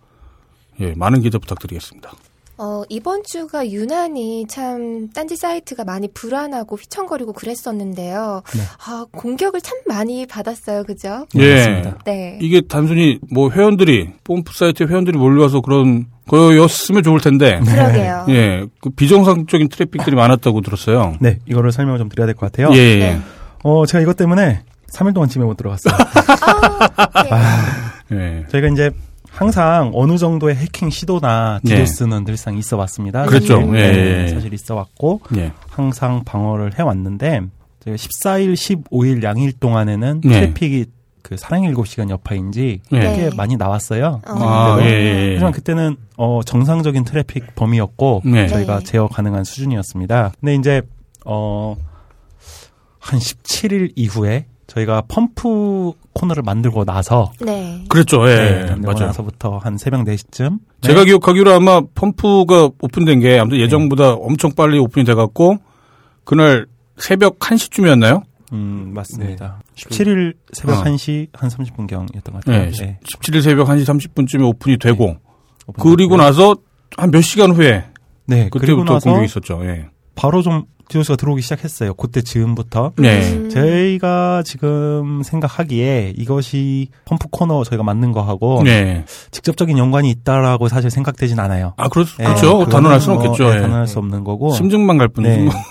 예, 0.80 0.92
많은 0.94 1.20
기대 1.22 1.38
부탁드리겠습니다. 1.38 2.12
어, 2.59 2.82
이번 2.88 3.22
주가 3.22 3.68
유난히 3.70 4.47
참 4.49 5.11
딴지 5.11 5.36
사이트가 5.36 5.84
많이 5.84 6.09
불안하고 6.09 6.76
휘청거리고 6.76 7.34
그랬었는데요. 7.34 8.42
네. 8.55 8.61
아, 8.86 9.05
공격을 9.12 9.61
참 9.61 9.76
많이 9.86 10.24
받았어요. 10.26 10.84
그죠? 10.84 11.26
네, 11.34 11.42
예. 11.42 11.55
맞습니다. 11.57 11.99
네. 12.05 12.38
이게 12.40 12.62
단순히 12.62 13.18
뭐 13.30 13.51
회원들이 13.51 14.11
뽐프 14.24 14.53
사이트에 14.55 14.86
회원들이 14.86 15.18
몰려와서 15.18 15.61
그런 15.61 16.07
거였으면 16.28 17.03
좋을 17.03 17.20
텐데 17.20 17.61
그러게요. 17.64 18.24
예, 18.30 18.64
그 18.80 18.88
비정상적인 18.90 19.68
트래픽들이 19.68 20.16
많았다고 20.16 20.62
들었어요. 20.62 21.14
네, 21.20 21.38
이거를 21.47 21.72
설명을 21.72 21.99
좀 21.99 22.09
드려야 22.09 22.26
될 22.26 22.34
것 22.34 22.51
같아요. 22.51 22.70
예, 22.74 22.78
예. 22.78 22.99
네. 22.99 23.20
어, 23.64 23.84
제가 23.84 24.01
이것 24.01 24.16
때문에 24.16 24.62
3일 24.97 25.14
동안 25.14 25.28
집에 25.28 25.44
못 25.44 25.57
들어갔어요. 25.57 25.94
아, 27.30 28.03
네. 28.09 28.44
예. 28.44 28.49
저희가 28.49 28.68
이제 28.68 28.90
항상 29.30 29.90
어느 29.94 30.16
정도의 30.16 30.57
해킹 30.57 30.90
시도나 30.90 31.61
네. 31.62 31.74
디도스는 31.76 32.24
늘상 32.24 32.57
있어 32.57 32.76
왔습니다. 32.78 33.26
예, 33.30 33.38
네, 33.38 34.24
예. 34.24 34.28
사실 34.28 34.55
있어 34.55 34.74
왔고 34.74 35.20
예. 35.36 35.53
항상 35.68 36.24
방어를 36.24 36.78
해 36.78 36.82
왔는데 36.82 37.42
저희가 37.80 37.97
14일, 37.97 38.55
15일 38.55 39.22
양일 39.22 39.53
동안에는 39.53 40.22
네. 40.22 40.28
트래픽이 40.28 40.86
그 41.22 41.36
사랑의 41.36 41.74
7시간 41.74 42.09
여파인지 42.09 42.80
예. 42.92 42.99
네. 42.99 43.16
꽤 43.16 43.36
많이 43.36 43.57
나왔어요. 43.57 44.22
어. 44.26 44.32
아, 44.32 44.78
예, 44.80 44.86
예. 44.86 45.30
하지만 45.34 45.53
그때는 45.53 45.97
어 46.16 46.40
정상적인 46.47 47.05
트래픽 47.05 47.55
범위였고 47.55 48.22
네. 48.24 48.47
저희가 48.47 48.78
네. 48.78 48.84
제어 48.84 49.09
가능한 49.09 49.44
수준이었습니다. 49.44 50.32
근데 50.40 50.55
이제 50.55 50.82
어 51.26 51.76
한 53.07 53.20
17일 53.20 53.92
이후에 53.94 54.47
저희가 54.77 55.03
펌프 55.09 55.93
코너를 56.12 56.43
만들고 56.43 56.85
나서 56.85 57.33
네. 57.41 57.85
그랬죠. 57.89 58.29
예. 58.29 58.37
네, 58.37 58.64
만들고 58.66 58.93
맞아요. 58.93 59.07
나서부터 59.07 59.59
한 59.59 59.79
새벽 59.79 60.05
4시쯤 60.05 60.59
제가 60.83 61.05
기억하기로 61.05 61.51
아마 61.53 61.81
펌프가 61.95 62.70
오픈된 62.81 63.20
게 63.20 63.39
아무튼 63.39 63.59
예정보다 63.59 64.12
엄청 64.12 64.53
빨리 64.55 64.79
오픈이 64.79 65.05
돼 65.05 65.14
갖고 65.14 65.57
그날 66.24 66.66
새벽 66.99 67.39
1시쯤이었나요? 67.39 68.22
음, 68.53 68.93
맞습니다. 68.95 69.61
17일 69.77 70.35
새벽 70.53 70.85
네. 70.85 70.91
어. 70.91 70.95
1시 70.95 71.29
한 71.33 71.51
30분경이었던 71.51 72.24
것 72.33 72.45
같아요. 72.45 72.70
네. 72.70 72.70
네. 72.70 72.99
17일 73.05 73.43
새벽 73.43 73.68
1시 73.68 73.85
30분쯤에 73.85 74.47
오픈이 74.47 74.79
되고 74.79 75.16
오픈됐고요. 75.66 75.95
그리고 75.97 76.16
나서 76.16 76.55
한 76.97 77.11
몇 77.11 77.20
시간 77.22 77.51
후에 77.53 77.85
네, 78.27 78.49
그때부터 78.51 78.95
나서 78.95 79.11
공격이 79.11 79.27
있었죠. 79.27 79.61
예. 79.64 79.87
바로 80.16 80.42
좀 80.42 80.64
디오스가 80.88 81.16
들어오기 81.16 81.42
시작했어요. 81.42 81.94
그때 81.94 82.22
즈음부터. 82.22 82.92
네. 82.96 83.32
음. 83.32 83.50
저희가 83.50 84.42
지금 84.44 85.22
생각하기에 85.22 86.14
이것이 86.16 86.88
펌프 87.04 87.26
코너 87.30 87.64
저희가 87.64 87.82
만든 87.82 88.12
거하고 88.12 88.62
네. 88.64 89.04
직접적인 89.30 89.78
연관이 89.78 90.10
있다라고 90.10 90.68
사실 90.68 90.90
생각되진 90.90 91.40
않아요. 91.40 91.74
아, 91.76 91.88
그렇, 91.88 92.04
네, 92.18 92.24
그렇죠. 92.24 92.58
그거는 92.58 92.68
단언할 92.70 93.00
수는 93.00 93.18
뭐, 93.18 93.26
없겠죠. 93.26 93.50
네, 93.50 93.56
예. 93.56 93.60
단언할 93.62 93.86
수 93.88 93.98
없는 93.98 94.24
거고. 94.24 94.52
심증만 94.52 94.98
갈 94.98 95.08
뿐이지. 95.08 95.36
네. 95.36 95.44
뭐. 95.44 95.52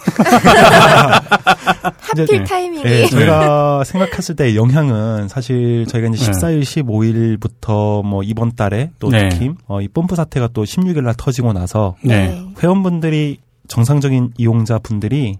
하필 1.99 2.25
네. 2.25 2.43
타이밍이. 2.43 2.83
네, 2.83 3.07
저희가 3.07 3.83
생각했을 3.85 4.35
때 4.35 4.55
영향은 4.55 5.27
사실 5.27 5.85
저희가 5.87 6.09
이제 6.09 6.25
네. 6.25 6.31
14일, 6.31 6.61
15일부터 6.61 8.03
뭐 8.05 8.21
이번 8.23 8.55
달에 8.55 8.91
또 8.99 9.09
네. 9.09 9.29
특히 9.29 9.51
어, 9.67 9.81
이 9.81 9.87
펌프 9.87 10.15
사태가 10.15 10.49
또 10.53 10.63
16일 10.63 11.03
날 11.03 11.13
터지고 11.17 11.53
나서 11.53 11.95
네. 12.01 12.43
회원분들이 12.61 13.39
정상적인 13.67 14.33
이용자 14.37 14.79
분들이 14.79 15.37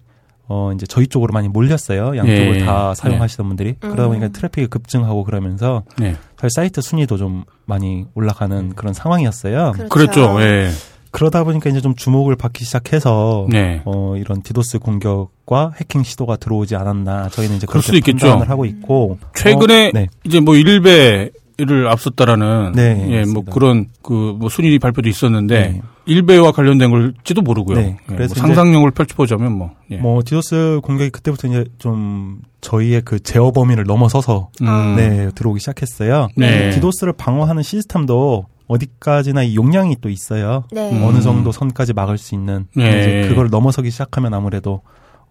어 0.47 0.71
이제 0.73 0.85
저희 0.85 1.07
쪽으로 1.07 1.33
많이 1.33 1.47
몰렸어요. 1.47 2.17
양쪽을 2.17 2.61
예. 2.61 2.65
다 2.65 2.93
사용하시던 2.93 3.47
분들이 3.47 3.69
음. 3.71 3.75
그러다 3.79 4.07
보니까 4.07 4.27
트래픽이 4.27 4.67
급증하고 4.67 5.23
그러면서 5.23 5.83
네. 5.97 6.15
사실 6.37 6.49
사이트 6.51 6.81
순위도 6.81 7.17
좀 7.17 7.45
많이 7.65 8.05
올라가는 8.13 8.69
그런 8.75 8.93
상황이었어요. 8.93 9.71
그렇죠. 9.71 9.89
그랬죠. 9.89 10.41
예. 10.41 10.69
그러다 11.09 11.45
보니까 11.45 11.69
이제 11.69 11.79
좀 11.79 11.95
주목을 11.95 12.35
받기 12.35 12.65
시작해서 12.65 13.47
네. 13.49 13.81
어 13.85 14.17
이런 14.17 14.41
디도스 14.43 14.79
공격과 14.79 15.71
해킹 15.79 16.03
시도가 16.03 16.35
들어오지 16.35 16.75
않았나 16.75 17.29
저희는 17.29 17.55
이제 17.55 17.65
그럴 17.65 17.81
수도 17.81 17.95
있겠죠. 17.97 18.27
판단을 18.27 18.49
하고 18.49 18.65
있고 18.65 19.17
최근에 19.33 19.87
어, 19.87 19.91
네. 19.93 20.07
이제 20.25 20.41
뭐 20.41 20.55
일배 20.55 21.31
를 21.57 21.87
앞섰다라는 21.87 22.73
네, 22.73 22.99
예, 23.09 23.23
뭐 23.23 23.43
맞습니다. 23.43 23.51
그런 23.53 23.85
그 24.01 24.35
뭐 24.37 24.49
순위 24.49 24.77
발표도 24.77 25.07
있었는데 25.07 25.59
네. 25.69 25.81
일배와 26.05 26.51
관련된 26.51 26.89
걸지도 26.91 27.41
모르고요. 27.41 27.77
네, 27.77 27.97
예, 28.09 28.13
그래서 28.13 28.35
뭐 28.35 28.41
상상력을 28.47 28.91
펼쳐보자면 28.91 29.53
뭐, 29.53 29.71
예. 29.89 29.95
뭐 29.97 30.21
디도스 30.25 30.81
공격이 30.83 31.11
그때부터 31.11 31.47
이제 31.47 31.63
좀 31.77 32.41
저희의 32.59 33.03
그 33.05 33.21
제어 33.21 33.51
범위를 33.51 33.85
넘어서서 33.85 34.49
음, 34.63 34.95
네 34.97 35.29
들어오기 35.33 35.61
시작했어요. 35.61 36.27
네. 36.35 36.71
디도스를 36.71 37.13
방어하는 37.13 37.63
시스템도 37.63 38.47
어디까지나 38.67 39.43
이 39.43 39.55
용량이 39.55 39.97
또 40.01 40.09
있어요. 40.09 40.63
네. 40.73 40.91
음. 40.91 41.03
어느 41.03 41.21
정도 41.21 41.51
선까지 41.53 41.93
막을 41.93 42.17
수 42.17 42.35
있는 42.35 42.65
네. 42.75 42.89
이제 42.89 43.29
그걸 43.29 43.49
넘어서기 43.49 43.91
시작하면 43.91 44.33
아무래도 44.33 44.81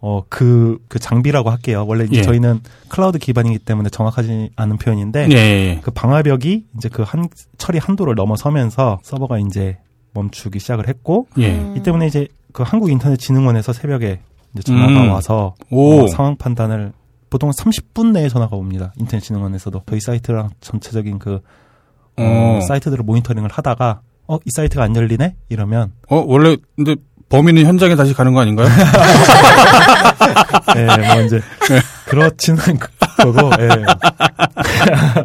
어 0.01 0.23
그 0.29 0.79
그 0.89 0.99
장비라고 0.99 1.51
할게요. 1.51 1.85
원래 1.89 2.05
이제 2.05 2.19
예. 2.19 2.23
저희는 2.23 2.61
클라우드 2.89 3.19
기반이기 3.19 3.59
때문에 3.61 3.89
정확하지 3.89 4.51
않은 4.57 4.77
표현인데 4.79 5.29
네. 5.29 5.81
그 5.83 5.91
방화벽이 5.91 6.65
이제 6.77 6.89
그 6.89 7.03
한 7.03 7.29
처리 7.59 7.79
한도를 7.79 8.15
넘어서면서 8.15 8.99
서버가 9.03 9.39
이제 9.39 9.79
멈추기 10.13 10.59
시작을 10.59 10.89
했고 10.89 11.27
예. 11.39 11.53
음. 11.53 11.75
이 11.77 11.83
때문에 11.83 12.07
이제 12.07 12.29
그 12.53 12.63
한국인터넷진흥원에서 12.63 13.73
새벽에 13.73 14.21
이제 14.53 14.63
전화가 14.63 15.05
음. 15.05 15.11
와서 15.11 15.55
오. 15.71 16.01
어, 16.03 16.07
상황 16.09 16.37
판단을 16.37 16.93
보통 17.31 17.51
30분 17.51 18.13
내에 18.13 18.29
전화가 18.29 18.55
옵니다. 18.57 18.93
인터넷진흥원에서도 18.97 19.83
저희 19.89 20.01
사이트랑 20.01 20.51
전체적인 20.61 21.19
그 21.19 21.41
어, 22.17 22.23
어. 22.23 22.61
사이트들을 22.61 23.03
모니터링을 23.05 23.51
하다가 23.51 24.01
어 24.27 24.37
이 24.37 24.51
사이트가 24.55 24.83
안 24.85 24.95
열리네 24.97 25.35
이러면 25.49 25.93
어, 26.09 26.23
원래 26.27 26.57
근데 26.77 26.95
범인은 27.29 27.65
현장에 27.65 27.97
다시 27.97 28.15
가는 28.15 28.33
거 28.33 28.41
아닌가요? 28.41 28.69
예, 30.77 30.85
뭐 30.85 31.23
이제 31.23 31.41
그렇지는 32.07 32.61
거고 33.19 33.51
예. 33.61 33.69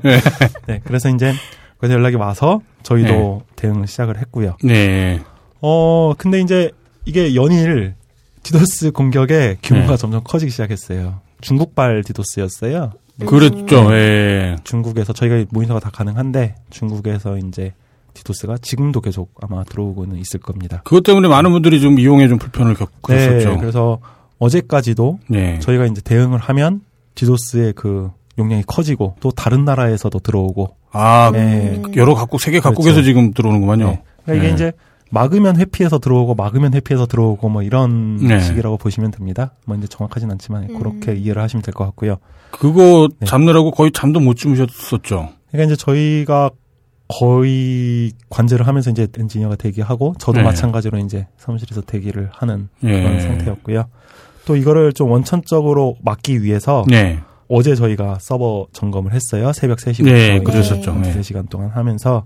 네, 0.68 0.82
그래서 0.84 1.10
이제 1.10 1.34
그래서 1.78 1.94
연락이 1.94 2.16
와서 2.16 2.62
저희도 2.84 3.12
네. 3.12 3.40
대응을 3.56 3.88
시작을 3.88 4.18
했고요. 4.18 4.58
네. 4.64 5.20
어 5.62 6.14
근데 6.18 6.40
이제 6.40 6.72
이게 7.06 7.36
연일 7.36 7.96
디도스 8.44 8.92
공격의 8.92 9.58
규모가 9.62 9.92
네. 9.92 9.98
점점 9.98 10.24
커지기 10.24 10.52
시작했어요. 10.52 11.20
중국발 11.42 12.04
디도스였어요. 12.06 12.94
그랬죠. 13.26 13.94
예. 13.94 14.56
중국에서 14.64 15.14
저희가 15.14 15.46
모니터가 15.50 15.80
다 15.80 15.90
가능한데 15.92 16.56
중국에서 16.70 17.38
이제 17.38 17.74
디도스가 18.20 18.58
지금도 18.62 19.02
계속 19.02 19.34
아마 19.42 19.64
들어오고는 19.64 20.18
있을 20.18 20.40
겁니다. 20.40 20.82
그것 20.84 21.04
때문에 21.04 21.28
많은 21.28 21.52
분들이 21.52 21.80
좀 21.82 22.00
이용에 22.00 22.28
좀 22.28 22.38
불편을 22.38 22.76
겪었었죠. 22.76 23.50
네, 23.54 23.58
그래서 23.58 24.00
어제까지도 24.40 25.20
네. 25.28 25.60
저희가 25.60 25.86
이제 25.86 26.02
대응을 26.02 26.38
하면 26.40 26.82
디도스의 27.16 27.74
그 27.74 28.12
용량이 28.38 28.64
커지고 28.68 29.16
또 29.20 29.32
다른 29.32 29.66
나라에서도 29.66 30.18
들어오고 30.20 30.76
아, 30.92 31.30
네. 31.34 31.82
여러 31.96 32.16
각국, 32.16 32.42
세계 32.42 32.60
각국에서 32.60 32.96
그렇죠. 32.96 33.06
지금 33.06 33.34
들어오는구만요. 33.34 33.88
네. 33.88 34.02
그러니까 34.26 34.44
이게 34.44 34.48
네. 34.50 34.54
이제 34.56 34.72
막으면 35.12 35.58
회피해서 35.58 36.00
들어오고 36.00 36.36
막으면 36.36 36.74
회피해서 36.74 37.06
들어오고 37.06 37.50
뭐 37.50 37.64
이런 37.64 38.18
네. 38.18 38.40
식이라고 38.40 38.78
보시면 38.78 39.12
됩니다. 39.12 39.54
뭐 39.66 39.76
이제 39.76 39.88
정확하진 39.88 40.30
않지만 40.32 40.70
음. 40.70 40.78
그렇게 40.80 41.16
이해를 41.16 41.42
하시면 41.42 41.64
될 41.64 41.74
것 41.74 41.84
같고요. 41.86 42.18
그거 42.52 43.10
네. 43.20 43.26
잡느라고 43.26 43.72
거의 43.72 43.92
잠도 43.92 44.20
못 44.20 44.36
주무셨었죠. 44.36 45.30
그러니까 45.52 45.74
이제 45.74 45.76
저희가 45.76 46.52
거의 47.10 48.12
관제를 48.30 48.68
하면서 48.68 48.92
이제 48.92 49.08
엔지니어가 49.18 49.56
대기하고 49.56 50.14
저도 50.20 50.40
네. 50.40 50.44
마찬가지로 50.44 51.00
이제 51.00 51.28
사무실에서 51.38 51.82
대기를 51.82 52.30
하는 52.32 52.70
예. 52.84 53.02
그런 53.02 53.20
상태였고요. 53.20 53.86
또 54.46 54.56
이거를 54.56 54.94
좀 54.94 55.12
원천적으로 55.12 55.98
막기 56.04 56.44
위해서 56.44 56.86
네. 56.88 57.20
어제 57.48 57.76
저희가 57.76 58.20
서버 58.22 58.68
점검을 58.74 59.12
했어요. 59.12 59.52
새벽 59.54 59.80
3시부터 59.80 60.06
네, 60.06 60.40
그러셨죠. 60.40 60.94
네. 60.94 61.12
네. 61.12 61.20
3시간 61.20 61.50
동안 61.50 61.70
하면서 61.70 62.26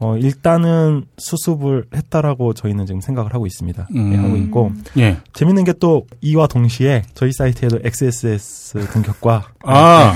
어 0.00 0.16
일단은 0.16 1.04
수습을 1.18 1.86
했다라고 1.94 2.54
저희는 2.54 2.86
지금 2.86 3.00
생각을 3.00 3.34
하고 3.34 3.46
있습니다. 3.46 3.88
음. 3.94 4.10
네, 4.10 4.16
하고 4.16 4.36
있고 4.36 4.72
예. 4.98 5.16
재밌는 5.32 5.64
게 5.64 5.72
또 5.80 6.06
이와 6.20 6.46
동시에 6.46 7.02
저희 7.14 7.32
사이트에도 7.32 7.80
XSS 7.82 8.86
공격과 8.92 9.48
아, 9.64 10.14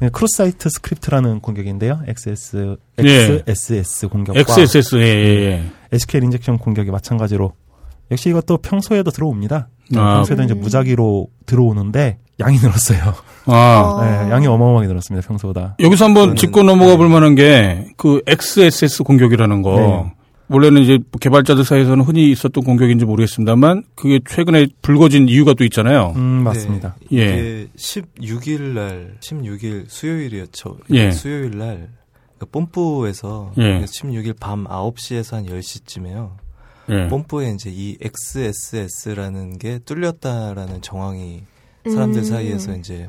네, 0.00 0.08
cross 0.08 0.36
site 0.38 0.68
script라는 0.70 1.40
공격인데요. 1.40 2.00
XS 2.06 2.76
예. 3.04 3.42
XSS 3.46 4.08
공격과 4.08 4.40
XSS, 4.40 4.96
예, 4.96 5.02
예, 5.02 5.62
SQL 5.92 6.24
injection 6.24 6.58
공격이 6.58 6.90
마찬가지로 6.90 7.52
역시 8.10 8.28
이것도 8.30 8.58
평소에도 8.58 9.10
들어옵니다. 9.10 9.68
네, 9.90 9.98
아. 9.98 10.14
평소에도 10.16 10.42
이제 10.42 10.54
음. 10.54 10.60
무작위로 10.60 11.28
들어오는데 11.46 12.18
양이 12.40 12.58
늘었어요. 12.58 12.98
예. 12.98 13.52
아. 13.52 13.80
어. 13.80 14.04
네, 14.04 14.30
양이 14.30 14.46
어마어마하게 14.46 14.88
늘었습니다. 14.88 15.26
평소보다. 15.26 15.76
여기서 15.80 16.06
한번 16.06 16.30
그거는- 16.34 16.36
짚고 16.36 16.62
넘어가 16.62 16.96
볼 16.96 17.08
만한 17.08 17.34
게, 17.34 17.86
그 17.96 18.20
XSS 18.26 19.02
공격이라는 19.04 19.62
거. 19.62 19.76
네. 19.76 20.12
원래는 20.48 20.82
이제 20.82 20.98
개발자들 21.20 21.64
사이에서는 21.64 22.04
흔히 22.04 22.30
있었던 22.30 22.62
공격인지 22.64 23.06
모르겠습니다만, 23.06 23.84
그게 23.94 24.20
최근에 24.28 24.66
불거진 24.82 25.28
이유가 25.28 25.54
또 25.54 25.64
있잖아요. 25.64 26.12
음, 26.16 26.20
맞습니다. 26.44 26.96
예. 27.12 27.16
이게 27.16 27.68
16일 27.76 28.60
날, 28.74 29.14
16일 29.20 29.84
수요일이었죠. 29.88 30.76
예. 30.90 31.10
수요일 31.10 31.56
날, 31.56 31.88
그 32.38 32.44
뽐뿌에서 32.46 33.52
예. 33.58 33.80
16일 33.84 34.34
밤 34.38 34.64
9시에서 34.66 35.36
한 35.36 35.46
10시쯤에요. 35.46 36.32
예. 36.92 37.08
뽐뿌에 37.08 37.50
이제 37.50 37.70
이 37.72 37.96
XSS라는 38.00 39.58
게 39.58 39.78
뚫렸다라는 39.80 40.82
정황이 40.82 41.42
사람들 41.84 42.20
음. 42.20 42.24
사이에서 42.24 42.76
이제 42.76 43.08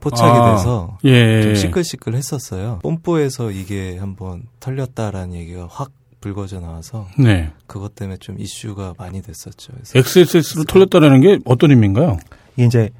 포착이 0.00 0.30
아. 0.30 0.56
돼서 0.56 0.98
예. 1.04 1.42
좀 1.42 1.54
시끌시끌 1.54 2.14
했었어요. 2.14 2.80
뽐뿌에서 2.82 3.50
이게 3.50 3.98
한번 3.98 4.44
털렸다라는 4.60 5.34
얘기가 5.34 5.68
확 5.70 5.90
불거져 6.20 6.60
나와서 6.60 7.06
네. 7.18 7.50
그것 7.66 7.94
때문에 7.94 8.16
좀 8.16 8.36
이슈가 8.38 8.94
많이 8.96 9.20
됐었죠. 9.20 9.74
그래서 9.74 9.98
XSS를 9.98 10.64
털렸다는 10.64 11.20
게 11.20 11.38
어떤 11.44 11.70
의미인가요? 11.70 12.16
이게 12.56 12.64
이제 12.64 12.90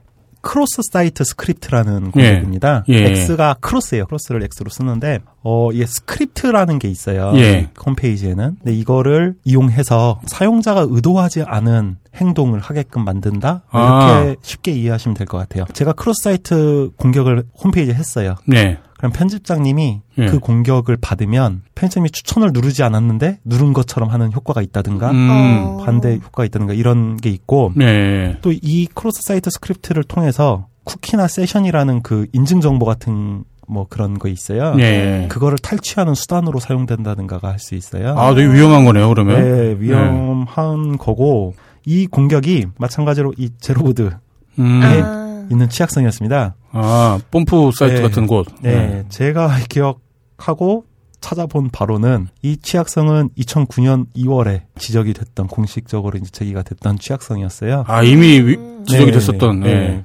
cross 0.44 0.82
site 0.92 1.24
script라는 1.24 2.10
공격입니다. 2.10 2.84
예. 2.88 3.06
X가 3.12 3.56
cross예요. 3.60 4.06
cross를 4.06 4.42
X로 4.42 4.68
쓰는데 4.70 5.20
어 5.42 5.72
이게 5.72 5.86
스크립트라는 5.86 6.78
게 6.78 6.88
있어요. 6.88 7.32
예. 7.36 7.70
홈페이지에는. 7.84 8.56
근데 8.62 8.72
이거를 8.72 9.34
이용해서 9.44 10.20
사용자가 10.26 10.86
의도하지 10.88 11.42
않은 11.46 11.96
행동을 12.14 12.60
하게끔 12.60 13.04
만든다. 13.04 13.62
뭐 13.72 13.80
이렇게 13.80 14.30
아. 14.30 14.34
쉽게 14.42 14.72
이해하시면 14.72 15.14
될 15.16 15.26
것 15.26 15.38
같아요. 15.38 15.64
제가 15.72 15.92
cross 15.94 16.22
site 16.22 16.90
공격을 16.98 17.44
홈페이지에 17.62 17.94
했어요. 17.94 18.36
네. 18.46 18.78
그럼 19.04 19.12
편집장님이 19.12 20.00
예. 20.16 20.26
그 20.28 20.38
공격을 20.38 20.96
받으면 20.96 21.60
편집장님이 21.74 22.10
추천을 22.10 22.52
누르지 22.54 22.82
않았는데 22.82 23.40
누른 23.44 23.74
것처럼 23.74 24.08
하는 24.08 24.32
효과가 24.32 24.62
있다든가 24.62 25.10
음. 25.10 25.28
어. 25.30 25.82
반대 25.84 26.14
효과가 26.14 26.46
있다든가 26.46 26.72
이런 26.72 27.18
게 27.18 27.28
있고 27.28 27.72
네. 27.76 28.38
또 28.40 28.88
이 28.94 28.99
cross 28.99 29.20
site 29.22 29.50
script를 29.50 30.04
통해서 30.04 30.68
쿠키나 30.84 31.28
세션이라는 31.28 32.00
그 32.00 32.28
인증 32.32 32.62
정보 32.62 32.86
같은 32.86 33.44
뭐 33.68 33.86
그런 33.90 34.18
거 34.18 34.30
있어요. 34.30 34.74
네. 34.74 35.26
그거를 35.28 35.58
탈취하는 35.58 36.14
수단으로 36.14 36.58
사용된다든가가 36.58 37.48
할 37.48 37.58
수 37.58 37.74
있어요. 37.74 38.18
아, 38.18 38.34
되게 38.34 38.50
위험한 38.50 38.86
거네요, 38.86 39.06
그러면. 39.10 39.42
네, 39.42 39.76
위험한 39.80 40.96
거고 40.96 41.52
이 41.84 42.06
공격이 42.06 42.68
마찬가지로 42.78 43.34
이 43.36 43.50
제로보드 43.60 44.16
음. 44.58 44.80
아. 44.82 45.23
있는 45.50 45.68
취약성이었습니다. 45.68 46.54
아, 46.72 47.18
뽐뿌 47.30 47.70
사이트 47.74 47.96
네. 47.96 48.02
같은 48.02 48.26
곳. 48.26 48.46
네, 48.62 49.04
제가 49.08 49.56
기억하고 49.68 50.84
찾아본 51.20 51.70
바로는 51.70 52.28
이 52.42 52.56
취약성은 52.58 53.30
2009년 53.38 54.06
2월에 54.14 54.62
지적이 54.78 55.14
됐던 55.14 55.46
공식적으로 55.46 56.18
이제 56.18 56.28
제기가 56.30 56.62
됐던 56.62 56.98
취약성이었어요. 56.98 57.84
아, 57.86 58.02
이미 58.02 58.40
위- 58.40 58.56
음. 58.56 58.84
지적이 58.86 59.06
네, 59.06 59.12
됐었던, 59.12 59.60
네. 59.60 59.68
예. 59.70 60.04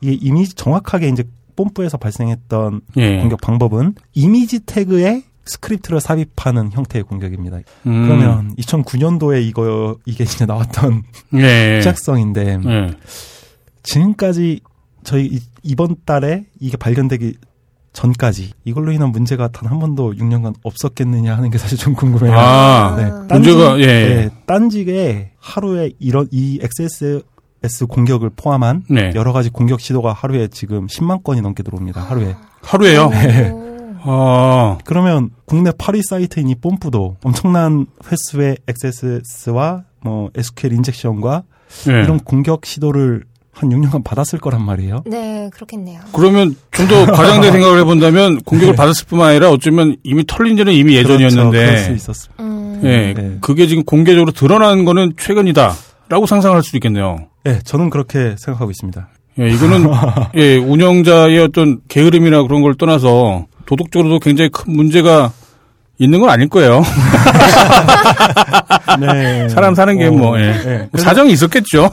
이게 0.00 0.18
이미 0.20 0.48
정확하게 0.48 1.08
이제 1.08 1.24
뽐뿌에서 1.56 1.98
발생했던 1.98 2.82
예. 2.98 3.18
공격 3.18 3.40
방법은 3.40 3.94
이미지 4.14 4.60
태그에 4.60 5.24
스크립트를 5.44 6.00
삽입하는 6.00 6.70
형태의 6.72 7.02
공격입니다. 7.02 7.58
음. 7.86 8.02
그러면 8.06 8.54
2009년도에 8.56 9.42
이거 9.42 9.96
이게 10.06 10.22
이제 10.24 10.46
나왔던 10.46 11.02
예. 11.34 11.80
취약성인데 11.82 12.60
예. 12.64 12.90
지금까지 13.82 14.60
저희 15.02 15.26
이- 15.26 15.40
이번 15.62 15.96
달에 16.04 16.46
이게 16.60 16.76
발견되기 16.76 17.34
전까지 17.92 18.52
이걸로 18.64 18.92
인한 18.92 19.10
문제가 19.10 19.48
단 19.48 19.68
한 19.70 19.78
번도 19.80 20.14
6년간 20.14 20.54
없었겠느냐 20.62 21.36
하는 21.36 21.50
게 21.50 21.58
사실 21.58 21.76
좀 21.78 21.94
궁금해요. 21.94 22.32
아, 22.38 22.94
네, 22.96 23.04
아. 23.04 23.26
문제가, 23.34 23.78
예. 23.80 23.84
네, 23.86 24.30
딴지에 24.46 25.32
하루에 25.38 25.90
이런 25.98 26.28
이 26.30 26.60
XSS 26.62 27.86
공격을 27.88 28.30
포함한 28.36 28.84
네. 28.88 29.12
여러 29.14 29.32
가지 29.32 29.50
공격 29.50 29.80
시도가 29.80 30.12
하루에 30.12 30.48
지금 30.48 30.86
10만 30.86 31.22
건이 31.24 31.40
넘게 31.40 31.62
들어옵니다. 31.62 32.00
하루에. 32.02 32.36
하루에요? 32.62 33.08
네. 33.10 33.50
오. 33.50 33.60
아, 34.02 34.78
그러면 34.84 35.30
국내 35.44 35.70
8위 35.72 36.02
사이트인 36.08 36.48
이 36.48 36.54
뽐뿌도 36.54 37.16
엄청난 37.22 37.86
횟수의 38.10 38.56
XSS와 38.66 39.84
뭐 40.02 40.30
SQL 40.34 40.72
인젝션과 40.74 41.42
예. 41.88 41.92
이런 42.04 42.18
공격 42.18 42.64
시도를 42.66 43.24
한 43.60 43.68
6년간 43.68 44.02
받았을 44.02 44.38
거란 44.38 44.64
말이에요. 44.64 45.02
네, 45.06 45.50
그렇겠네요. 45.52 46.00
그러면 46.12 46.56
좀 46.72 46.88
더 46.88 47.04
과장된 47.12 47.52
생각을 47.52 47.78
해본다면 47.80 48.34
네. 48.36 48.40
공격을 48.44 48.74
받았을 48.74 49.06
뿐만 49.06 49.28
아니라 49.30 49.50
어쩌면 49.50 49.96
이미 50.02 50.24
털린 50.26 50.56
지는 50.56 50.72
이미 50.72 50.94
예전이었는데. 50.96 51.50
그렇죠. 51.50 51.72
그럴 51.72 51.78
수 51.78 51.92
있었습니다. 51.92 52.42
음. 52.42 52.80
예. 52.84 53.12
네. 53.14 53.36
그게 53.42 53.66
지금 53.66 53.84
공개적으로 53.84 54.32
드러난 54.32 54.84
거는 54.86 55.12
최근이다. 55.18 55.74
라고 56.08 56.26
상상할 56.26 56.62
수도 56.62 56.78
있겠네요. 56.78 57.26
네, 57.44 57.60
저는 57.64 57.90
그렇게 57.90 58.34
생각하고 58.38 58.70
있습니다. 58.70 59.08
예, 59.38 59.48
이거는, 59.48 59.86
예, 60.36 60.56
운영자의 60.56 61.38
어떤 61.38 61.80
게으름이나 61.88 62.42
그런 62.42 62.62
걸 62.62 62.74
떠나서 62.74 63.46
도덕적으로도 63.66 64.18
굉장히 64.18 64.48
큰 64.50 64.74
문제가 64.74 65.32
있는 66.00 66.18
건 66.18 66.30
아닐 66.30 66.48
거예요. 66.48 66.82
네. 68.98 69.48
사람 69.50 69.74
사는 69.74 69.96
게 69.98 70.08
뭐, 70.08 70.40
예. 70.40 70.52
네. 70.52 70.88
사정이 70.98 71.30
있었겠죠. 71.32 71.90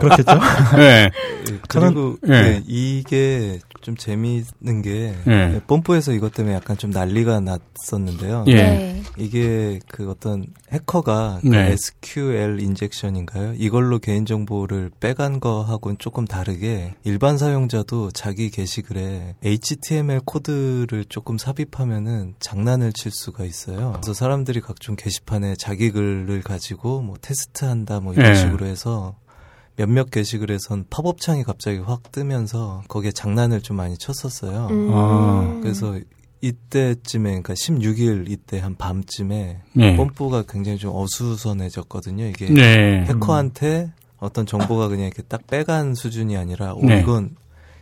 그렇겠죠. 0.00 0.32
예. 0.78 1.10
예, 1.48 1.58
그리고 1.68 2.16
예. 2.26 2.30
네, 2.30 2.62
이게 2.66 3.60
좀 3.80 3.96
재미있는 3.96 4.82
게 4.82 5.14
예. 5.28 5.60
뽐뿌에서 5.66 6.12
이것 6.12 6.34
때문에 6.34 6.54
약간 6.54 6.76
좀 6.76 6.90
난리가 6.90 7.40
났었는데요. 7.40 8.44
예. 8.48 8.54
네. 8.54 9.02
이게 9.16 9.80
그 9.88 10.10
어떤 10.10 10.46
해커가 10.72 11.40
그 11.42 11.48
네. 11.48 11.72
SQL 11.72 12.60
인젝션인가요? 12.60 13.54
이걸로 13.56 13.98
개인 13.98 14.26
정보를 14.26 14.90
빼간 15.00 15.40
거하고는 15.40 15.96
조금 15.98 16.26
다르게 16.26 16.94
일반 17.04 17.38
사용자도 17.38 18.10
자기 18.12 18.50
게시글에 18.50 19.36
HTML 19.44 20.20
코드를 20.24 21.04
조금 21.08 21.38
삽입하면은 21.38 22.34
장난을 22.40 22.92
칠 22.92 23.10
수가 23.20 23.44
있어요. 23.44 23.92
그래서 23.92 24.14
사람들이 24.14 24.60
각종 24.60 24.96
게시판에 24.96 25.54
자기 25.56 25.90
글을 25.90 26.42
가지고 26.42 27.02
뭐 27.02 27.16
테스트한다 27.20 28.00
뭐 28.00 28.14
이런 28.14 28.30
예. 28.30 28.34
식으로 28.34 28.66
해서 28.66 29.16
몇몇 29.76 30.10
게시글에선 30.10 30.86
팝업 30.90 31.20
창이 31.20 31.44
갑자기 31.44 31.78
확 31.78 32.12
뜨면서 32.12 32.82
거기에 32.88 33.12
장난을 33.12 33.62
좀 33.62 33.76
많이 33.76 33.96
쳤었어요. 33.96 34.68
음. 34.70 34.90
아, 34.92 35.58
그래서 35.62 35.98
이때쯤에 36.42 37.30
그러니까 37.30 37.54
16일 37.54 38.30
이때 38.30 38.58
한 38.58 38.74
밤쯤에 38.76 39.60
네. 39.74 39.96
뽐뿌가 39.96 40.44
굉장히 40.48 40.78
좀 40.78 40.94
어수선해졌거든요. 40.94 42.26
이게 42.26 42.48
네. 42.48 43.04
해커한테 43.06 43.92
어떤 44.18 44.46
정보가 44.46 44.88
그냥 44.88 45.06
이렇게 45.06 45.22
딱 45.22 45.46
빼간 45.46 45.94
수준이 45.94 46.36
아니라 46.36 46.74
오 46.74 46.84
네. 46.84 47.00
이건 47.00 47.36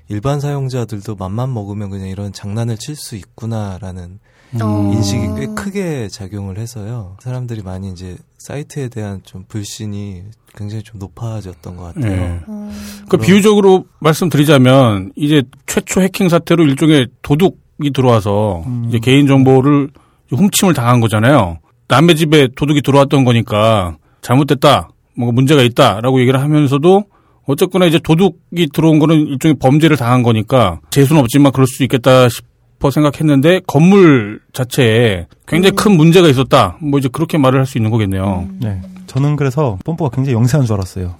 일반 0.08 0.40
사용자들도 0.40 1.16
맘만 1.16 1.52
먹으면 1.52 1.90
그냥 1.90 2.08
이런 2.08 2.32
장난을 2.32 2.76
칠 2.78 2.96
수 2.96 3.14
있구나라는 3.16 4.18
어. 4.62 4.90
인식이 4.94 5.26
꽤 5.38 5.46
크게 5.54 6.08
작용을 6.08 6.58
해서요. 6.58 7.16
사람들이 7.20 7.62
많이 7.62 7.92
이제 7.92 8.16
사이트에 8.38 8.88
대한 8.88 9.20
좀 9.22 9.44
불신이 9.46 10.22
굉장히 10.56 10.82
좀 10.82 10.98
높아졌던 10.98 11.76
것 11.76 11.94
같아요. 11.94 12.12
예. 12.12 12.40
어. 12.46 12.72
그 13.10 13.18
비유적으로 13.18 13.84
말씀드리자면 14.00 15.12
이제 15.16 15.42
최초 15.66 16.00
해킹 16.00 16.30
사태로 16.30 16.64
일종의 16.64 17.08
도둑이 17.20 17.90
들어와서 17.94 18.64
이제 18.88 18.98
개인 18.98 19.26
정보를 19.26 19.90
훔침을 20.30 20.72
당한 20.72 21.00
거잖아요. 21.00 21.58
남의 21.88 22.16
집에 22.16 22.48
도둑이 22.56 22.80
들어왔던 22.80 23.24
거니까 23.24 23.98
잘못됐다, 24.22 24.88
뭔가 25.14 25.34
문제가 25.34 25.62
있다라고 25.62 26.20
얘기를 26.20 26.40
하면서도 26.40 27.04
어쨌거나 27.48 27.86
이제 27.86 27.98
도둑이 27.98 28.68
들어온 28.74 28.98
거는 28.98 29.26
일종의 29.26 29.56
범죄를 29.58 29.96
당한 29.96 30.22
거니까 30.22 30.80
재수는 30.90 31.22
없지만 31.22 31.50
그럴 31.50 31.66
수 31.66 31.82
있겠다 31.82 32.28
싶어 32.28 32.90
생각했는데 32.90 33.62
건물 33.66 34.40
자체에 34.52 35.26
굉장히 35.46 35.74
큰 35.74 35.96
문제가 35.96 36.28
있었다. 36.28 36.76
뭐 36.80 36.98
이제 36.98 37.08
그렇게 37.10 37.38
말을 37.38 37.58
할 37.58 37.66
수 37.66 37.78
있는 37.78 37.90
거겠네요. 37.90 38.48
네. 38.60 38.80
저는 39.06 39.36
그래서 39.36 39.78
뽐뿌가 39.84 40.10
굉장히 40.14 40.34
영세한 40.36 40.66
줄 40.66 40.74
알았어요. 40.74 41.14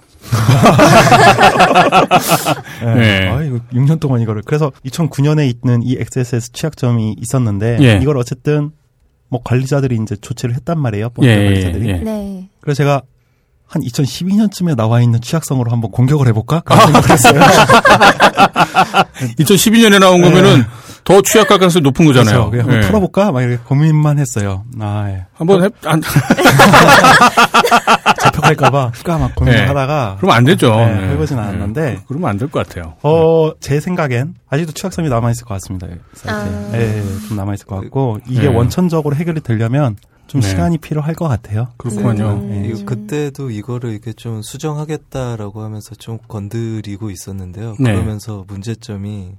네. 2.83 2.93
네. 2.95 3.27
아, 3.27 3.41
이거 3.43 3.57
6년 3.73 3.99
동안 3.99 4.21
이거를. 4.21 4.43
그래서 4.45 4.71
2009년에 4.85 5.51
있는 5.51 5.81
이 5.83 5.95
XSS 5.99 6.51
취약점이 6.51 7.15
있었는데, 7.19 7.77
예. 7.81 7.99
이걸 8.01 8.17
어쨌든, 8.17 8.71
뭐 9.29 9.41
관리자들이 9.43 9.97
이제 10.03 10.15
조치를 10.15 10.53
했단 10.55 10.79
말이에요. 10.79 11.09
뽐뿌 11.09 11.27
예, 11.27 11.31
예, 11.31 11.45
관리자들이. 11.45 11.89
예. 11.89 11.93
네. 11.97 12.49
그래서 12.61 12.77
제가 12.77 13.01
한 13.69 13.83
2012년쯤에 13.83 14.75
나와 14.75 14.99
있는 15.01 15.21
취약성으로 15.21 15.71
한번 15.71 15.91
공격을 15.91 16.27
해볼까? 16.29 16.61
그런 16.61 16.81
생각을 16.85 17.09
했어요. 17.11 17.39
2012년에 19.39 19.99
나온 19.99 20.21
거면은 20.23 20.63
더 21.03 21.21
취약할 21.21 21.57
가능성이 21.59 21.83
높은 21.83 22.05
거잖아요. 22.05 22.49
그냥 22.49 22.65
한번 22.65 22.83
예. 22.83 22.87
털어볼까? 22.87 23.31
막 23.31 23.41
이렇게 23.41 23.57
고민만 23.65 24.17
했어요. 24.19 24.63
아, 24.79 25.05
예. 25.09 25.25
한번 25.35 25.63
해, 25.63 25.69
안, 25.85 26.01
잡혀갈까봐. 28.21 28.91
막 29.19 29.35
고민을 29.35 29.59
네. 29.59 29.65
하다가. 29.67 30.15
그러면 30.17 30.37
안 30.37 30.43
되죠. 30.45 30.75
네, 30.75 31.01
네. 31.01 31.09
해보진 31.09 31.37
네. 31.37 31.43
않았는데. 31.43 31.99
그러면 32.07 32.29
안 32.29 32.37
될 32.37 32.49
것 32.49 32.67
같아요. 32.67 32.95
어, 33.03 33.51
제 33.59 33.79
생각엔 33.79 34.33
아직도 34.49 34.71
취약점이 34.73 35.09
남아있을 35.09 35.45
것 35.45 35.53
같습니다. 35.55 35.87
이 35.87 35.91
사이트에. 36.15 36.55
아. 36.55 36.71
예, 36.73 37.03
좀 37.27 37.37
남아있을 37.37 37.65
것 37.67 37.75
같고, 37.81 38.19
이게 38.27 38.41
네. 38.41 38.47
원천적으로 38.47 39.15
해결이 39.15 39.41
되려면 39.41 39.95
좀 40.29 40.41
네. 40.41 40.47
시간이 40.47 40.77
필요할 40.77 41.15
것 41.15 41.27
같아요. 41.27 41.69
그렇군요. 41.77 42.35
음. 42.35 42.63
이거 42.63 42.85
그때도 42.85 43.49
이거를 43.49 43.91
이렇게 43.91 44.13
좀 44.13 44.43
수정하겠다라고 44.43 45.61
하면서 45.63 45.95
좀 45.95 46.19
건드리고 46.27 47.09
있었는데요. 47.09 47.75
네. 47.79 47.93
그러면서 47.93 48.45
문제점이 48.47 49.31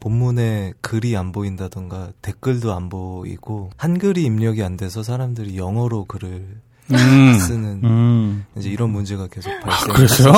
본문에 0.00 0.72
글이 0.80 1.18
안 1.18 1.32
보인다던가 1.32 2.12
댓글도 2.22 2.72
안 2.72 2.88
보이고 2.88 3.70
한글이 3.76 4.24
입력이 4.24 4.62
안 4.62 4.78
돼서 4.78 5.02
사람들이 5.02 5.58
영어로 5.58 6.06
글을 6.06 6.62
음. 6.90 7.34
쓰는 7.34 7.80
음. 7.84 8.46
이제 8.56 8.70
이런 8.70 8.88
문제가 8.88 9.28
계속? 9.28 9.52
발생했어요. 9.60 10.32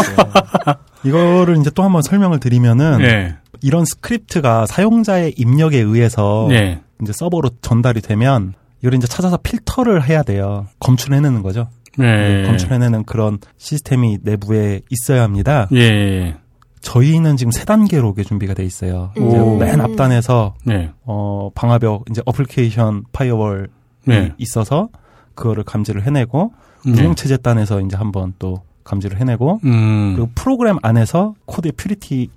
이거를 1.06 1.56
이제 1.58 1.70
또 1.70 1.84
한번 1.84 2.02
설명을 2.02 2.40
드리면은, 2.40 2.98
네. 2.98 3.36
이런 3.62 3.84
스크립트가 3.84 4.66
사용자의 4.66 5.34
입력에 5.36 5.78
의해서 5.78 6.46
네. 6.48 6.80
이제 7.02 7.12
서버로 7.14 7.50
전달이 7.62 8.00
되면, 8.02 8.54
이걸 8.84 8.94
이제 8.94 9.06
찾아서 9.06 9.38
필터를 9.38 10.06
해야 10.06 10.22
돼요. 10.22 10.66
검출해내는 10.78 11.42
거죠. 11.42 11.68
네. 11.96 12.42
검출해내는 12.44 13.04
그런 13.04 13.38
시스템이 13.56 14.18
내부에 14.22 14.82
있어야 14.90 15.22
합니다. 15.22 15.68
예, 15.72 15.78
예. 15.78 16.36
저희는 16.82 17.38
지금 17.38 17.50
세 17.50 17.64
단계로 17.64 18.10
이게 18.10 18.24
준비가 18.24 18.52
돼 18.52 18.62
있어요. 18.62 19.10
음. 19.16 19.28
이제 19.28 19.38
맨 19.64 19.80
앞단에서 19.80 20.54
네. 20.66 20.90
어 21.04 21.48
방화벽 21.54 22.04
이제 22.10 22.20
application 22.26 23.04
firewall이 23.10 23.68
네. 24.04 24.34
있어서 24.36 24.90
그거를 25.34 25.64
감지를 25.64 26.02
해내고 26.02 26.52
네. 26.84 26.92
운영 26.92 27.14
체제 27.14 27.38
단에서 27.38 27.80
이제 27.80 27.96
한번 27.96 28.34
또 28.38 28.64
감지를 28.84 29.18
해내고 29.18 29.60
음. 29.64 30.12
그리고 30.14 30.30
프로그램 30.34 30.76
안에서 30.82 31.32
코드의 31.46 31.72
purity를 31.72 32.28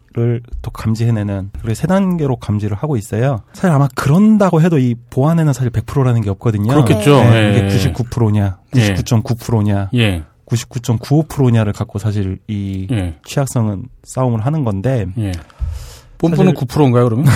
또 0.61 0.71
감지해내는 0.71 1.51
그래 1.61 1.73
세 1.73 1.87
단계로 1.87 2.37
감지를 2.37 2.75
하고 2.77 2.97
있어요. 2.97 3.41
사실 3.53 3.69
아마 3.71 3.87
그런다고 3.95 4.61
해도 4.61 4.77
이 4.79 4.95
보안에는 5.09 5.53
사실 5.53 5.69
100%라는 5.71 6.21
게 6.21 6.29
없거든요. 6.31 6.67
그렇겠죠. 6.73 7.23
네, 7.23 7.53
예. 7.53 7.67
이게 7.69 7.91
99%냐, 7.93 8.57
예. 8.75 8.93
99.9%냐, 8.95 9.89
예. 9.95 10.23
99.95%냐를 10.47 11.73
갖고 11.73 11.99
사실 11.99 12.39
이 12.47 12.87
예. 12.91 13.15
취약성은 13.25 13.85
싸움을 14.03 14.45
하는 14.45 14.63
건데 14.63 15.05
예. 15.17 15.31
뽐뿌는 16.17 16.53
사실- 16.53 16.67
9%인가요, 16.67 17.03
그러면? 17.09 17.25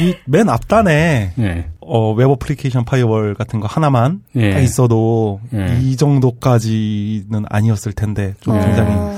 이 0.00 0.14
맨 0.26 0.48
앞단에 0.48 1.32
예. 1.38 1.68
어, 1.80 2.12
web 2.12 2.28
application 2.28 2.84
firewall 2.84 3.34
같은 3.34 3.60
거 3.60 3.66
하나만 3.66 4.20
예. 4.36 4.50
딱 4.52 4.60
있어도 4.60 5.40
예. 5.54 5.78
이 5.82 5.96
정도까지는 5.96 7.44
아니었을 7.48 7.92
텐데 7.92 8.34
좀 8.40 8.60
굉장히 8.60 8.92
어. 8.94 9.14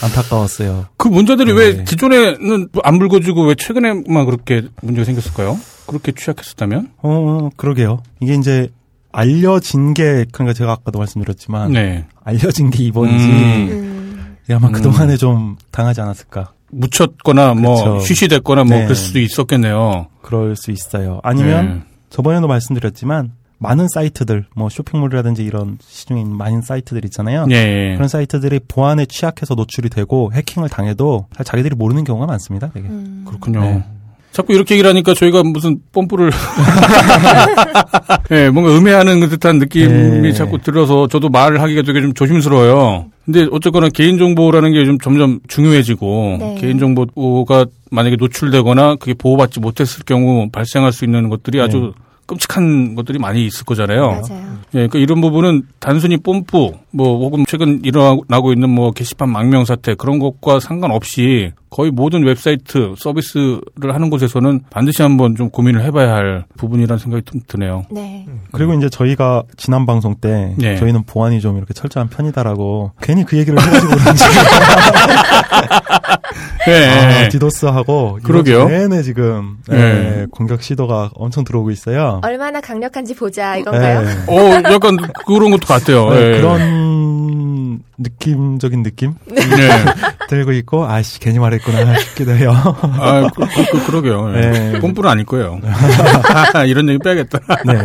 안타까웠어요. 0.00 0.86
그 0.96 1.08
문제들이 1.08 1.52
왜 1.52 1.76
네. 1.76 1.84
기존에는 1.84 2.68
안 2.82 2.98
불거지고 2.98 3.46
왜 3.46 3.54
최근에만 3.54 4.24
그렇게 4.26 4.62
문제가 4.80 5.04
생겼을까요? 5.04 5.58
그렇게 5.86 6.12
취약했었다면? 6.12 6.92
어, 7.02 7.50
그러게요. 7.56 8.02
이게 8.20 8.34
이제 8.34 8.68
알려진 9.12 9.94
게 9.94 10.24
그러니까 10.32 10.54
제가 10.54 10.72
아까도 10.72 10.98
말씀드렸지만 10.98 11.72
네. 11.72 12.06
알려진 12.24 12.70
게 12.70 12.84
이번이지 12.84 13.24
음. 13.24 13.68
음. 13.70 14.36
아마 14.50 14.68
음. 14.68 14.72
그동안에 14.72 15.16
좀 15.16 15.56
당하지 15.70 16.00
않았을까. 16.00 16.52
묻혔거나 16.70 17.54
뭐 17.54 17.84
그렇죠. 17.84 18.06
쉬쉬됐거나 18.06 18.64
뭐 18.64 18.76
네. 18.76 18.82
그럴 18.84 18.96
수도 18.96 19.20
있었겠네요. 19.20 20.06
그럴 20.22 20.56
수 20.56 20.70
있어요. 20.70 21.20
아니면 21.22 21.66
네. 21.66 21.82
저번에도 22.08 22.48
말씀드렸지만 22.48 23.32
많은 23.62 23.86
사이트들 23.88 24.44
뭐 24.54 24.68
쇼핑몰이라든지 24.68 25.44
이런 25.44 25.78
시중에 25.80 26.20
있는 26.20 26.36
많은 26.36 26.62
사이트들 26.62 27.04
있잖아요. 27.06 27.46
예. 27.50 27.92
그런 27.94 28.08
사이트들이 28.08 28.60
보안에 28.68 29.06
취약해서 29.06 29.54
노출이 29.54 29.88
되고 29.88 30.30
해킹을 30.34 30.68
당해도 30.68 31.26
자기들이 31.44 31.76
모르는 31.76 32.04
경우가 32.04 32.26
많습니다. 32.26 32.70
되게. 32.74 32.88
음. 32.88 33.24
그렇군요. 33.26 33.60
네. 33.60 33.84
자꾸 34.32 34.54
이렇게 34.54 34.74
얘기를 34.74 34.88
하니까 34.88 35.12
저희가 35.12 35.42
무슨 35.42 35.78
뽐뿌를 35.92 36.30
예, 38.32 38.48
뭔가 38.48 38.76
음해하는 38.76 39.28
듯한 39.28 39.58
느낌이 39.58 39.86
네. 40.22 40.32
자꾸 40.32 40.58
들어서 40.58 41.06
저도 41.06 41.28
말을 41.28 41.60
하기가 41.60 41.82
되게 41.82 42.00
좀 42.00 42.14
조심스러워요. 42.14 43.06
근데 43.24 43.46
어쨌거나 43.52 43.88
개인정보라는 43.90 44.72
게 44.72 44.84
좀 44.84 44.98
점점 44.98 45.38
중요해지고 45.48 46.36
네. 46.40 46.54
개인정보가 46.60 47.66
만약에 47.90 48.16
노출되거나 48.16 48.96
그게 48.96 49.14
보호받지 49.14 49.60
못했을 49.60 50.02
경우 50.04 50.48
발생할 50.50 50.92
수 50.92 51.04
있는 51.04 51.28
것들이 51.28 51.58
네. 51.58 51.64
아주 51.64 51.92
끔찍한 52.26 52.94
것들이 52.94 53.18
많이 53.18 53.46
있을 53.46 53.64
거잖아요. 53.64 54.22
맞아요. 54.28 54.52
예, 54.74 54.86
그러니까 54.86 54.98
이런 54.98 55.20
부분은 55.20 55.62
단순히 55.80 56.16
뽐뿌, 56.16 56.72
뭐, 56.90 57.18
혹은 57.18 57.44
최근 57.46 57.80
일어나고 57.84 58.52
있는 58.52 58.70
뭐, 58.70 58.90
게시판 58.90 59.28
망명 59.30 59.64
사태, 59.64 59.94
그런 59.94 60.18
것과 60.18 60.60
상관없이 60.60 61.52
거의 61.68 61.90
모든 61.90 62.22
웹사이트 62.24 62.94
서비스를 62.98 63.94
하는 63.94 64.10
곳에서는 64.10 64.60
반드시 64.68 65.02
한번 65.02 65.34
좀 65.36 65.48
고민을 65.48 65.82
해봐야 65.84 66.12
할 66.12 66.44
부분이라는 66.58 66.98
생각이 66.98 67.24
좀 67.24 67.40
드네요. 67.46 67.86
네. 67.90 68.26
그리고 68.52 68.74
이제 68.74 68.90
저희가 68.90 69.42
지난 69.56 69.86
방송 69.86 70.14
때 70.14 70.54
네. 70.58 70.76
저희는 70.76 71.04
보안이 71.04 71.40
좀 71.40 71.56
이렇게 71.56 71.72
철저한 71.72 72.10
편이다라고 72.10 72.92
괜히 73.00 73.24
그 73.24 73.38
얘기를 73.38 73.58
해가지고 73.58 73.96
그런지 73.96 74.24
예, 76.68 76.72
아, 76.72 77.24
예. 77.24 77.28
디도스하고 77.28 78.18
그러게요. 78.22 78.68
주 78.68 78.72
내내 78.72 79.02
지금 79.02 79.56
네. 79.68 79.76
예, 79.76 80.26
공격 80.30 80.62
시도가 80.62 81.10
엄청 81.14 81.44
들어오고 81.44 81.70
있어요. 81.70 82.20
얼마나 82.22 82.60
강력한지 82.60 83.14
보자 83.14 83.56
이건가요? 83.56 84.02
예. 84.02 84.32
어, 84.32 84.62
약간 84.72 84.96
그런 85.26 85.50
것도 85.50 85.66
같아요. 85.66 86.10
네, 86.10 86.20
예. 86.20 86.40
그런 86.40 87.82
느낌적인 87.98 88.82
느낌 88.82 89.14
네. 89.26 89.38
들고 90.28 90.52
있고 90.52 90.86
아씨 90.86 91.20
괜히 91.20 91.38
말했구나 91.38 91.98
싶기도 91.98 92.32
해요. 92.32 92.52
아, 92.52 93.28
그, 93.34 93.42
그, 93.46 93.86
그, 93.86 93.90
러게요 93.90 94.28
네. 94.30 94.80
뽐뿌는 94.80 95.08
아닐 95.08 95.24
거예요. 95.24 95.60
이런 96.66 96.88
얘기 96.88 96.98
빼야겠다. 96.98 97.38
네. 97.66 97.82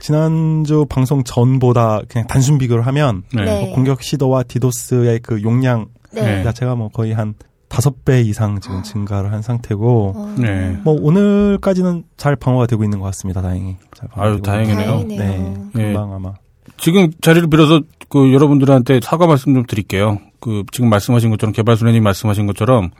지난주 0.00 0.86
방송 0.88 1.24
전보다 1.24 2.02
그냥 2.08 2.26
단순 2.26 2.58
비교를 2.58 2.86
하면 2.86 3.22
네. 3.32 3.44
네. 3.44 3.60
뭐 3.60 3.74
공격 3.74 4.02
시도와 4.02 4.42
디도스의 4.42 5.20
그 5.20 5.42
용량 5.42 5.86
네. 6.12 6.42
자체가 6.44 6.74
뭐 6.74 6.88
거의 6.88 7.12
한 7.12 7.34
다섯 7.78 8.04
배 8.04 8.22
이상 8.22 8.58
지금 8.58 8.82
증가를 8.82 9.32
한 9.32 9.40
상태고 9.40 10.12
어. 10.16 10.34
네. 10.36 10.76
뭐 10.82 10.96
오늘까지는 11.00 12.02
잘 12.16 12.34
방어가 12.34 12.66
되고 12.66 12.82
있는 12.82 12.98
것 12.98 13.04
같습니다. 13.04 13.40
다행히. 13.40 13.76
아유, 14.14 14.42
다행이네요. 14.42 15.04
네. 15.06 15.54
예. 15.76 15.82
금방 15.82 16.12
아마. 16.12 16.34
지금 16.76 17.12
자리를 17.22 17.48
빌어서 17.48 17.82
그 18.08 18.32
여러분들한테 18.32 18.98
사과 19.00 19.28
말씀 19.28 19.54
좀 19.54 19.64
드릴게요. 19.64 20.18
그 20.40 20.64
지금 20.72 20.90
말씀하신 20.90 21.30
것처럼 21.30 21.52
개발소장님 21.52 22.02
말씀하신 22.02 22.48
것처럼 22.48 22.90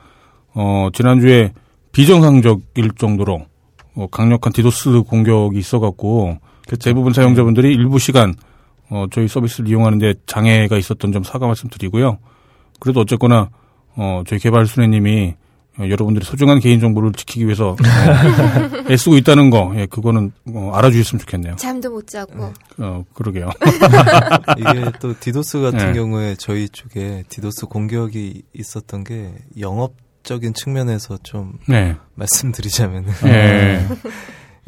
어 0.53 0.87
지난주에 0.93 1.51
비정상적일 1.91 2.91
정도로 2.97 3.47
어, 3.95 4.07
강력한 4.09 4.53
디도스 4.53 5.01
공격이 5.01 5.59
있어갖고 5.59 6.37
그 6.69 6.77
대부분 6.77 7.11
사용자분들이 7.11 7.73
일부 7.73 7.99
시간 7.99 8.33
어 8.89 9.07
저희 9.11 9.27
서비스를 9.27 9.69
이용하는데 9.69 10.13
장애가 10.25 10.77
있었던 10.77 11.11
점 11.11 11.23
사과 11.23 11.47
말씀드리고요. 11.47 12.19
그래도 12.79 13.01
어쨌거나 13.01 13.49
어, 13.99 14.23
저희 14.25 14.39
개발순애님이 14.39 15.35
어, 15.77 15.83
여러분들의 15.89 16.25
소중한 16.25 16.59
개인정보를 16.59 17.11
지키기 17.13 17.45
위해서 17.45 17.71
어, 17.71 17.75
애쓰고 18.89 19.17
있다는 19.17 19.49
거, 19.49 19.73
예, 19.75 19.85
그거는 19.85 20.31
어, 20.53 20.71
알아주셨으면 20.73 21.19
좋겠네요. 21.19 21.55
잠도 21.57 21.89
못 21.91 22.07
자고. 22.07 22.53
어, 22.77 23.03
그러게요. 23.13 23.49
이게 24.57 24.91
또 24.99 25.13
디도스 25.19 25.59
같은 25.59 25.77
네. 25.87 25.93
경우에 25.93 26.35
저희 26.35 26.69
쪽에 26.69 27.23
디도스 27.27 27.65
공격이 27.65 28.43
있었던 28.53 29.03
게 29.03 29.33
영업적인 29.59 30.53
측면에서 30.53 31.17
좀 31.23 31.59
네. 31.67 31.95
말씀드리자면은 32.15 33.11
예. 33.25 33.85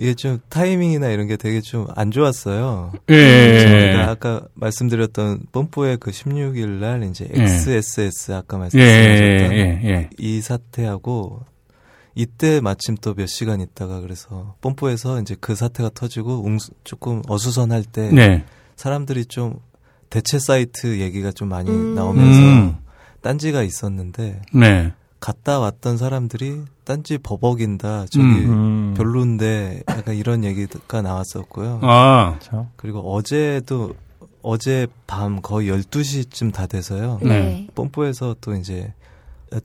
이게 0.01 0.15
좀 0.15 0.39
타이밍이나 0.49 1.09
이런 1.09 1.27
게 1.27 1.37
되게 1.37 1.61
좀 1.61 1.85
안 1.95 2.09
좋았어요. 2.09 2.91
예. 3.11 3.93
아까 4.07 4.41
말씀드렸던 4.55 5.43
뽐뿌의 5.51 5.97
그 5.97 6.09
16일 6.09 6.67
날 6.79 7.03
이제 7.03 7.29
예. 7.35 7.43
XSS 7.43 8.31
아까 8.31 8.57
예. 8.57 8.59
말씀드렸던 8.61 9.51
예. 9.57 9.81
예. 9.83 10.09
이 10.17 10.41
사태하고 10.41 11.41
이때 12.15 12.59
마침 12.61 12.95
또 12.97 13.13
몇 13.13 13.27
시간 13.27 13.61
있다가 13.61 13.99
그래서 14.01 14.55
뽐뿌에서 14.61 15.21
이제 15.21 15.35
그 15.39 15.53
사태가 15.55 15.91
터지고 15.93 16.43
웅- 16.43 16.57
조금 16.83 17.21
어수선할 17.27 17.83
때 17.83 18.09
네. 18.11 18.43
사람들이 18.75 19.25
좀 19.25 19.59
대체 20.09 20.39
사이트 20.39 20.99
얘기가 20.99 21.31
좀 21.31 21.47
많이 21.49 21.69
음. 21.69 21.93
나오면서 21.93 22.39
음. 22.41 22.75
딴지가 23.21 23.61
있었는데 23.61 24.41
네. 24.53 24.91
갔다 25.21 25.59
왔던 25.59 25.97
사람들이 25.97 26.63
딴지 26.83 27.17
버벅인다 27.19 28.07
저기 28.09 28.25
음. 28.25 28.93
별론데 28.97 29.83
약간 29.87 30.15
이런 30.15 30.43
얘기가 30.43 31.01
나왔었고요. 31.01 31.79
아. 31.83 32.39
그리고 32.75 33.13
어제도 33.13 33.93
어제 34.41 34.87
밤 35.05 35.39
거의 35.41 35.69
12시쯤 35.69 36.51
다 36.51 36.65
돼서요. 36.65 37.19
네. 37.21 37.27
네. 37.29 37.67
뽐뿌에서 37.75 38.35
또 38.41 38.55
이제 38.55 38.93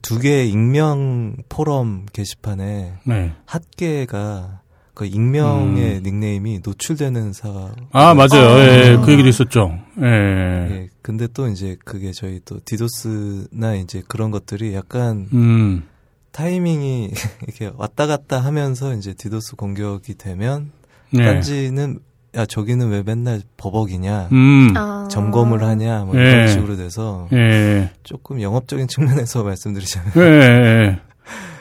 두 0.01 0.19
개의 0.19 0.51
익명 0.51 1.37
포럼 1.49 2.05
게시판에 2.13 2.93
네. 3.03 3.33
핫개가 3.45 4.61
그 4.97 5.05
익명의 5.05 5.97
음. 5.97 6.01
닉네임이 6.03 6.61
노출되는 6.65 7.31
사가 7.31 7.75
아, 7.91 8.15
맞아요. 8.15 8.47
아. 8.47 8.59
예. 8.59 8.97
그 9.05 9.11
얘기도 9.11 9.29
있었죠. 9.29 9.77
예. 10.01 10.05
예, 10.07 10.89
근데 11.03 11.27
또 11.27 11.47
이제 11.47 11.77
그게 11.85 12.11
저희 12.11 12.41
또 12.43 12.59
디도스나 12.65 13.75
이제 13.75 14.01
그런 14.07 14.31
것들이 14.31 14.73
약간 14.73 15.27
음. 15.33 15.83
타이밍이 16.31 17.11
이렇게 17.47 17.71
왔다 17.77 18.07
갔다 18.07 18.39
하면서 18.39 18.95
이제 18.95 19.13
디도스 19.13 19.55
공격이 19.55 20.15
되면 20.15 20.71
네. 21.11 21.25
딴지는 21.25 21.99
야 22.35 22.47
저기는 22.47 22.89
왜 22.89 23.03
맨날 23.03 23.43
버벅이냐 23.57 24.29
음. 24.31 24.73
아. 24.75 25.07
점검을 25.11 25.61
하냐 25.61 26.05
뭐 26.05 26.17
예. 26.17 26.21
이런 26.21 26.47
식으로 26.47 26.75
돼서 26.75 27.27
예. 27.33 27.91
조금 28.01 28.41
영업적인 28.41 28.87
측면에서 28.87 29.43
말씀드리자면 29.45 30.11
예, 30.15 30.21
예, 30.21 30.85
예. 30.85 30.99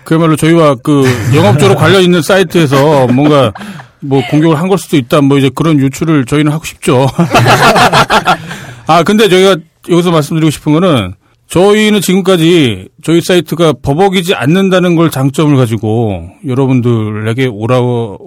그야말로 0.07 0.37
저희와 0.37 0.77
그 0.83 1.05
영업적으로 1.35 1.77
관련 1.79 2.03
있는 2.03 2.23
사이트에서 2.23 3.07
뭔가 3.09 3.53
뭐 4.01 4.23
공격을 4.31 4.59
한 4.59 4.69
걸 4.69 4.79
수도 4.79 4.97
있다 4.97 5.21
뭐 5.21 5.37
이제 5.37 5.51
그런 5.55 5.79
유출을 5.79 6.25
저희는 6.25 6.53
하고 6.53 6.65
싶죠. 6.65 7.07
아 8.87 9.03
근데 9.03 9.29
저희가 9.29 9.57
여기서 9.91 10.11
말씀드리고 10.13 10.51
싶은 10.51 10.73
거는 10.75 11.15
저희는 11.49 12.01
지금까지 12.01 12.89
저희 13.05 13.21
사이트가 13.21 13.75
버벅이지 13.83 14.35
않는다는 14.35 14.97
걸 14.97 15.11
장점을 15.11 15.57
가지고 15.57 16.29
여러분들에게 16.47 17.47
오라 17.47 17.81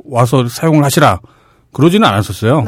와서 0.10 0.48
사용을 0.50 0.84
하시라 0.84 1.20
그러지는 1.74 2.08
않았었어요. 2.08 2.66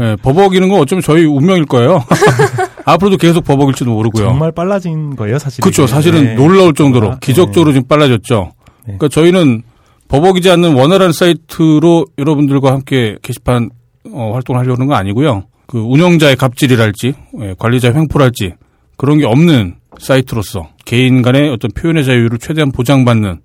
예, 0.00 0.16
버벅이는 0.22 0.68
건 0.68 0.80
어쩌면 0.80 1.02
저희 1.02 1.24
운명일 1.24 1.66
거예요. 1.66 2.04
앞으로도 2.84 3.16
계속 3.16 3.44
버벅일지도 3.44 3.90
모르고요. 3.90 4.24
정말 4.26 4.52
빨라진 4.52 5.16
거예요, 5.16 5.38
사실. 5.38 5.62
그렇죠. 5.62 5.86
사실은 5.86 6.24
네. 6.24 6.34
놀라울 6.34 6.74
정도로 6.74 7.10
네. 7.10 7.16
기적적으로 7.20 7.72
지금 7.72 7.86
빨라졌죠. 7.88 8.52
네. 8.86 8.96
그러니까 8.98 9.08
저희는 9.08 9.62
버벅이지 10.08 10.50
않는 10.50 10.74
원활한 10.74 11.12
사이트로 11.12 12.06
여러분들과 12.18 12.72
함께 12.72 13.16
게시판 13.22 13.70
어, 14.12 14.32
활동을 14.34 14.60
하려는 14.60 14.86
건 14.86 14.96
아니고요. 14.96 15.44
그 15.66 15.78
운영자의 15.78 16.34
갑질이랄지 16.36 17.14
예, 17.42 17.54
관리자 17.58 17.92
횡포랄지 17.92 18.54
그런 18.96 19.18
게 19.18 19.24
없는 19.26 19.76
사이트로서 19.98 20.70
개인 20.84 21.22
간의 21.22 21.48
어떤 21.50 21.70
표현의 21.70 22.04
자유를 22.04 22.38
최대한 22.38 22.72
보장받는 22.72 23.40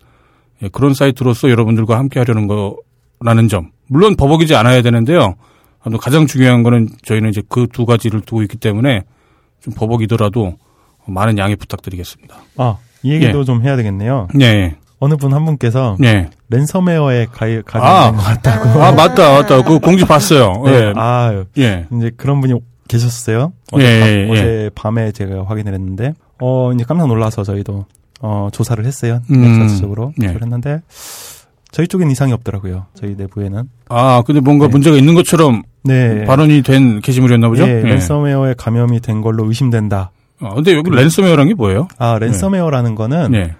예, 0.64 0.70
그런 0.70 0.94
사이트로서 0.96 1.50
여러분들과 1.52 2.00
함께 2.00 2.20
하려는 2.20 2.48
거라는 2.48 3.48
점. 3.48 3.70
물론 3.88 4.16
버벅이지 4.16 4.56
않아야 4.56 4.82
되는데요. 4.82 5.36
가장 6.02 6.26
중요한 6.26 6.64
거는 6.64 6.90
저희는 7.04 7.30
이제 7.30 7.44
그 7.48 7.68
두 7.72 7.86
가지를 7.86 8.22
두고 8.22 8.42
있기 8.42 8.58
때문에 8.58 9.04
좀 9.62 9.74
버벅이더라도 9.74 10.56
많은 11.08 11.38
양해 11.38 11.56
부탁드리겠습니다. 11.56 12.36
아, 12.58 12.78
이 13.04 13.12
얘기도 13.12 13.40
예. 13.42 13.44
좀 13.44 13.64
해야 13.64 13.76
되겠네요. 13.76 14.28
네, 14.34 14.76
어느 15.00 15.16
분 15.16 15.34
한 15.34 15.46
분께서 15.46 15.98
네. 16.00 16.30
랜섬웨어에 16.50 17.28
가입 17.32 17.64
아. 17.76 18.12
가입된 18.12 18.16
것 18.16 18.24
같다고. 18.24 18.82
아 18.84 18.92
맞다, 18.92 19.32
맞다. 19.34 19.62
그 19.64 19.80
공지 19.80 20.06
봤어요. 20.06 20.64
네. 20.66 20.72
예, 20.72 20.94
아, 20.96 21.44
예, 21.58 21.86
이제 21.94 22.12
그런 22.18 22.42
분이 22.42 22.54
계셨어요. 22.88 23.54
어제, 23.72 23.84
예, 23.86 24.00
밤, 24.00 24.10
예, 24.10 24.32
어제 24.32 24.70
밤에 24.76 25.12
제가 25.12 25.46
확인을 25.46 25.74
했는데, 25.74 26.14
어, 26.40 26.72
이제 26.74 26.84
깜짝 26.88 27.08
놀라서 27.08 27.44
저희도, 27.44 27.86
어, 28.22 28.50
조사를 28.52 28.84
했어요. 28.86 29.22
음, 29.32 29.60
자체적으로. 29.60 30.14
예. 30.22 30.28
조사를 30.28 30.42
했는데, 30.44 30.82
저희 31.72 31.88
쪽엔 31.88 32.10
이상이 32.12 32.32
없더라고요. 32.32 32.86
저희 32.94 33.16
내부에는. 33.16 33.70
아 33.90 34.22
근데 34.26 34.40
뭔가 34.40 34.68
네. 34.68 34.72
문제가 34.72 34.96
있는 34.98 35.14
것처럼 35.14 35.64
네. 35.86 36.26
발언이 36.26 36.62
된 36.64 37.00
게시물이었나 37.02 37.48
보죠. 37.50 37.68
예, 37.68 37.82
랜섬웨어에 37.82 38.56
감염이 38.58 39.00
된 39.00 39.22
걸로 39.22 39.46
의심된다. 39.46 40.12
아, 40.42 40.54
근데 40.54 40.74
여기 40.74 40.90
랜섬웨어란 40.90 41.48
게 41.48 41.54
뭐예요? 41.54 41.88
아, 41.98 42.18
랜섬웨어라는 42.20 42.96
거는 42.96 43.32
네, 43.32 43.54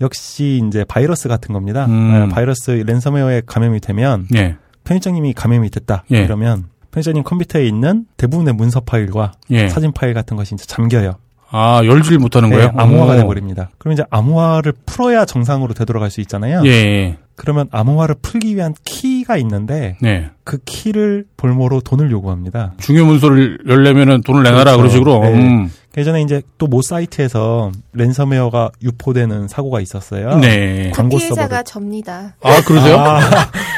역시 0.00 0.62
이제 0.66 0.84
바이러스 0.84 1.28
같은 1.28 1.52
겁니다. 1.52 1.86
음. 1.86 2.10
아, 2.12 2.28
바이러스 2.34 2.70
랜섬웨어에 2.86 3.42
감염이 3.46 3.80
되면 3.80 4.26
예, 4.34 4.56
편집장님이 4.84 5.32
감염이 5.34 5.70
됐다. 5.70 6.04
예. 6.12 6.18
이러면 6.18 6.64
편집장님 6.90 7.22
컴퓨터에 7.22 7.66
있는 7.66 8.06
대부분의 8.16 8.54
문서 8.54 8.80
파일과 8.80 9.32
예. 9.50 9.68
사진 9.68 9.92
파일 9.92 10.14
같은 10.14 10.36
것이 10.36 10.54
이제 10.54 10.64
잠겨요. 10.66 11.14
아 11.50 11.80
열질 11.84 12.18
못하는 12.18 12.50
거예요? 12.50 12.66
네, 12.66 12.72
암호화가 12.76 13.14
오. 13.14 13.16
돼버립니다. 13.16 13.70
그럼 13.78 13.92
이제 13.94 14.04
암호화를 14.10 14.72
풀어야 14.84 15.24
정상으로 15.24 15.72
되돌아갈 15.74 16.10
수 16.10 16.20
있잖아요. 16.20 16.62
예, 16.66 16.70
예, 16.70 17.16
그러면 17.36 17.68
암호화를 17.70 18.16
풀기 18.20 18.54
위한 18.54 18.74
키가 18.84 19.36
있는데 19.38 19.96
네. 20.02 20.28
그 20.44 20.58
키를 20.64 21.24
볼모로 21.38 21.80
돈을 21.80 22.10
요구합니다. 22.10 22.74
중요 22.78 23.06
문서를 23.06 23.58
열려면은 23.66 24.22
돈을 24.22 24.42
내놔라 24.42 24.76
그렇죠. 24.76 24.76
그런 24.76 24.90
식으로. 24.90 25.20
네. 25.22 25.34
음. 25.34 25.72
예전에 25.96 26.20
이제 26.22 26.42
또 26.58 26.66
모 26.68 26.82
사이트에서 26.82 27.72
랜섬웨어가 27.94 28.70
유포되는 28.82 29.48
사고가 29.48 29.80
있었어요. 29.80 30.36
네. 30.36 30.90
그 30.92 30.96
광고 30.96 31.16
서버를- 31.16 31.64
접니다. 31.64 32.36
아 32.42 32.60
그러세요? 32.66 32.96
아, 32.98 33.20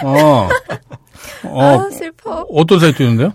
어. 0.04 0.48
어, 1.44 1.62
아, 1.62 1.88
슬퍼. 1.90 2.44
어떤 2.50 2.78
사이트였는데요? 2.80 3.32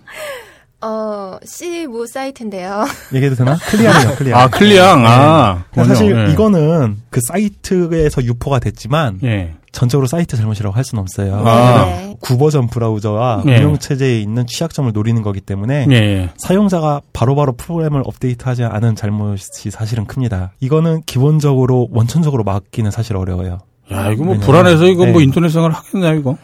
어, 0.85 1.37
C 1.43 1.87
모 1.87 2.05
사이트인데요. 2.05 2.85
얘기해도 3.13 3.35
되나? 3.35 3.55
클리앙이요, 3.57 4.15
클리앙. 4.17 4.39
아, 4.39 4.47
클리앙. 4.49 5.05
아. 5.05 5.63
근데 5.73 5.89
사실. 5.89 6.15
예. 6.27 6.31
이거는 6.31 6.97
그 7.09 7.19
사이트에서 7.27 8.23
유포가 8.23 8.59
됐지만 8.59 9.19
예. 9.23 9.53
전적으로 9.71 10.07
사이트 10.07 10.37
잘못이라고 10.37 10.75
할 10.75 10.83
수는 10.85 11.01
없어요. 11.01 11.35
아. 11.45 11.85
네. 11.85 12.15
구버전 12.21 12.67
브라우저와 12.67 13.43
예. 13.47 13.57
운영 13.57 13.77
체제에 13.77 14.19
있는 14.21 14.45
취약점을 14.47 14.91
노리는 14.93 15.21
거기 15.21 15.41
때문에 15.41 15.87
예, 15.91 15.95
예. 15.95 16.29
사용자가 16.37 17.01
바로바로 17.13 17.53
프로그램을 17.57 18.03
업데이트하지 18.05 18.63
않은 18.63 18.95
잘못이 18.95 19.71
사실은 19.71 20.05
큽니다. 20.05 20.53
이거는 20.59 21.01
기본적으로 21.05 21.89
원천적으로 21.91 22.43
막기는 22.43 22.89
사실 22.91 23.17
어려워요. 23.17 23.59
야, 23.91 24.09
이거 24.11 24.23
뭐 24.23 24.33
왜냐면- 24.33 24.39
불안해서 24.39 24.85
이거 24.85 25.05
뭐 25.05 25.17
네. 25.19 25.25
인터넷 25.25 25.49
생활 25.49 25.71
하겠나, 25.71 26.13
이거? 26.13 26.37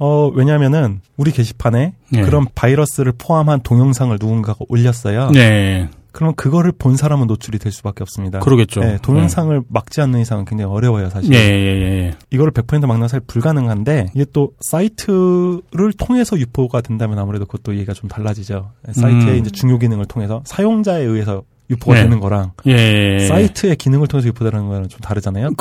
예. 0.00 0.04
어, 0.04 0.30
왜냐면은 0.34 1.00
우리 1.16 1.30
게시판에 1.30 1.94
예. 2.14 2.20
그런 2.22 2.46
바이러스를 2.54 3.12
포함한 3.18 3.60
동영상을 3.62 4.16
누군가가 4.20 4.58
올렸어요. 4.68 5.30
네. 5.30 5.88
그러면 6.12 6.34
그거를 6.34 6.72
본 6.72 6.96
사람은 6.96 7.26
노출이 7.28 7.58
될 7.58 7.70
수밖에 7.70 8.02
없습니다. 8.02 8.40
그러겠죠. 8.40 8.80
네, 8.80 8.98
동영상을 9.00 9.62
막지 9.68 10.00
않는 10.00 10.20
이상은 10.20 10.44
굉장히 10.44 10.72
어려워요, 10.72 11.08
사실. 11.08 11.32
예, 11.32 11.38
예, 11.38 12.06
예. 12.08 12.14
이거를 12.30 12.52
100% 12.52 12.80
막는 12.86 13.00
건 13.00 13.08
사실 13.08 13.20
불가능한데 13.26 14.10
이게 14.14 14.26
또 14.32 14.52
사이트를 14.60 15.92
통해서 15.96 16.38
유포가 16.38 16.80
된다면 16.80 17.18
아무래도 17.18 17.46
그것도 17.46 17.74
얘기가 17.74 17.92
좀 17.92 18.08
달라지죠. 18.08 18.72
사이트의 18.90 19.34
음. 19.34 19.38
이제 19.38 19.50
중요 19.50 19.78
기능을 19.78 20.06
통해서 20.06 20.42
사용자에 20.44 21.02
의해서 21.02 21.44
유포가 21.70 21.94
네. 21.94 22.02
되는 22.02 22.18
거랑 22.18 22.52
예. 22.66 23.18
예. 23.20 23.26
사이트의 23.26 23.76
기능을 23.76 24.08
통해서 24.08 24.26
유포되는 24.28 24.66
거는 24.66 24.88
좀 24.88 24.98
다르잖아요. 25.00 25.52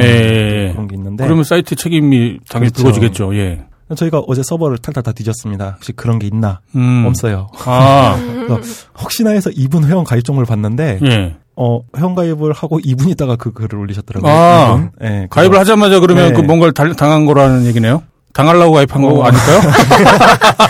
예, 0.00 0.68
예. 0.68 0.72
그런 0.72 0.86
게 0.86 0.94
있는데 0.94 1.24
그러면 1.24 1.42
사이트 1.42 1.74
책임이 1.74 2.38
당연히 2.48 2.70
그렇죠. 2.72 2.84
불거지겠죠. 2.84 3.34
예. 3.36 3.64
저희가 3.94 4.18
어제 4.26 4.42
서버를 4.42 4.78
탈탈 4.78 5.02
다 5.04 5.12
뒤졌습니다. 5.12 5.72
혹시 5.76 5.92
그런 5.92 6.18
게 6.18 6.26
있나? 6.26 6.60
음. 6.74 7.04
없어요. 7.06 7.48
아, 7.66 8.18
혹시나 8.98 9.30
해서 9.30 9.50
이분 9.54 9.84
회원 9.84 10.02
가입 10.04 10.24
정보를 10.24 10.46
봤는데 10.46 10.98
예. 11.04 11.36
어 11.54 11.80
회원 11.96 12.14
가입을 12.16 12.52
하고 12.52 12.80
2분 12.80 13.08
있다가 13.10 13.36
그 13.36 13.52
글을 13.52 13.78
올리셨더라고요. 13.78 14.30
아. 14.32 14.74
이분. 14.74 14.90
예, 15.02 15.26
가입을 15.30 15.56
하자마자 15.58 16.00
그러면 16.00 16.28
네. 16.28 16.32
그 16.34 16.40
뭔가를 16.40 16.72
달- 16.74 16.96
당한 16.96 17.26
거라는 17.26 17.64
얘기네요? 17.66 18.02
당하려고 18.32 18.72
가입한 18.74 19.00
거 19.00 19.08
어. 19.08 19.22
아닐까요? 19.24 19.60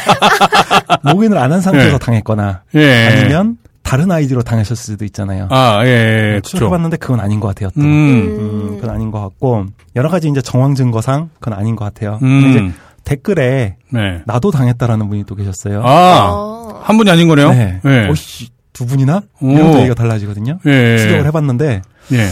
로그인을 1.03 1.39
안 1.39 1.53
한 1.53 1.61
상태에서 1.61 1.95
예. 1.95 1.99
당했거나 1.99 2.63
예. 2.75 3.09
아니면 3.09 3.57
다른 3.83 4.11
아이디로 4.11 4.43
당하셨을 4.43 4.77
수도 4.77 5.05
있잖아요. 5.05 5.47
아, 5.51 5.81
예, 5.85 5.89
예, 5.89 6.29
그렇죠. 6.33 6.51
추적해봤는데 6.51 6.97
그건 6.97 7.21
아닌 7.21 7.39
것 7.41 7.49
같아요. 7.49 7.71
또. 7.75 7.81
음, 7.81 7.85
음, 7.87 8.79
그건 8.81 8.95
아닌 8.95 9.11
것 9.13 9.21
같고 9.21 9.67
여러 9.95 10.09
가지 10.11 10.29
이제 10.29 10.41
정황 10.43 10.75
증거상 10.75 11.31
그건 11.39 11.59
아닌 11.59 11.77
것 11.77 11.85
같아요. 11.85 12.19
음, 12.23 12.51
이제 12.51 12.73
댓글에 13.07 13.77
네. 13.91 14.21
나도 14.27 14.51
당했다라는 14.51 15.09
분이 15.09 15.25
또 15.25 15.35
계셨어요. 15.37 15.81
아, 15.83 16.29
어. 16.31 16.81
한 16.85 16.99
분이 16.99 17.11
아닌 17.11 17.29
거네요? 17.29 17.51
네. 17.51 17.81
예. 17.87 18.09
어씨 18.09 18.49
두 18.73 18.85
분이나 18.85 19.23
오. 19.41 19.51
이런 19.53 19.73
또 19.73 19.79
얘기가 19.79 19.95
달라지거든요. 19.95 20.59
예. 20.67 20.99
추적을 20.99 21.25
해봤는데 21.27 21.81
예. 22.13 22.29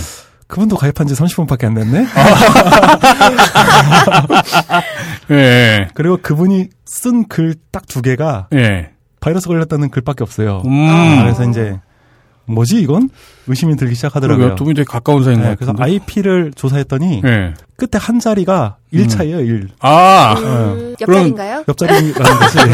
그분도 0.48 0.76
가입한 0.76 1.06
지 1.06 1.14
30분밖에 1.14 1.64
안 1.64 1.74
됐네. 1.74 2.06
예. 5.30 5.88
그리고 5.94 6.18
그분이 6.20 6.68
쓴 6.86 7.24
글 7.28 7.54
딱 7.72 7.86
두 7.86 8.02
개가 8.02 8.48
예. 8.54 8.90
바이러스 9.20 9.48
걸렸다는 9.48 9.90
글밖에 9.90 10.22
없어요. 10.22 10.62
음. 10.66 10.86
아, 10.90 11.22
그래서 11.22 11.48
이제 11.48 11.78
뭐지 12.46 12.80
이건 12.80 13.08
의심이 13.46 13.76
들기 13.76 13.94
시작하더라고요. 13.94 14.54
두 14.54 14.64
분이 14.64 14.74
되게 14.74 14.84
가까운 14.88 15.22
사이인 15.24 15.40
것 15.40 15.48
네, 15.48 15.54
그래서. 15.54 15.74
IP를 15.78 16.52
조사했더니 16.54 17.22
예. 17.24 17.54
끝에 17.76 18.00
한 18.00 18.20
자리가 18.20 18.76
1차예요, 18.92 19.46
1. 19.46 19.68
아, 19.80 20.34
음, 20.38 20.94
그럼- 20.98 21.16
옆자리인가요? 21.16 21.64
옆자리라는 21.68 22.12
것이 22.14 22.58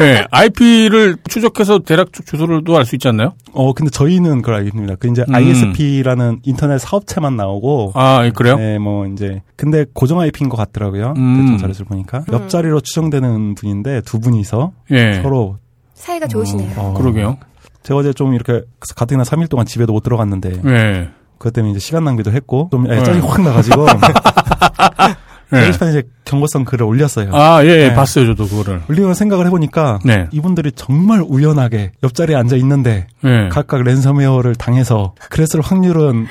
예. 0.00 0.24
IP를 0.30 1.16
추적해서 1.28 1.80
대략 1.80 2.12
주- 2.12 2.24
주소를도 2.24 2.76
알수 2.76 2.96
있지 2.96 3.08
않나요? 3.08 3.32
어 3.52 3.72
근데 3.74 3.90
저희는 3.90 4.40
그걸 4.42 4.56
알겠습니다. 4.56 4.94
그 4.96 5.08
이제 5.08 5.24
음. 5.28 5.34
ISP라는 5.34 6.40
인터넷 6.44 6.78
사업체만 6.78 7.36
나오고 7.36 7.92
아, 7.94 8.24
예, 8.24 8.30
그래요? 8.30 8.56
네, 8.56 8.78
뭐 8.78 9.06
이제 9.06 9.42
근데 9.56 9.84
고정 9.92 10.20
IP인 10.20 10.48
것 10.48 10.56
같더라고요. 10.56 11.14
음. 11.16 11.36
대충 11.42 11.58
자료를 11.58 11.84
보니까 11.86 12.24
옆자리로 12.32 12.80
추정되는 12.80 13.54
분인데 13.54 14.02
두 14.04 14.20
분이서 14.20 14.72
예. 14.92 15.20
서로 15.22 15.58
사이가 16.02 16.26
좋으시네요. 16.26 16.72
어, 16.76 16.94
그러게요. 16.94 17.38
제가 17.84 18.00
어제 18.00 18.12
좀 18.12 18.34
이렇게 18.34 18.62
가뜩이나 18.96 19.22
3일 19.22 19.48
동안 19.48 19.66
집에도 19.66 19.92
못 19.92 20.02
들어갔는데 20.02 20.60
예. 20.66 21.08
그것 21.38 21.52
때문에 21.52 21.70
이제 21.72 21.80
시간 21.80 22.04
낭비도 22.04 22.32
했고 22.32 22.68
좀 22.70 22.84
네. 22.84 22.96
짜증이 22.98 23.20
확 23.26 23.40
나가지고 23.42 23.86
예. 25.54 25.66
게시판에 25.66 25.90
이제 25.92 26.02
경고성 26.24 26.64
글을 26.64 26.86
올렸어요. 26.86 27.30
아, 27.34 27.62
예, 27.64 27.68
예. 27.68 27.88
네. 27.88 27.94
봤어요, 27.94 28.26
저도 28.26 28.48
그거를. 28.48 28.82
올리면 28.88 29.14
생각을 29.14 29.46
해보니까 29.46 29.98
네. 30.04 30.26
이분들이 30.32 30.72
정말 30.72 31.22
우연하게 31.26 31.92
옆자리에 32.02 32.34
앉아 32.36 32.56
있는데 32.56 33.06
예. 33.24 33.48
각각 33.50 33.82
랜섬웨어를 33.82 34.54
당해서 34.54 35.14
그랬을 35.30 35.60
확률은 35.60 36.26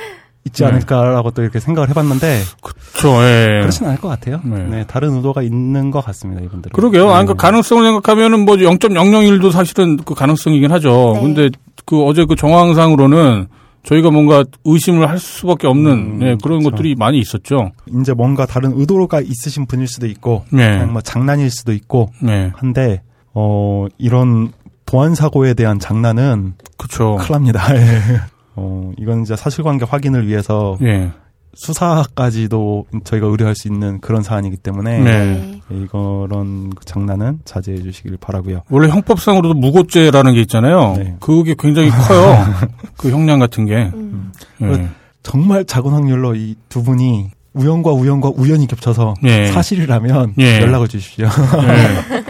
있지 0.46 0.64
네. 0.64 0.70
않을까라고 0.70 1.32
또 1.32 1.44
이렇게 1.44 1.60
생각을 1.60 1.90
해봤는데 1.90 2.42
그렇죠, 2.62 3.24
예. 3.24 3.60
그렇진 3.62 3.86
않을 3.86 3.98
것 4.00 4.08
같아요. 4.08 4.42
네. 4.44 4.64
네. 4.64 4.86
다른 4.88 5.14
의도가 5.16 5.44
있는 5.44 5.92
것 5.92 6.04
같습니다 6.06 6.42
이분들은. 6.42 6.74
그러게요. 6.74 7.12
아, 7.12 7.20
네. 7.20 7.28
그 7.28 7.36
가능성을 7.36 7.84
생각하면은 7.84 8.46
뭐 8.46 8.56
0.001도 8.56 9.52
사실은 9.52 9.98
그 9.98 10.16
가능성이긴 10.16 10.72
하죠. 10.72 11.14
네. 11.16 11.22
근데 11.22 11.50
그 11.86 12.04
어제 12.04 12.26
그 12.26 12.36
정황상으로는 12.36 13.48
저희가 13.84 14.12
뭔가 14.12 14.44
의심을 14.64 15.10
할 15.10 15.20
수밖에 15.20 15.68
없는 15.68 15.92
음, 15.92 16.20
예, 16.22 16.38
그런 16.42 16.60
그렇죠. 16.60 16.72
것들이 16.72 16.96
많이 16.96 17.20
있었죠. 17.20 17.72
이제 18.02 18.14
뭔가 18.14 18.46
다른 18.46 18.74
의도가 18.76 19.22
있으신 19.22 19.66
분일 19.66 19.88
수도 19.88 20.08
있고 20.08 20.46
네. 20.52 20.70
그냥 20.70 20.94
뭐 20.94 21.02
장난일 21.02 21.50
수도 21.50 21.74
있고 21.74 22.12
네. 22.22 22.52
한데 22.56 23.02
어 23.34 23.88
이런 23.98 24.52
보안 24.86 25.16
사고에 25.16 25.54
대한 25.54 25.80
장난은 25.80 26.54
그렇죠. 26.78 27.16
큰일 27.18 27.32
납니다. 27.32 27.64
예. 28.58 28.62
어 28.62 28.92
이건 28.98 29.22
이제 29.24 29.36
사실관계 29.36 29.86
확인을 29.86 30.28
위해서 30.28 30.78
예. 30.82 31.12
수사까지도 31.54 32.86
저희가 33.04 33.28
의뢰할 33.28 33.56
수 33.56 33.68
있는 33.68 34.00
그런 34.00 34.24
사안이기 34.24 34.58
때문에 34.58 35.00
네. 35.00 35.62
이거런 35.70 36.70
그 36.70 36.86
장난은 36.86 37.40
자제해 37.44 37.82
주시길 37.82 38.18
바라고요. 38.22 38.62
원래 38.70 38.88
형법상으로도 38.90 39.56
무고죄라는 39.56 40.34
게 40.34 40.42
있잖아요. 40.42 40.94
네. 40.98 41.16
그게 41.20 41.56
굉장히 41.60 41.90
커요. 41.90 42.38
그 42.98 43.10
형량 43.12 43.40
같은 43.40 43.66
게. 43.66 43.92
음. 43.94 44.32
예. 44.62 44.88
정말 45.24 45.66
작은 45.66 45.92
확률로 45.92 46.36
이 46.36 46.56
두 46.70 46.84
분이 46.84 47.32
우연과 47.54 47.92
우연과 47.92 48.32
우연히 48.38 48.66
겹쳐서 48.66 49.14
예. 49.26 49.48
사실이라면 49.48 50.36
예. 50.40 50.62
연락을 50.62 50.88
주십시오. 50.88 51.28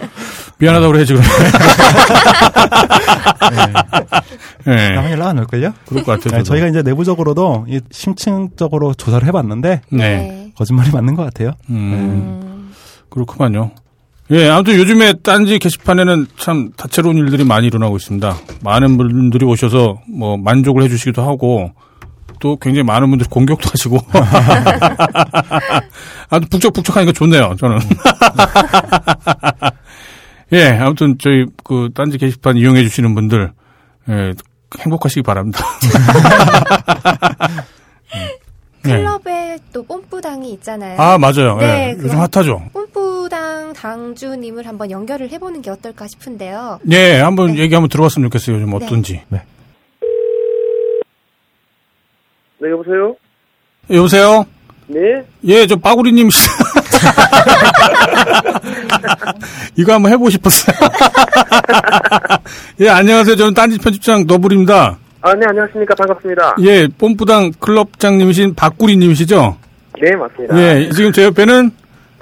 예. 0.61 0.65
미안하다고 0.65 0.93
그래 0.93 1.05
지금. 1.05 1.21
예. 4.67 4.95
아마 4.95 5.11
연락 5.11 5.29
안 5.29 5.39
올걸요? 5.39 5.73
그럴 5.87 6.03
것 6.03 6.19
같아요. 6.19 6.37
네. 6.39 6.43
저희가 6.43 6.67
이제 6.67 6.81
내부적으로도 6.83 7.65
이 7.67 7.79
심층적으로 7.91 8.93
조사를 8.93 9.27
해봤는데 9.27 9.81
네. 9.89 10.51
거짓말이 10.55 10.91
맞는 10.91 11.15
것 11.15 11.23
같아요. 11.23 11.53
음. 11.69 11.75
음. 11.75 12.71
그렇구만요. 13.09 13.71
예, 14.31 14.47
아무튼 14.47 14.75
요즘에 14.75 15.13
딴지 15.23 15.59
게시판에는 15.59 16.27
참 16.37 16.71
다채로운 16.77 17.17
일들이 17.17 17.43
많이 17.43 17.67
일어나고 17.67 17.97
있습니다. 17.97 18.33
많은 18.63 18.95
분들이 18.97 19.45
오셔서 19.45 19.99
뭐 20.07 20.37
만족을 20.37 20.83
해주시기도 20.83 21.21
하고 21.21 21.71
또 22.39 22.55
굉장히 22.57 22.83
많은 22.85 23.09
분들이 23.09 23.27
공격도 23.29 23.69
하시고 23.69 23.97
아주 26.29 26.47
북적북적하니까 26.49 27.11
좋네요. 27.11 27.55
저는. 27.59 27.79
예, 30.53 30.67
아무튼 30.79 31.17
저희 31.17 31.45
그 31.63 31.89
딴지 31.93 32.17
게시판 32.17 32.57
이용해 32.57 32.83
주시는 32.83 33.15
분들 33.15 33.51
예, 34.09 34.33
행복하시기 34.79 35.21
바랍니다. 35.23 35.65
네. 38.83 38.97
클럽에 38.97 39.59
또 39.71 39.83
뽐뿌당이 39.83 40.51
있잖아요. 40.53 40.99
아 40.99 41.17
맞아요. 41.17 41.57
네, 41.57 41.95
예, 41.95 42.03
요즘 42.03 42.17
핫하죠. 42.19 42.63
뽐뿌당 42.73 43.73
당주님을 43.73 44.67
한번 44.67 44.89
연결을 44.91 45.29
해보는 45.29 45.61
게 45.61 45.69
어떨까 45.69 46.07
싶은데요. 46.07 46.79
예, 46.91 47.19
한번 47.19 47.53
네. 47.53 47.59
얘기 47.59 47.73
한번 47.75 47.89
들어봤으면 47.89 48.29
좋겠어요. 48.29 48.55
요즘 48.57 48.73
어떤지. 48.73 49.21
네, 49.29 49.41
여보세요? 52.69 53.15
예, 53.89 53.95
여보세요? 53.95 54.45
네? 54.87 54.99
예, 55.45 55.65
저 55.67 55.75
빠구리님. 55.77 56.29
이거 59.75 59.93
한번 59.93 60.11
해보고 60.11 60.29
싶었어요. 60.29 60.75
예, 62.81 62.89
안녕하세요. 62.89 63.35
저는 63.35 63.53
딴지 63.53 63.77
편집장 63.77 64.25
너블입니다. 64.27 64.97
아, 65.21 65.33
네, 65.35 65.45
안녕하십니까. 65.47 65.93
반갑습니다. 65.95 66.55
예, 66.61 66.87
뽐뿌당 66.87 67.51
클럽장님이신 67.59 68.55
박구리님이시죠? 68.55 69.57
네, 70.01 70.15
맞습니다. 70.15 70.57
예, 70.57 70.89
지금 70.89 71.11
제 71.11 71.25
옆에는 71.25 71.71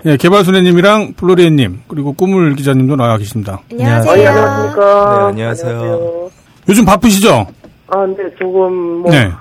예, 0.06 0.18
개발순애님이랑 0.18 1.14
플로리엔님 1.18 1.82
그리고 1.88 2.14
꾸물 2.14 2.56
기자님도 2.56 2.96
나와 2.96 3.18
계십니다. 3.18 3.62
안녕하세요. 3.72 4.12
아, 4.12 4.18
예, 4.18 4.28
안녕하십니까. 4.28 5.18
네, 5.20 5.26
안녕하세요. 5.30 6.30
요즘 6.70 6.86
바쁘시죠? 6.86 7.48
아, 7.88 8.06
네, 8.06 8.16
조금, 8.38 8.74
뭐, 9.02 9.12
네. 9.12 9.32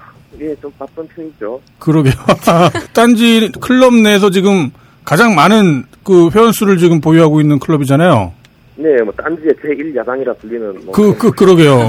예, 0.40 0.54
좀 0.60 0.70
바쁜 0.78 1.06
편이죠. 1.08 1.60
그러게요. 1.78 2.14
딴지 2.94 3.50
클럽 3.60 3.94
내에서 3.94 4.30
지금 4.30 4.70
가장 5.08 5.34
많은 5.34 5.84
그 6.04 6.28
회원 6.34 6.52
수를 6.52 6.76
지금 6.76 7.00
보유하고 7.00 7.40
있는 7.40 7.58
클럽이잖아요. 7.58 8.30
네, 8.76 9.02
뭐, 9.02 9.10
딴지의 9.16 9.54
제1 9.54 9.96
야당이라 9.96 10.34
불리는, 10.34 10.84
뭐. 10.84 10.92
그, 10.92 11.16
그, 11.16 11.30
그러게요. 11.30 11.80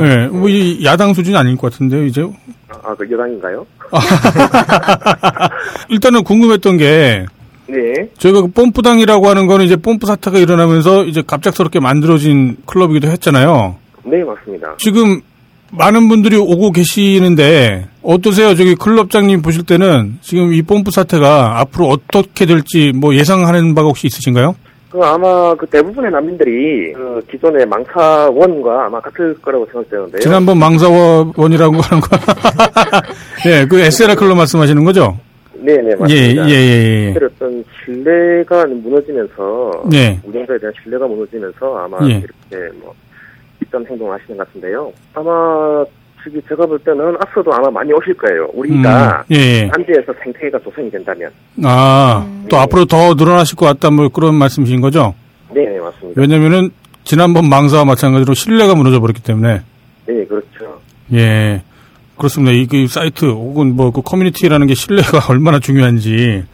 예, 0.00 0.28
뭐, 0.30 0.48
이 0.48 0.84
야당 0.84 1.12
수준이 1.12 1.36
아닐 1.36 1.56
것 1.56 1.72
같은데요, 1.72 2.04
이제. 2.04 2.22
아, 2.68 2.94
그 2.94 3.10
여당인가요? 3.10 3.66
일단은 5.90 6.22
궁금했던 6.22 6.76
게, 6.76 7.26
네. 7.66 8.08
저희가 8.16 8.42
그 8.42 8.46
뽐뿌당이라고 8.46 9.26
하는 9.26 9.48
거는 9.48 9.64
이제 9.64 9.74
뽐뿌 9.74 10.06
사태가 10.06 10.38
일어나면서 10.38 11.04
이제 11.04 11.20
갑작스럽게 11.26 11.80
만들어진 11.80 12.58
클럽이기도 12.64 13.08
했잖아요. 13.08 13.74
네, 14.04 14.22
맞습니다. 14.22 14.76
지금 14.78 15.20
많은 15.70 16.08
분들이 16.08 16.36
오고 16.36 16.72
계시는데, 16.72 17.86
어떠세요? 18.02 18.54
저기 18.54 18.74
클럽장님 18.74 19.42
보실 19.42 19.66
때는 19.66 20.18
지금 20.22 20.52
이 20.52 20.62
뽐뿌 20.62 20.90
사태가 20.90 21.60
앞으로 21.60 21.88
어떻게 21.88 22.46
될지 22.46 22.92
뭐 22.94 23.14
예상하는 23.14 23.74
바가 23.74 23.88
혹시 23.88 24.06
있으신가요? 24.06 24.54
그 24.90 25.00
아마 25.02 25.54
그 25.54 25.66
대부분의 25.66 26.10
난민들이 26.10 26.94
그 26.94 27.20
기존의 27.30 27.66
망사원과 27.66 28.86
아마 28.86 29.00
같을 29.00 29.34
거라고 29.42 29.66
생각되는데요. 29.66 30.20
지난번 30.20 30.58
망사원이라고 30.58 31.76
하는 31.76 32.00
거. 32.00 32.16
예, 33.46 33.66
그 33.66 33.78
SLR 33.78 34.16
클럽 34.16 34.36
말씀하시는 34.36 34.82
거죠? 34.84 35.18
네네, 35.60 35.90
예, 35.90 35.94
맞습니다. 35.94 36.48
예, 36.48 36.50
예, 36.50 37.14
예. 37.14 37.14
어떤 37.16 37.64
신뢰가 37.84 38.64
무너지면서 38.66 39.84
네. 39.90 40.18
운영자에 40.24 40.58
대한 40.58 40.72
신뢰가 40.82 41.06
무너지면서 41.06 41.76
아마 41.76 41.98
예. 42.08 42.22
이렇게 42.50 42.72
뭐 42.80 42.94
이런 43.70 43.86
행동을 43.86 44.18
하시는 44.20 44.36
것 44.36 44.46
같은데요. 44.46 44.92
아마 45.14 45.84
저기 46.24 46.40
제가 46.48 46.66
볼 46.66 46.78
때는 46.80 47.16
앞으로도 47.20 47.52
아마 47.52 47.70
많이 47.70 47.92
오실 47.92 48.14
거예요. 48.14 48.48
우리가 48.52 49.24
음, 49.30 49.34
예, 49.34 49.36
예. 49.36 49.70
안지에서 49.72 50.12
생태계가 50.22 50.58
조성이 50.60 50.90
된다면. 50.90 51.30
아, 51.64 52.26
또 52.48 52.56
네. 52.56 52.62
앞으로 52.62 52.84
더 52.86 53.14
늘어나실 53.14 53.56
것 53.56 53.66
같다, 53.66 53.90
뭐 53.90 54.08
그런 54.08 54.34
말씀이신 54.34 54.80
거죠? 54.80 55.14
네, 55.54 55.64
네, 55.64 55.78
맞습니다. 55.78 56.20
왜냐면은 56.20 56.70
지난번 57.04 57.48
망사와 57.48 57.84
마찬가지로 57.84 58.34
신뢰가 58.34 58.74
무너져 58.74 59.00
버렸기 59.00 59.22
때문에. 59.22 59.62
네, 60.06 60.24
그렇죠. 60.26 60.80
예. 61.14 61.62
그렇습니다. 62.16 62.52
이 62.52 62.66
그 62.66 62.86
사이트 62.88 63.24
혹은 63.26 63.76
뭐 63.76 63.92
그 63.92 64.02
커뮤니티라는 64.02 64.66
게 64.66 64.74
신뢰가 64.74 65.26
얼마나 65.30 65.60
중요한지 65.60 66.44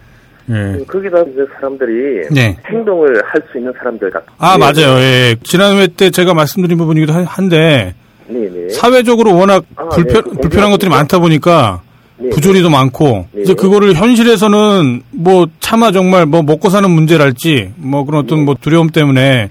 예. 0.50 0.84
거기다 0.86 1.20
이제 1.22 1.44
사람들이 1.56 2.28
네. 2.30 2.56
행동을 2.70 3.22
할 3.24 3.42
수 3.50 3.58
있는 3.58 3.72
사람들 3.78 4.10
같은. 4.10 4.26
아, 4.38 4.58
맞아요. 4.58 4.98
예. 5.00 5.36
지난 5.42 5.76
회 5.78 5.86
때 5.86 6.10
제가 6.10 6.34
말씀드린 6.34 6.76
부분이기도 6.78 7.12
한- 7.12 7.24
한데, 7.24 7.94
네네. 8.28 8.68
사회적으로 8.70 9.34
워낙 9.36 9.64
아, 9.76 9.88
불편, 9.88 10.22
네. 10.24 10.40
불편한 10.40 10.70
것들이 10.70 10.90
많다 10.90 11.18
보니까, 11.18 11.80
네. 12.18 12.28
부조리도 12.30 12.68
많고, 12.70 13.26
네. 13.32 13.42
이제 13.42 13.54
그거를 13.54 13.94
현실에서는 13.94 15.02
뭐 15.12 15.46
차마 15.60 15.92
정말 15.92 16.26
뭐 16.26 16.42
먹고 16.42 16.68
사는 16.68 16.88
문제랄지, 16.90 17.72
뭐 17.76 18.04
그런 18.04 18.24
어떤 18.24 18.44
뭐 18.44 18.54
두려움 18.60 18.88
때문에 18.90 19.50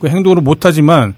그 0.00 0.08
행동을 0.08 0.42
못하지만, 0.42 1.14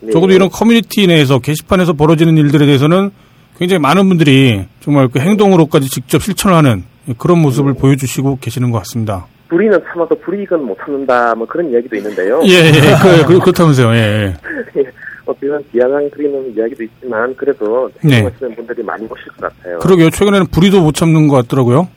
네. 0.00 0.10
적어도 0.10 0.32
이런 0.32 0.50
커뮤니티 0.50 1.06
내에서 1.06 1.38
게시판에서 1.38 1.92
벌어지는 1.92 2.36
일들에 2.36 2.66
대해서는 2.66 3.10
굉장히 3.58 3.80
많은 3.80 4.08
분들이 4.08 4.64
정말 4.80 5.08
그 5.08 5.20
행동으로까지 5.20 5.88
직접 5.88 6.22
실천을 6.22 6.56
하는 6.56 6.84
그런 7.18 7.40
모습을 7.40 7.74
보여주시고 7.74 8.38
계시는 8.40 8.70
것 8.70 8.78
같습니다. 8.78 9.26
불의는 9.48 9.80
참아도 9.88 10.18
불이익은 10.20 10.64
못 10.64 10.76
참는다. 10.78 11.34
뭐 11.34 11.46
그런 11.46 11.70
이야기도 11.70 11.96
있는데요. 11.96 12.40
예, 12.44 12.66
예, 12.66 12.72
그, 12.72 13.26
그, 13.26 13.38
그렇다면서요, 13.44 13.94
예, 13.94 14.34
예. 14.76 14.84
어, 15.26 15.32
비단 15.34 15.62
비아냥 15.70 16.10
드리는 16.10 16.52
이야기도 16.56 16.84
있지만 16.84 17.34
그래도 17.36 17.90
네. 18.02 18.16
행동하시는 18.16 18.56
분들이 18.56 18.82
많이 18.82 19.04
오실 19.04 19.26
것 19.38 19.56
같아요. 19.56 19.78
그러게요. 19.78 20.10
최근에는 20.10 20.46
불의도 20.48 20.82
못 20.82 20.94
참는 20.94 21.28
것 21.28 21.36
같더라고요. 21.36 21.88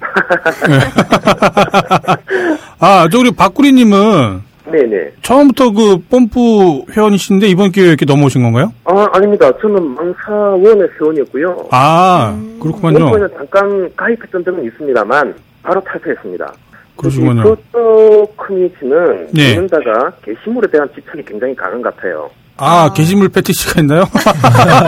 예. 0.70 0.78
아, 2.78 3.08
저 3.10 3.18
우리 3.18 3.30
박구리님은 3.30 4.42
네네. 4.70 5.12
처음부터 5.22 5.70
그 5.72 5.98
뽐뿌 6.10 6.86
회원이신데 6.90 7.46
이번 7.48 7.70
기회에 7.70 7.88
이렇게 7.88 8.04
넘어오신 8.04 8.42
건가요? 8.42 8.72
아 8.84 9.08
아닙니다. 9.12 9.50
저는 9.60 9.94
망사원의 9.94 10.88
회원이었고요. 11.00 11.68
아, 11.70 12.38
그렇구만요. 12.60 13.04
원에는 13.04 13.28
잠깐 13.36 13.90
가입했던 13.96 14.44
적은 14.44 14.64
있습니다만 14.64 15.34
바로 15.62 15.80
탈퇴했습니다. 15.82 16.52
그러시군요. 16.96 17.42
그쪽 17.42 18.36
커뮤니티는 18.36 19.28
네. 19.32 19.52
운영자가 19.52 20.12
게시물에 20.22 20.68
대한 20.70 20.88
집착이 20.94 21.22
굉장히 21.24 21.54
강한 21.54 21.82
것 21.82 21.94
같아요. 21.94 22.30
아, 22.56 22.90
게시물 22.94 23.28
패티시가 23.28 23.82
있나요? 23.82 24.04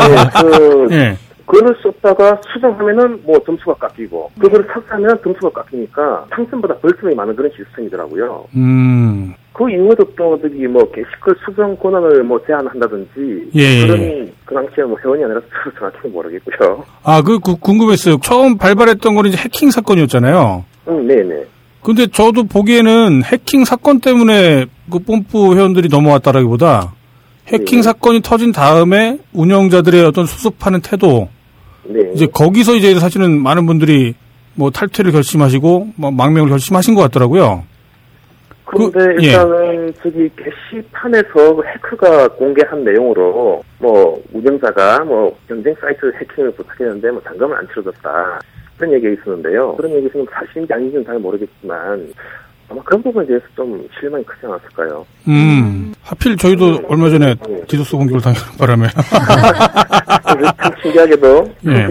네, 0.08 0.40
그 0.42 0.88
예. 0.92 1.16
글을 1.48 1.74
썼다가 1.82 2.38
수정하면은 2.52 3.20
뭐 3.24 3.38
점수가 3.44 3.74
깎이고 3.74 4.30
그거를 4.38 4.66
삭제하면 4.70 5.18
점수가 5.22 5.50
깎이니까 5.62 6.26
상품보다 6.30 6.74
벌점이 6.76 7.14
많은 7.14 7.34
그런 7.34 7.50
시스템이더라고요. 7.56 8.46
음, 8.54 9.34
그 9.52 9.68
이후에도 9.70 10.04
또 10.16 10.38
저기 10.40 10.66
뭐 10.66 10.84
게시글 10.90 11.34
수정 11.44 11.76
권한을 11.76 12.22
뭐 12.22 12.40
제한한다든지 12.46 13.50
예. 13.54 13.86
그런 13.86 14.32
그 14.44 14.54
당시에 14.54 14.84
뭐 14.84 14.96
회원이 15.04 15.24
아니라서 15.24 15.46
저도 15.64 15.78
정확히 15.78 16.08
모르겠고요. 16.08 16.84
아, 17.02 17.22
그, 17.22 17.40
그 17.40 17.56
궁금했어요. 17.56 18.18
처음 18.22 18.56
발발했던 18.56 19.14
거는 19.14 19.30
이제 19.30 19.38
해킹 19.38 19.70
사건이었잖아요. 19.70 20.64
응, 20.88 21.06
네네. 21.06 21.44
근데 21.82 22.06
저도 22.06 22.44
보기에는 22.44 23.22
해킹 23.24 23.64
사건 23.64 24.00
때문에 24.00 24.66
그 24.90 24.98
뽐뿌 24.98 25.56
회원들이 25.56 25.88
넘어왔다라기보다 25.88 26.94
해킹 27.48 27.78
네. 27.78 27.82
사건이 27.82 28.20
터진 28.20 28.52
다음에 28.52 29.18
운영자들의 29.32 30.04
어떤 30.04 30.26
수습하는 30.26 30.80
태도 30.80 31.28
네. 31.84 32.00
이제 32.14 32.26
거기서 32.26 32.74
이제 32.74 32.98
사실은 32.98 33.42
많은 33.42 33.66
분들이 33.66 34.14
뭐 34.54 34.70
탈퇴를 34.70 35.12
결심하시고 35.12 35.88
뭐 35.96 36.10
망명을 36.10 36.50
결심하신 36.50 36.94
것 36.94 37.02
같더라고요. 37.02 37.64
그런데 38.68 38.98
그- 39.14 39.22
예. 39.24 39.26
일단은 39.28 39.94
저기 40.02 40.30
게시판에서 40.36 41.56
그 41.56 41.62
해커가 41.64 42.28
공개한 42.28 42.84
내용으로 42.84 43.62
뭐 43.78 44.22
운영자가 44.32 45.04
뭐 45.04 45.36
경쟁 45.48 45.74
사이트 45.80 46.12
해킹을 46.20 46.50
부탁했는데 46.52 47.10
뭐 47.10 47.22
잔금을 47.24 47.56
안 47.56 47.66
치러줬다 47.68 48.38
그런 48.76 48.92
얘기가 48.94 49.12
있었는데요. 49.14 49.74
그런 49.76 49.92
얘기는 49.92 50.26
사실인지 50.30 50.72
아닌지는 50.72 51.04
잘 51.04 51.18
모르겠지만 51.18 52.12
아마 52.70 52.82
그런 52.82 53.02
부분에 53.02 53.26
대해서 53.26 53.44
좀 53.56 53.88
실망이 53.98 54.22
크지 54.24 54.44
않았을까요? 54.46 55.06
음, 55.28 55.94
하필 56.02 56.36
저희도 56.36 56.82
얼마 56.88 57.08
전에 57.08 57.34
디도스 57.66 57.96
공격을 57.96 58.20
당하는 58.20 58.56
바람에 58.58 58.86
참 60.60 60.72
신기하게도 60.82 61.44
예. 61.66 61.88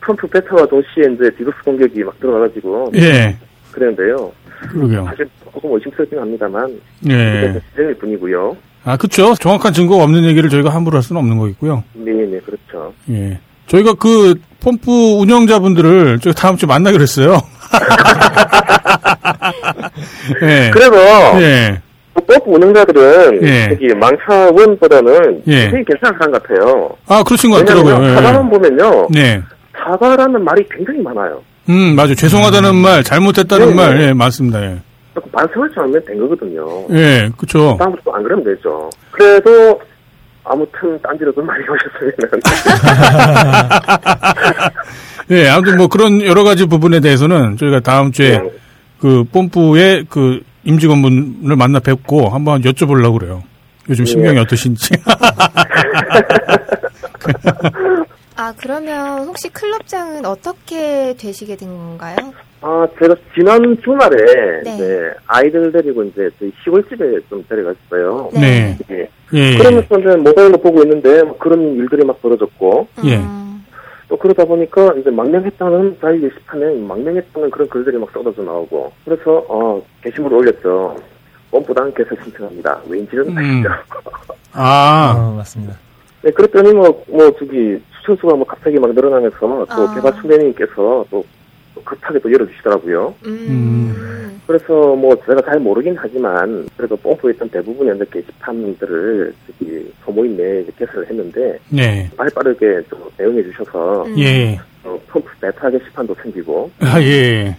펌프 0.00 0.26
베타와 0.26 0.66
동시에 0.66 1.04
이제 1.14 1.30
디도스 1.36 1.56
공격이 1.64 2.02
막 2.02 2.18
들어가가지고 2.20 2.90
예, 2.96 3.36
그랬는데요. 3.72 4.32
그러게요. 4.60 5.04
사실 5.06 5.28
조금 5.52 5.72
의심스럽긴 5.74 6.18
합니다만 6.18 6.80
예. 7.08 7.60
추정일 7.70 7.94
뿐이고요. 7.94 8.56
아, 8.84 8.96
그렇죠. 8.96 9.34
정확한 9.34 9.72
증거가 9.72 10.04
없는 10.04 10.24
얘기를 10.24 10.48
저희가 10.50 10.70
함부로 10.70 10.96
할 10.96 11.02
수는 11.02 11.20
없는 11.20 11.38
거겠고요. 11.38 11.84
네 11.94 12.12
네 12.12 12.40
그렇죠. 12.40 12.92
예. 13.10 13.38
저희가 13.66 13.94
그 13.94 14.34
뽐뿌 14.60 14.90
운영자분들을 14.90 16.18
저희 16.20 16.34
다음 16.34 16.56
주에 16.56 16.66
만나기로 16.66 17.02
했어요. 17.02 17.38
예. 20.42 20.70
그래도 20.72 20.96
예. 21.40 21.80
법 22.14 22.42
운영자들은 22.46 23.42
예. 23.46 23.68
저기 23.70 23.94
망사원보다는 23.94 25.42
예. 25.46 25.60
굉장히 25.62 25.84
괜찮은 25.84 26.18
사람 26.18 26.32
같아요. 26.32 26.90
아, 27.06 27.22
그러신 27.22 27.50
것 27.50 27.58
같더라고요. 27.58 28.04
예. 28.10 28.14
사과만 28.14 28.50
보면요. 28.50 29.08
네. 29.10 29.40
사과라는 29.76 30.44
말이 30.44 30.64
굉장히 30.70 31.00
많아요. 31.00 31.40
음, 31.68 31.96
맞아요. 31.96 32.14
죄송하다는 32.14 32.74
말, 32.76 33.02
잘못했다는 33.02 33.68
네, 33.68 33.74
말, 33.74 33.98
네. 33.98 34.04
예, 34.06 34.12
맞습니다. 34.12 34.62
예. 34.62 34.78
반성할 35.32 35.68
줄 35.70 35.82
알면 35.82 36.04
된 36.04 36.18
거거든요. 36.18 36.86
예, 36.90 37.30
그쵸. 37.36 37.76
다음부터 37.78 38.12
안 38.12 38.22
그러면 38.22 38.44
되죠. 38.44 38.88
그래도 39.10 39.80
아무튼 40.44 40.98
딴지로 41.02 41.32
좀 41.32 41.44
많이 41.46 41.62
오셨으면 41.64 42.40
예, 45.30 45.48
아무튼 45.48 45.76
뭐 45.76 45.88
그런 45.88 46.22
여러 46.22 46.42
가지 46.42 46.64
부분에 46.66 47.00
대해서는 47.00 47.56
저희가 47.58 47.80
다음 47.80 48.12
주에 48.12 48.38
네. 48.38 48.50
그 49.00 49.24
뽐뿌의 49.24 50.06
그 50.08 50.40
임직원분을 50.64 51.56
만나 51.56 51.80
뵙고 51.80 52.30
한번 52.30 52.62
여쭤보려고 52.62 53.18
그래요. 53.18 53.42
요즘 53.90 54.04
신경이 54.04 54.34
네. 54.34 54.40
어떠신지. 54.40 54.90
아, 58.38 58.54
그러면 58.56 59.26
혹시 59.26 59.48
클럽장은 59.48 60.24
어떻게 60.24 61.12
되시게 61.18 61.56
된 61.56 61.68
건가요? 61.70 62.16
아, 62.60 62.86
제가 62.96 63.16
지난 63.34 63.76
주말에 63.82 64.62
네. 64.62 64.74
이제 64.74 65.12
아이들 65.26 65.72
데리고 65.72 66.04
이제 66.04 66.30
저희 66.38 66.52
시골집에 66.62 67.18
좀 67.28 67.44
데려갔어요. 67.48 68.30
네. 68.32 68.78
예. 68.92 69.10
예, 69.34 69.54
예. 69.54 69.58
그러면서 69.58 69.98
이제 69.98 70.14
모바일로 70.14 70.56
보고 70.58 70.82
있는데 70.84 71.24
뭐 71.24 71.36
그런 71.36 71.60
일들이 71.74 72.04
막 72.04 72.22
벌어졌고 72.22 72.86
예. 73.06 73.16
음, 73.16 73.64
또 74.08 74.16
그러다 74.16 74.44
보니까 74.44 74.94
이제 74.94 75.10
망명했다는 75.10 75.98
자유 76.00 76.20
게시판에 76.20 76.80
망명했다는 76.80 77.50
그런 77.50 77.68
글들이 77.68 77.98
막 77.98 78.08
쏟아져 78.12 78.40
나오고 78.42 78.92
그래서 79.04 79.44
어 79.48 79.82
게시물을 80.02 80.36
올렸죠. 80.38 80.96
뻔뿌당 81.50 81.92
개설 81.92 82.16
신청합니다. 82.22 82.82
왠지는 82.88 83.36
음. 83.36 83.36
아시죠? 83.36 83.68
아, 84.52 85.14
어, 85.18 85.32
맞습니다. 85.32 85.74
네, 86.22 86.32
그랬더니 86.32 86.72
뭐, 86.72 87.04
뭐, 87.08 87.30
저기, 87.38 87.80
수천수가 88.08 88.36
뭐 88.36 88.46
갑자기 88.46 88.78
막 88.78 88.92
늘어나면서 88.94 89.38
또 89.38 89.66
아. 89.68 89.94
개발 89.94 90.12
총대님께서 90.20 91.04
또 91.10 91.24
급하게 91.84 92.18
또 92.18 92.32
열어주시더라고요. 92.32 93.14
음, 93.26 94.40
그래서 94.46 94.96
뭐 94.96 95.14
제가 95.26 95.42
잘 95.42 95.60
모르긴 95.60 95.94
하지만 95.96 96.66
그래도 96.76 96.96
pom프에 96.96 97.32
있던 97.32 97.48
대부분의 97.50 97.94
이제 97.96 98.04
게시판들을 98.10 99.34
저기 99.46 99.92
소모임 100.04 100.36
내에 100.36 100.62
이제 100.62 100.72
개설을 100.78 101.08
했는데 101.08 101.58
네. 101.68 102.10
빨리 102.16 102.30
빠르게 102.30 102.80
좀 102.90 102.98
대응해 103.16 103.42
주셔서 103.42 104.04
음. 104.06 104.18
예. 104.18 104.58
어, 104.84 104.98
펌프 105.08 105.28
베타 105.40 105.70
게시판도 105.70 106.16
생기고 106.22 106.70
아, 106.80 107.00
예. 107.00 107.56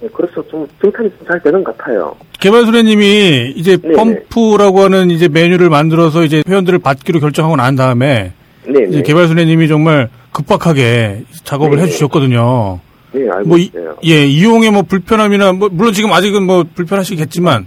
네, 0.00 0.08
그래서 0.12 0.46
좀 0.48 0.66
정착이 0.80 1.08
좀 1.10 1.26
잘 1.26 1.40
되는 1.42 1.64
것 1.64 1.76
같아요. 1.76 2.14
개발 2.38 2.66
소래님이 2.66 3.54
이제 3.56 3.78
네네. 3.78 3.94
펌프라고 3.94 4.80
하는 4.82 5.10
이제 5.10 5.26
메뉴를 5.28 5.70
만들어서 5.70 6.22
이제 6.22 6.42
회원들을 6.46 6.78
받기로 6.80 7.18
결정하고 7.18 7.56
난 7.56 7.74
다음에 7.74 8.32
네, 8.68 8.86
네. 8.86 9.02
개발소래님이 9.02 9.68
정말 9.68 10.08
급박하게 10.32 11.22
작업을 11.44 11.76
네네. 11.76 11.82
해주셨거든요. 11.82 12.80
네, 13.12 13.28
알고 13.30 13.48
뭐, 13.48 13.58
이, 13.58 13.64
있어요. 13.64 13.96
예, 14.04 14.26
이용의 14.26 14.70
뭐 14.70 14.82
불편함이나, 14.82 15.52
뭐, 15.52 15.68
물론 15.70 15.92
지금 15.92 16.12
아직은 16.12 16.42
뭐 16.42 16.64
불편하시겠지만, 16.74 17.66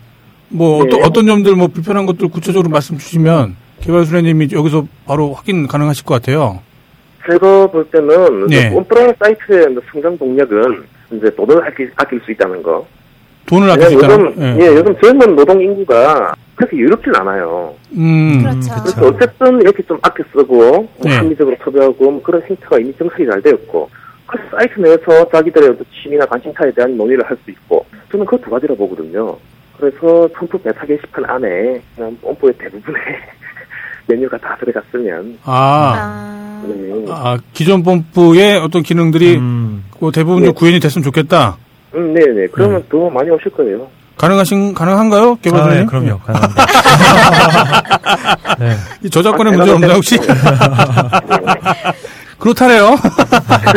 뭐, 0.49 0.83
네. 0.83 0.89
어떤, 0.89 1.03
어떤 1.03 1.25
점들 1.27 1.55
뭐 1.55 1.67
불편한 1.67 2.05
것들 2.05 2.27
구체적으로 2.27 2.69
말씀 2.69 2.97
주시면, 2.97 3.55
개발수래님이 3.81 4.49
여기서 4.51 4.85
바로 5.05 5.33
확인 5.33 5.67
가능하실 5.67 6.05
것 6.05 6.15
같아요. 6.15 6.59
제가 7.29 7.67
볼 7.67 7.85
때는 7.91 8.47
네. 8.47 8.69
홈프라인 8.69 9.13
사이트의 9.19 9.67
성장 9.91 10.17
동력은 10.17 10.83
이제 11.11 11.29
돈을 11.35 11.63
아낄, 11.63 11.91
아낄 11.95 12.19
수 12.25 12.31
있다는 12.31 12.61
거. 12.61 12.85
돈을 13.45 13.67
왜냐면 13.67 13.85
아끼시다는, 13.85 14.25
요즘, 14.25 14.61
예, 14.61 14.67
요즘 14.67 14.95
젊은 15.01 15.35
노동 15.35 15.61
인구가 15.61 16.33
그렇게 16.59 16.75
유롭진 16.75 17.15
않아요. 17.15 17.73
음, 17.93 18.41
그렇죠. 18.41 18.73
그래서 18.83 19.07
어쨌든 19.07 19.61
이렇게 19.61 19.81
좀 19.83 19.97
아껴 20.01 20.21
쓰고 20.33 20.45
뭐 20.55 20.89
네. 21.05 21.15
합리적으로 21.15 21.55
소비하고 21.63 22.11
뭐 22.11 22.21
그런 22.21 22.41
행태가 22.41 22.79
이미 22.79 22.93
정착이 22.97 23.25
잘 23.25 23.41
되었고 23.41 23.89
그 24.25 24.37
사이트 24.51 24.77
내에서 24.77 25.29
자기들의 25.31 25.69
어떤 25.69 25.85
취미나 26.03 26.25
관심사에 26.25 26.69
대한 26.71 26.97
논의를 26.97 27.23
할 27.25 27.37
수 27.45 27.51
있고 27.51 27.85
저는 28.11 28.25
그두 28.25 28.49
가지라 28.49 28.75
보거든요. 28.75 29.37
그래서 29.79 30.27
펌프 30.35 30.57
베타 30.57 30.85
게시판 30.85 31.23
안에 31.23 31.81
그냥 31.95 32.17
펌프의 32.21 32.53
대부분의 32.57 33.01
메뉴가 34.07 34.37
다 34.39 34.57
들어갔으면 34.59 35.37
아, 35.45 35.93
아, 35.95 36.63
네. 36.67 37.05
아, 37.07 37.37
기존 37.53 37.83
펌프의 37.83 38.57
어떤 38.57 38.83
기능들이 38.83 39.37
음, 39.37 39.85
그 39.97 40.11
대부분 40.11 40.41
네. 40.41 40.47
좀 40.47 40.55
구현이 40.55 40.81
됐으면 40.81 41.03
좋겠다. 41.03 41.55
음, 41.95 42.13
네네. 42.13 42.47
그러면 42.51 42.83
더 42.89 43.09
많이 43.09 43.29
오실 43.29 43.49
거예요. 43.51 43.87
가능하신 44.19 44.73
가능한가요, 44.73 45.31
아, 45.31 45.35
개발사님? 45.41 45.79
네, 45.79 45.85
그럼요. 45.85 46.19
가능합니다. 46.19 46.65
네. 48.59 48.75
이 49.03 49.09
저작권에 49.09 49.49
아, 49.49 49.53
문제 49.53 49.71
없나요 49.71 49.93
혹시? 49.93 50.17
그렇다네요. 52.37 52.97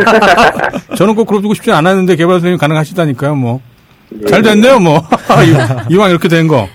저는 0.97 1.15
꼭 1.15 1.25
그러고 1.27 1.53
싶지 1.53 1.71
않았는데 1.71 2.17
개발사님 2.17 2.57
가능하시다니까요. 2.57 3.35
뭐잘 3.35 4.41
네. 4.41 4.53
됐네요. 4.53 4.79
뭐 4.79 5.01
이- 5.45 5.93
이왕 5.93 6.09
이렇게 6.09 6.27
된 6.27 6.49
거. 6.49 6.67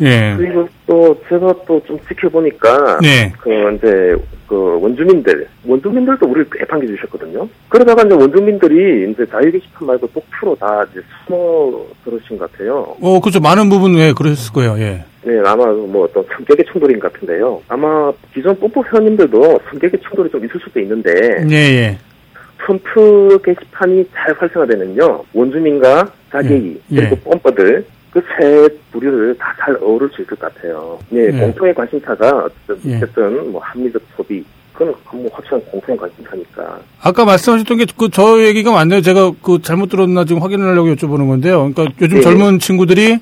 예. 0.00 0.34
그리고 0.36 0.68
또 0.86 1.16
제가 1.28 1.54
또 1.66 1.80
좀 1.86 1.98
지켜보니까 2.08 2.98
네. 3.00 3.32
그 3.38 3.50
이제 3.76 4.16
그 4.46 4.78
원주민들 4.80 5.46
원주민들도 5.66 6.26
우리를 6.26 6.46
애판게 6.62 6.86
주셨거든요. 6.86 7.48
그러다가 7.68 8.02
이제 8.02 8.14
원주민들이 8.14 9.10
이제 9.10 9.24
자유 9.26 9.50
게시판 9.52 9.86
말고 9.86 10.08
독프로 10.08 10.54
다 10.56 10.84
이제 10.90 11.00
숨어 11.26 11.84
들으신 12.04 12.38
것 12.38 12.50
같아요. 12.52 12.96
어 13.00 13.20
그렇죠. 13.20 13.40
많은 13.40 13.68
부분 13.68 13.96
왜 13.96 14.12
그러셨을 14.12 14.52
거예요. 14.52 14.76
예. 14.78 15.04
네, 15.24 15.38
아마 15.46 15.66
뭐 15.66 16.04
어떤 16.04 16.22
성격의 16.34 16.66
충돌인 16.70 16.98
것 16.98 17.12
같은데요. 17.12 17.62
아마 17.68 18.12
기존 18.34 18.58
뽀뽀 18.58 18.84
회원님들도 18.84 19.60
성격의 19.70 20.00
충돌이 20.00 20.30
좀 20.30 20.44
있을 20.44 20.60
수도 20.60 20.80
있는데 20.80 21.10
예 21.50 21.54
예. 21.54 21.98
펌프 22.58 23.38
게시판이 23.44 24.04
잘 24.14 24.34
활성화되면요 24.38 25.24
원주민과 25.32 26.10
자개이 26.30 26.80
예. 26.92 26.96
그리고 26.96 27.16
펌퍼들 27.16 27.84
그세 28.14 28.68
부류를 28.92 29.36
다 29.38 29.52
잘 29.60 29.76
어우를 29.82 30.08
수 30.14 30.22
있을 30.22 30.36
것 30.36 30.40
같아요. 30.54 30.98
네, 31.08 31.26
예. 31.26 31.30
공통의 31.32 31.74
관심사가 31.74 32.44
어쨌든, 32.46 32.90
예. 32.92 32.96
어쨌든 32.96 33.50
뭐 33.52 33.60
합리적 33.62 34.00
소비 34.16 34.44
그건 34.72 34.94
뭐 35.12 35.28
확실한 35.32 35.60
공통의 35.66 35.98
관심사니까. 35.98 36.78
아까 37.00 37.24
말씀하셨던 37.24 37.78
게 37.78 37.86
그 37.96 38.08
저 38.10 38.42
얘기가 38.44 38.70
맞네요. 38.72 39.00
제가 39.00 39.32
그 39.42 39.60
잘못 39.62 39.88
들었나 39.88 40.24
지금 40.24 40.42
확인하려고 40.42 40.88
여쭤보는 40.94 41.28
건데요. 41.28 41.70
그러니까 41.72 41.86
요즘 42.00 42.16
네. 42.18 42.22
젊은 42.22 42.58
친구들이 42.58 43.18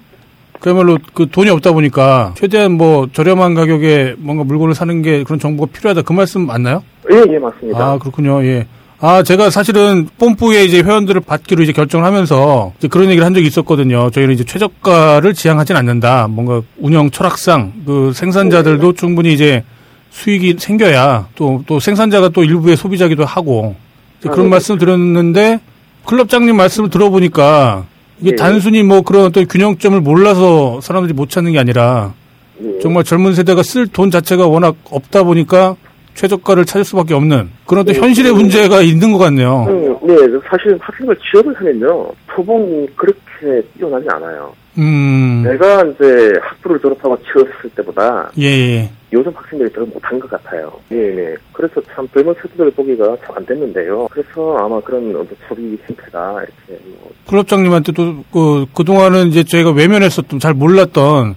그야말로 0.61 0.99
그 1.15 1.27
돈이 1.31 1.49
없다 1.51 1.73
보니까 1.73 2.35
최대한 2.37 2.73
뭐 2.73 3.07
저렴한 3.13 3.55
가격에 3.55 4.15
뭔가 4.19 4.45
물건을 4.45 4.75
사는 4.75 5.03
게 5.03 5.25
그런 5.25 5.39
정보가 5.39 5.73
필요하다. 5.73 6.03
그 6.03 6.13
말씀 6.13 6.47
맞나요? 6.47 6.83
예, 7.13 7.23
예, 7.33 7.39
맞습니다. 7.39 7.79
아, 7.85 7.99
그렇군요. 7.99 8.43
예. 8.45 8.67
아, 9.05 9.25
제가 9.25 9.51
사실은 9.51 10.07
뽐뿌에 10.17 10.65
이제 10.65 10.81
회원들을 10.81 11.23
받기로 11.23 11.65
이제 11.65 11.73
결정을 11.73 12.07
하면서 12.07 12.73
이제 12.79 12.87
그런 12.87 13.07
얘기를 13.07 13.27
한 13.27 13.35
적이 13.35 13.49
있었거든요. 13.49 14.11
저희는 14.11 14.33
이제 14.33 14.45
최저가를 14.45 15.35
지향하진 15.35 15.75
않는다. 15.75 16.29
뭔가 16.29 16.63
운영 16.79 17.11
철학상 17.11 17.73
그 17.85 18.13
생산자들도 18.15 18.93
충분히 18.93 19.33
이제 19.33 19.65
수익이 20.13 20.55
생겨야 20.57 21.27
또, 21.35 21.65
또 21.67 21.81
생산자가 21.81 22.29
또 22.29 22.45
일부의 22.45 22.77
소비자기도 22.77 23.25
하고 23.25 23.75
이제 24.21 24.29
그런 24.29 24.43
아, 24.43 24.45
네. 24.45 24.51
말씀을 24.51 24.79
드렸는데 24.79 25.59
클럽장님 26.07 26.57
말씀을 26.57 26.89
들어보니까 26.89 27.87
이게 28.21 28.31
네. 28.31 28.37
단순히 28.37 28.85
뭐 28.85 29.01
그런 29.01 29.25
어떤 29.25 29.49
균형점을 29.49 30.01
몰라서 30.01 30.81
사람들이 30.81 31.13
못 31.13 31.29
찾는 31.29 31.51
게 31.51 31.59
아니라 31.59 32.15
예. 32.63 32.79
정말 32.81 33.03
젊은 33.03 33.35
세대가 33.35 33.65
쓸 33.65 33.89
돈 33.89 34.13
자체가 34.13 34.47
워낙 34.47 34.77
없다 34.91 35.25
보니까 35.25 35.75
최저가를 36.15 36.65
찾을 36.65 36.85
수밖에 36.85 37.15
없는 37.15 37.51
그런 37.67 37.85
또 37.85 37.93
네. 37.93 37.99
현실의 37.99 38.33
문제가 38.33 38.81
있는 38.83 39.13
것 39.13 39.19
같네요. 39.19 39.65
음, 39.69 39.97
네, 40.07 40.15
사실 40.49 40.79
학생을 40.81 41.17
취업을 41.31 41.55
하면요 41.55 42.11
초봉이 42.35 42.87
그렇게 42.97 43.67
뛰어나지 43.77 44.07
않아요. 44.11 44.53
음, 44.79 45.43
내가 45.45 45.83
이제 45.85 46.33
학부를 46.41 46.81
졸업하고 46.81 47.19
취업했을 47.25 47.71
때보다 47.77 48.31
예, 48.39 48.47
예. 48.47 48.91
요즘 49.13 49.31
학생들이 49.35 49.71
더 49.73 49.81
못한 49.85 50.19
것 50.19 50.31
같아요. 50.31 50.73
예, 50.91 50.97
네. 50.97 51.35
그래서 51.53 51.75
참 51.95 52.09
젊은 52.15 52.35
세대들 52.41 52.71
보기가 52.71 53.17
참 53.27 53.37
안 53.37 53.45
됐는데요. 53.47 54.09
그래서 54.11 54.57
아마 54.59 54.81
그런 54.81 55.11
어떤 55.17 55.29
소비 55.49 55.77
행태가 55.89 56.43
이렇게 56.43 56.83
뭐 56.87 57.11
클럽장님한테도 57.29 58.25
그, 58.33 58.67
그동안은 58.75 59.29
이제 59.29 59.45
저희가 59.45 59.71
외면했었던, 59.73 60.39
잘 60.39 60.55
몰랐던 60.55 61.35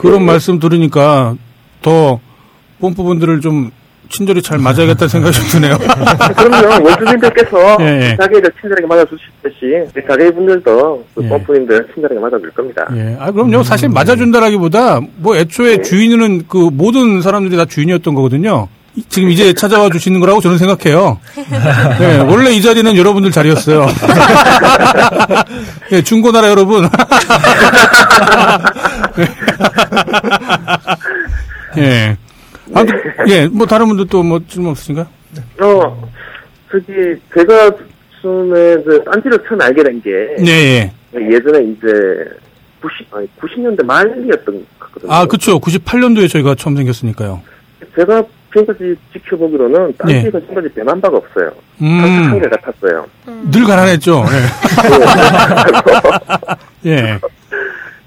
그런 0.00 0.20
네. 0.20 0.24
말씀 0.26 0.58
들으니까 0.58 1.36
더 1.82 2.18
뽐뿌분들을 2.80 3.40
좀 3.40 3.70
친절히 4.12 4.42
잘 4.42 4.58
맞아야겠다는 4.58 5.08
생각이 5.08 5.36
좀 5.36 5.46
드네요. 5.48 5.78
그럼요. 6.36 6.84
원주민들께서 6.88 7.76
예, 7.80 8.10
예. 8.10 8.16
가게를 8.16 8.50
친절하게 8.60 8.86
맞아주시듯이 8.86 10.06
가게분들도 10.06 11.04
그 11.14 11.24
예. 11.24 11.28
펌프님들 11.28 11.88
친절하게 11.94 12.20
맞아줄 12.20 12.50
겁니다. 12.50 12.86
예. 12.94 13.16
아, 13.18 13.30
그럼요. 13.32 13.62
사실 13.64 13.88
맞아준다라기보다 13.88 15.00
뭐 15.16 15.36
애초에 15.36 15.78
네. 15.78 15.82
주인은 15.82 16.44
그 16.48 16.68
모든 16.72 17.22
사람들이 17.22 17.56
다 17.56 17.64
주인이었던 17.64 18.14
거거든요. 18.14 18.68
이- 18.94 19.02
지금 19.08 19.30
이제 19.30 19.54
찾아와 19.54 19.88
주시는 19.88 20.20
거라고 20.20 20.42
저는 20.42 20.58
생각해요. 20.58 21.18
네, 21.98 22.18
원래 22.18 22.50
이 22.52 22.60
자리는 22.60 22.94
여러분들 22.94 23.30
자리였어요. 23.30 23.86
예, 25.92 26.02
중고나라 26.02 26.50
여러분. 26.50 26.86
예. 31.78 32.16
아무튼, 32.74 33.00
예, 33.28 33.46
뭐 33.48 33.66
다른 33.66 33.86
분들 33.88 34.06
또뭐 34.08 34.40
질문 34.48 34.70
없으신가요? 34.72 35.06
어, 35.60 36.10
저기 36.70 36.92
제가 37.34 37.70
처음에 38.22 38.76
그 38.84 39.02
딴지를 39.04 39.38
처음 39.48 39.60
알게 39.60 39.82
된 39.82 40.00
게 40.00 40.10
네, 40.38 40.92
예. 41.14 41.20
예전에 41.34 41.64
이제 41.64 41.86
90, 42.80 43.14
아니 43.14 43.28
90년대 43.40 43.84
말이었던 43.84 44.44
것 44.54 44.78
같거든요. 44.78 45.12
아, 45.12 45.26
그쵸. 45.26 45.58
98년도에 45.60 46.28
저희가 46.30 46.54
처음 46.54 46.76
생겼으니까요. 46.76 47.42
제가 47.96 48.22
지금까지 48.52 48.94
지켜보기로는 49.12 49.88
예. 50.08 50.22
딴지가 50.22 50.40
지금까지 50.40 50.68
변한 50.74 51.00
바가 51.00 51.16
없어요. 51.18 51.50
음, 51.80 51.98
한결 52.00 52.50
같았어요. 52.50 53.06
늘 53.50 53.64
가난했죠. 53.64 54.24
예. 56.86 56.90
예. 56.90 57.18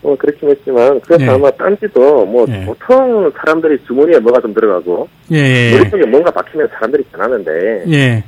어, 0.05 0.15
그렇긴 0.15 0.49
했지만, 0.51 0.99
그래서 1.01 1.23
예. 1.23 1.29
아마 1.29 1.49
딴지도 1.51 2.25
뭐, 2.25 2.45
예. 2.47 2.63
보통 2.63 3.31
사람들이 3.35 3.79
주머니에 3.87 4.19
뭐가 4.19 4.39
좀 4.39 4.53
들어가고, 4.53 5.09
예, 5.31 5.37
예. 5.37 5.71
머릿 5.77 5.89
속에 5.89 6.05
뭔가 6.05 6.29
박히면 6.29 6.67
사람들이 6.73 7.03
변하는데, 7.11 7.85
예. 7.89 8.23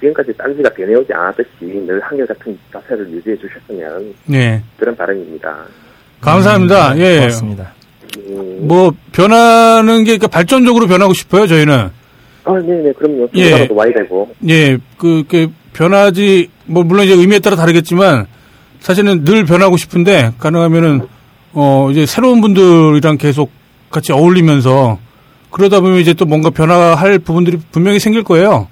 지금까지 0.00 0.36
딴지가 0.36 0.68
변해오지 0.70 1.12
않았듯이 1.14 1.48
늘 1.86 1.98
한결 2.00 2.26
같은 2.26 2.58
자세를 2.70 3.10
유지해 3.10 3.36
주셨으면, 3.38 4.14
예. 4.32 4.60
그런 4.76 4.94
바람입니다. 4.94 5.64
감사합니다. 6.20 6.98
예. 6.98 7.16
고맙습니다. 7.20 7.72
음, 8.18 8.68
뭐 8.68 8.92
변하는 9.12 10.04
게 10.04 10.12
그러니까 10.12 10.28
발전적으로 10.28 10.86
변하고 10.86 11.14
싶어요. 11.14 11.46
저희는 11.46 11.88
아, 12.44 12.52
네네, 12.60 12.92
그럼요. 12.92 13.28
예. 13.34 13.66
와야 13.70 13.90
되고. 13.94 14.30
예, 14.48 14.76
그, 14.98 15.24
그 15.26 15.48
변하지 15.72 16.50
뭐 16.66 16.82
물론 16.84 17.06
이제 17.06 17.14
의미에 17.14 17.38
따라 17.38 17.56
다르겠지만 17.56 18.26
사실은 18.80 19.24
늘 19.24 19.46
변하고 19.46 19.78
싶은데 19.78 20.32
가능하면은 20.38 21.13
어 21.54 21.88
이제 21.90 22.04
새로운 22.06 22.40
분들이랑 22.40 23.16
계속 23.16 23.50
같이 23.90 24.12
어울리면서 24.12 24.98
그러다 25.50 25.80
보면 25.80 26.00
이제 26.00 26.14
또 26.14 26.26
뭔가 26.26 26.50
변화할 26.50 27.18
부분들이 27.20 27.58
분명히 27.70 28.00
생길 28.00 28.24
거예요. 28.24 28.66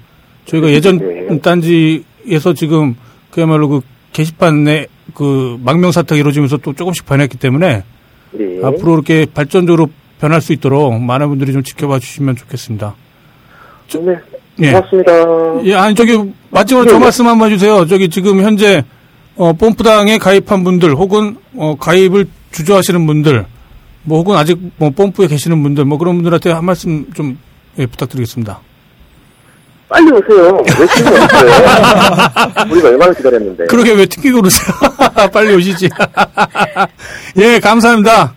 저희가 0.45 0.69
예전 0.69 0.97
네. 0.97 1.39
딴지에서 1.39 2.53
지금 2.53 2.95
그야말로 3.31 3.69
그 3.69 3.81
게시판에 4.11 4.87
그 5.13 5.57
망명 5.63 5.91
사태가 5.91 6.19
이루어지면서 6.19 6.57
또 6.57 6.73
조금씩 6.73 7.05
변했기 7.05 7.37
때문에 7.37 7.83
네. 8.31 8.59
앞으로 8.63 8.95
이렇게 8.95 9.25
발전적으로 9.33 9.87
변할 10.19 10.41
수 10.41 10.51
있도록 10.53 10.99
많은 11.01 11.29
분들이 11.29 11.53
좀 11.53 11.63
지켜봐 11.63 11.99
주시면 11.99 12.35
좋겠습니다. 12.35 12.95
네. 13.99 14.15
예. 14.59 14.71
고맙습니다. 14.71 15.65
예, 15.65 15.73
아니 15.75 15.95
저기 15.95 16.31
마지막으로 16.51 16.89
저 16.89 16.93
네, 16.93 16.99
네. 16.99 17.05
말씀 17.05 17.27
한번 17.27 17.49
해주세요. 17.51 17.87
저기 17.87 18.09
지금 18.09 18.41
현재 18.41 18.83
어, 19.35 19.53
뽐프당에 19.53 20.17
가입한 20.17 20.63
분들 20.63 20.95
혹은 20.95 21.37
어, 21.55 21.75
가입을 21.75 22.27
주저하시는 22.53 23.05
분들 23.05 23.45
뭐 24.03 24.19
혹은 24.19 24.37
아직 24.37 24.57
뭐 24.77 24.89
뽐프에 24.91 25.27
계시는 25.27 25.61
분들 25.63 25.85
뭐 25.85 25.97
그런 25.97 26.15
분들한테 26.15 26.51
한 26.51 26.63
말씀 26.65 27.11
좀 27.13 27.37
예, 27.77 27.85
부탁드리겠습니다. 27.85 28.59
빨리 29.89 30.11
오세요. 30.11 30.63
왜 30.79 30.87
시간이 30.87 31.17
없어요? 31.17 31.51
우리가 32.71 32.89
얼마나 32.89 33.13
기다렸는데. 33.13 33.65
그러게 33.65 33.93
왜 33.93 34.05
튕기고 34.05 34.41
그러세요? 34.41 34.75
빨리 35.31 35.55
오시지. 35.55 35.89
예, 37.37 37.59
감사합니다. 37.59 38.33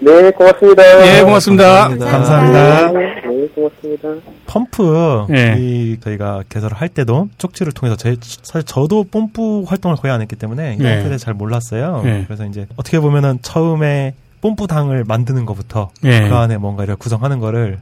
네, 0.00 0.30
고맙습니다. 0.30 1.18
예, 1.18 1.22
고맙습니다. 1.22 1.88
감사합니다. 1.88 2.92
네, 2.92 3.48
고맙습니다. 3.54 4.08
펌프 4.46 5.26
예. 5.34 5.56
이 5.58 5.98
저희가 6.00 6.44
개설을 6.48 6.76
할 6.76 6.88
때도 6.88 7.28
쪽지를 7.38 7.72
통해서 7.72 7.96
제, 7.96 8.16
사실 8.20 8.64
저도 8.64 9.04
뽐뿌 9.04 9.64
활동을 9.66 9.96
거의 9.96 10.12
안 10.14 10.20
했기 10.20 10.36
때문에 10.36 10.76
이 10.80 10.84
예. 10.84 11.02
대해 11.02 11.18
잘 11.18 11.34
몰랐어요. 11.34 12.02
예. 12.04 12.24
그래서 12.26 12.44
이제 12.46 12.66
어떻게 12.76 13.00
보면은 13.00 13.38
처음에 13.42 14.14
뽐뿌당을 14.40 15.04
만드는 15.04 15.44
것부터 15.46 15.90
예. 16.04 16.28
그 16.28 16.34
안에 16.34 16.58
뭔가 16.58 16.84
이렇게 16.84 16.98
구성하는 16.98 17.40
거를 17.40 17.78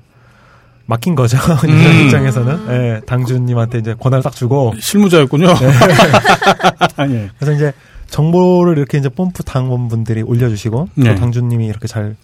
맡긴 0.86 1.16
거죠. 1.16 1.36
음. 1.68 2.04
입장에서는 2.04 2.66
예, 2.70 3.00
당주님한테 3.06 3.78
이제 3.78 3.94
권한을 3.94 4.22
딱 4.22 4.34
주고 4.34 4.72
실무자였군요. 4.78 5.48
아, 6.96 7.08
예. 7.08 7.28
그래서 7.38 7.52
이제 7.52 7.72
정보를 8.08 8.78
이렇게 8.78 8.98
이제 8.98 9.08
뽐뿌 9.08 9.42
당원분들이 9.42 10.22
올려주시고 10.22 10.88
네. 10.94 11.14
또 11.14 11.20
당주님이 11.20 11.66
이렇게 11.66 11.86
잘 11.86 12.16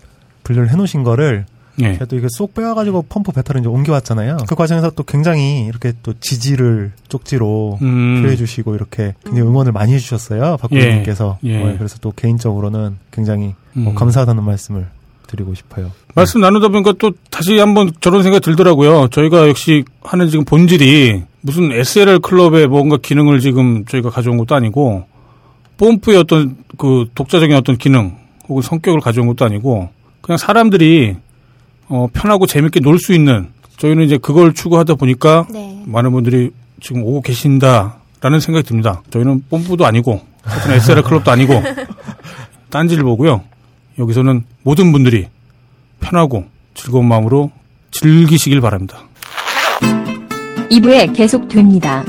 분류를 0.45 0.71
해놓으신 0.71 1.03
거를 1.03 1.47
예. 1.81 1.93
제가 1.95 2.05
또 2.05 2.17
이게 2.17 2.27
쏙 2.31 2.55
빼와가지고 2.55 3.07
펌프 3.09 3.33
배터를 3.33 3.61
이제 3.61 3.69
옮겨왔잖아요. 3.69 4.39
그 4.47 4.55
과정에서 4.55 4.91
또 4.91 5.05
굉장히 5.05 5.65
이렇게 5.65 5.93
또 6.03 6.13
지지를 6.21 6.93
쪽지로 7.09 7.79
음. 7.81 8.23
표해주시고 8.23 8.75
이렇게 8.75 9.15
굉장히 9.25 9.49
응원을 9.49 9.73
많이 9.73 9.95
해주셨어요. 9.95 10.59
박구님께서. 10.59 11.39
예. 11.45 11.71
예. 11.71 11.77
그래서 11.79 11.97
또 12.01 12.13
개인적으로는 12.15 12.99
굉장히 13.11 13.55
뭐 13.73 13.93
음. 13.93 13.95
감사하다는 13.95 14.45
말씀을 14.45 14.87
드리고 15.27 15.55
싶어요. 15.55 15.93
말씀 16.15 16.43
나누다 16.43 16.69
보니까 16.69 16.93
또 16.99 17.13
다시 17.31 17.59
한번 17.59 17.91
저런 18.01 18.23
생각이 18.23 18.45
들더라고요. 18.45 19.09
저희가 19.09 19.49
역시 19.49 19.85
하는 20.03 20.29
지금 20.29 20.45
본질이 20.45 21.23
무슨 21.41 21.73
SLR 21.73 22.19
클럽의 22.21 22.67
뭔가 22.67 22.99
기능을 22.99 23.41
지금 23.41 23.87
저희가 23.87 24.11
가져온 24.11 24.37
것도 24.37 24.55
아니고 24.55 25.07
뽐프의 25.83 26.17
어떤 26.17 26.57
그 26.79 27.07
독자적인 27.17 27.57
어떤 27.57 27.77
기능 27.77 28.17
혹은 28.49 28.63
성격을 28.63 29.01
가져온 29.01 29.27
것도 29.27 29.45
아니고 29.45 29.89
그냥 30.21 30.39
사람들이 30.39 31.17
어 31.89 32.07
편하고 32.13 32.47
재밌게 32.47 32.79
놀 32.81 32.99
수 33.01 33.13
있는 33.13 33.49
저희는 33.79 34.05
이제 34.05 34.17
그걸 34.17 34.55
추구하다 34.55 34.95
보니까 34.95 35.45
네. 35.51 35.83
많은 35.87 36.13
분들이 36.13 36.51
지금 36.81 37.03
오고 37.03 37.23
계신다라는 37.23 38.39
생각이 38.41 38.65
듭니다. 38.65 39.03
저희는 39.11 39.45
뽐뿌도 39.51 39.85
아니고 39.85 40.21
같은 40.45 40.73
SLR 40.73 41.03
클럽도 41.03 41.33
아니고 41.33 41.61
딴지를 42.71 43.03
보고요. 43.03 43.43
여기서는 43.99 44.45
모든 44.63 44.93
분들이 44.93 45.27
편하고 46.01 46.45
즐거운 46.75 47.09
마음으로 47.09 47.51
즐기시길 47.91 48.61
바랍니다. 48.61 48.99
2부에 50.71 51.15
계속됩니다. 51.15 52.05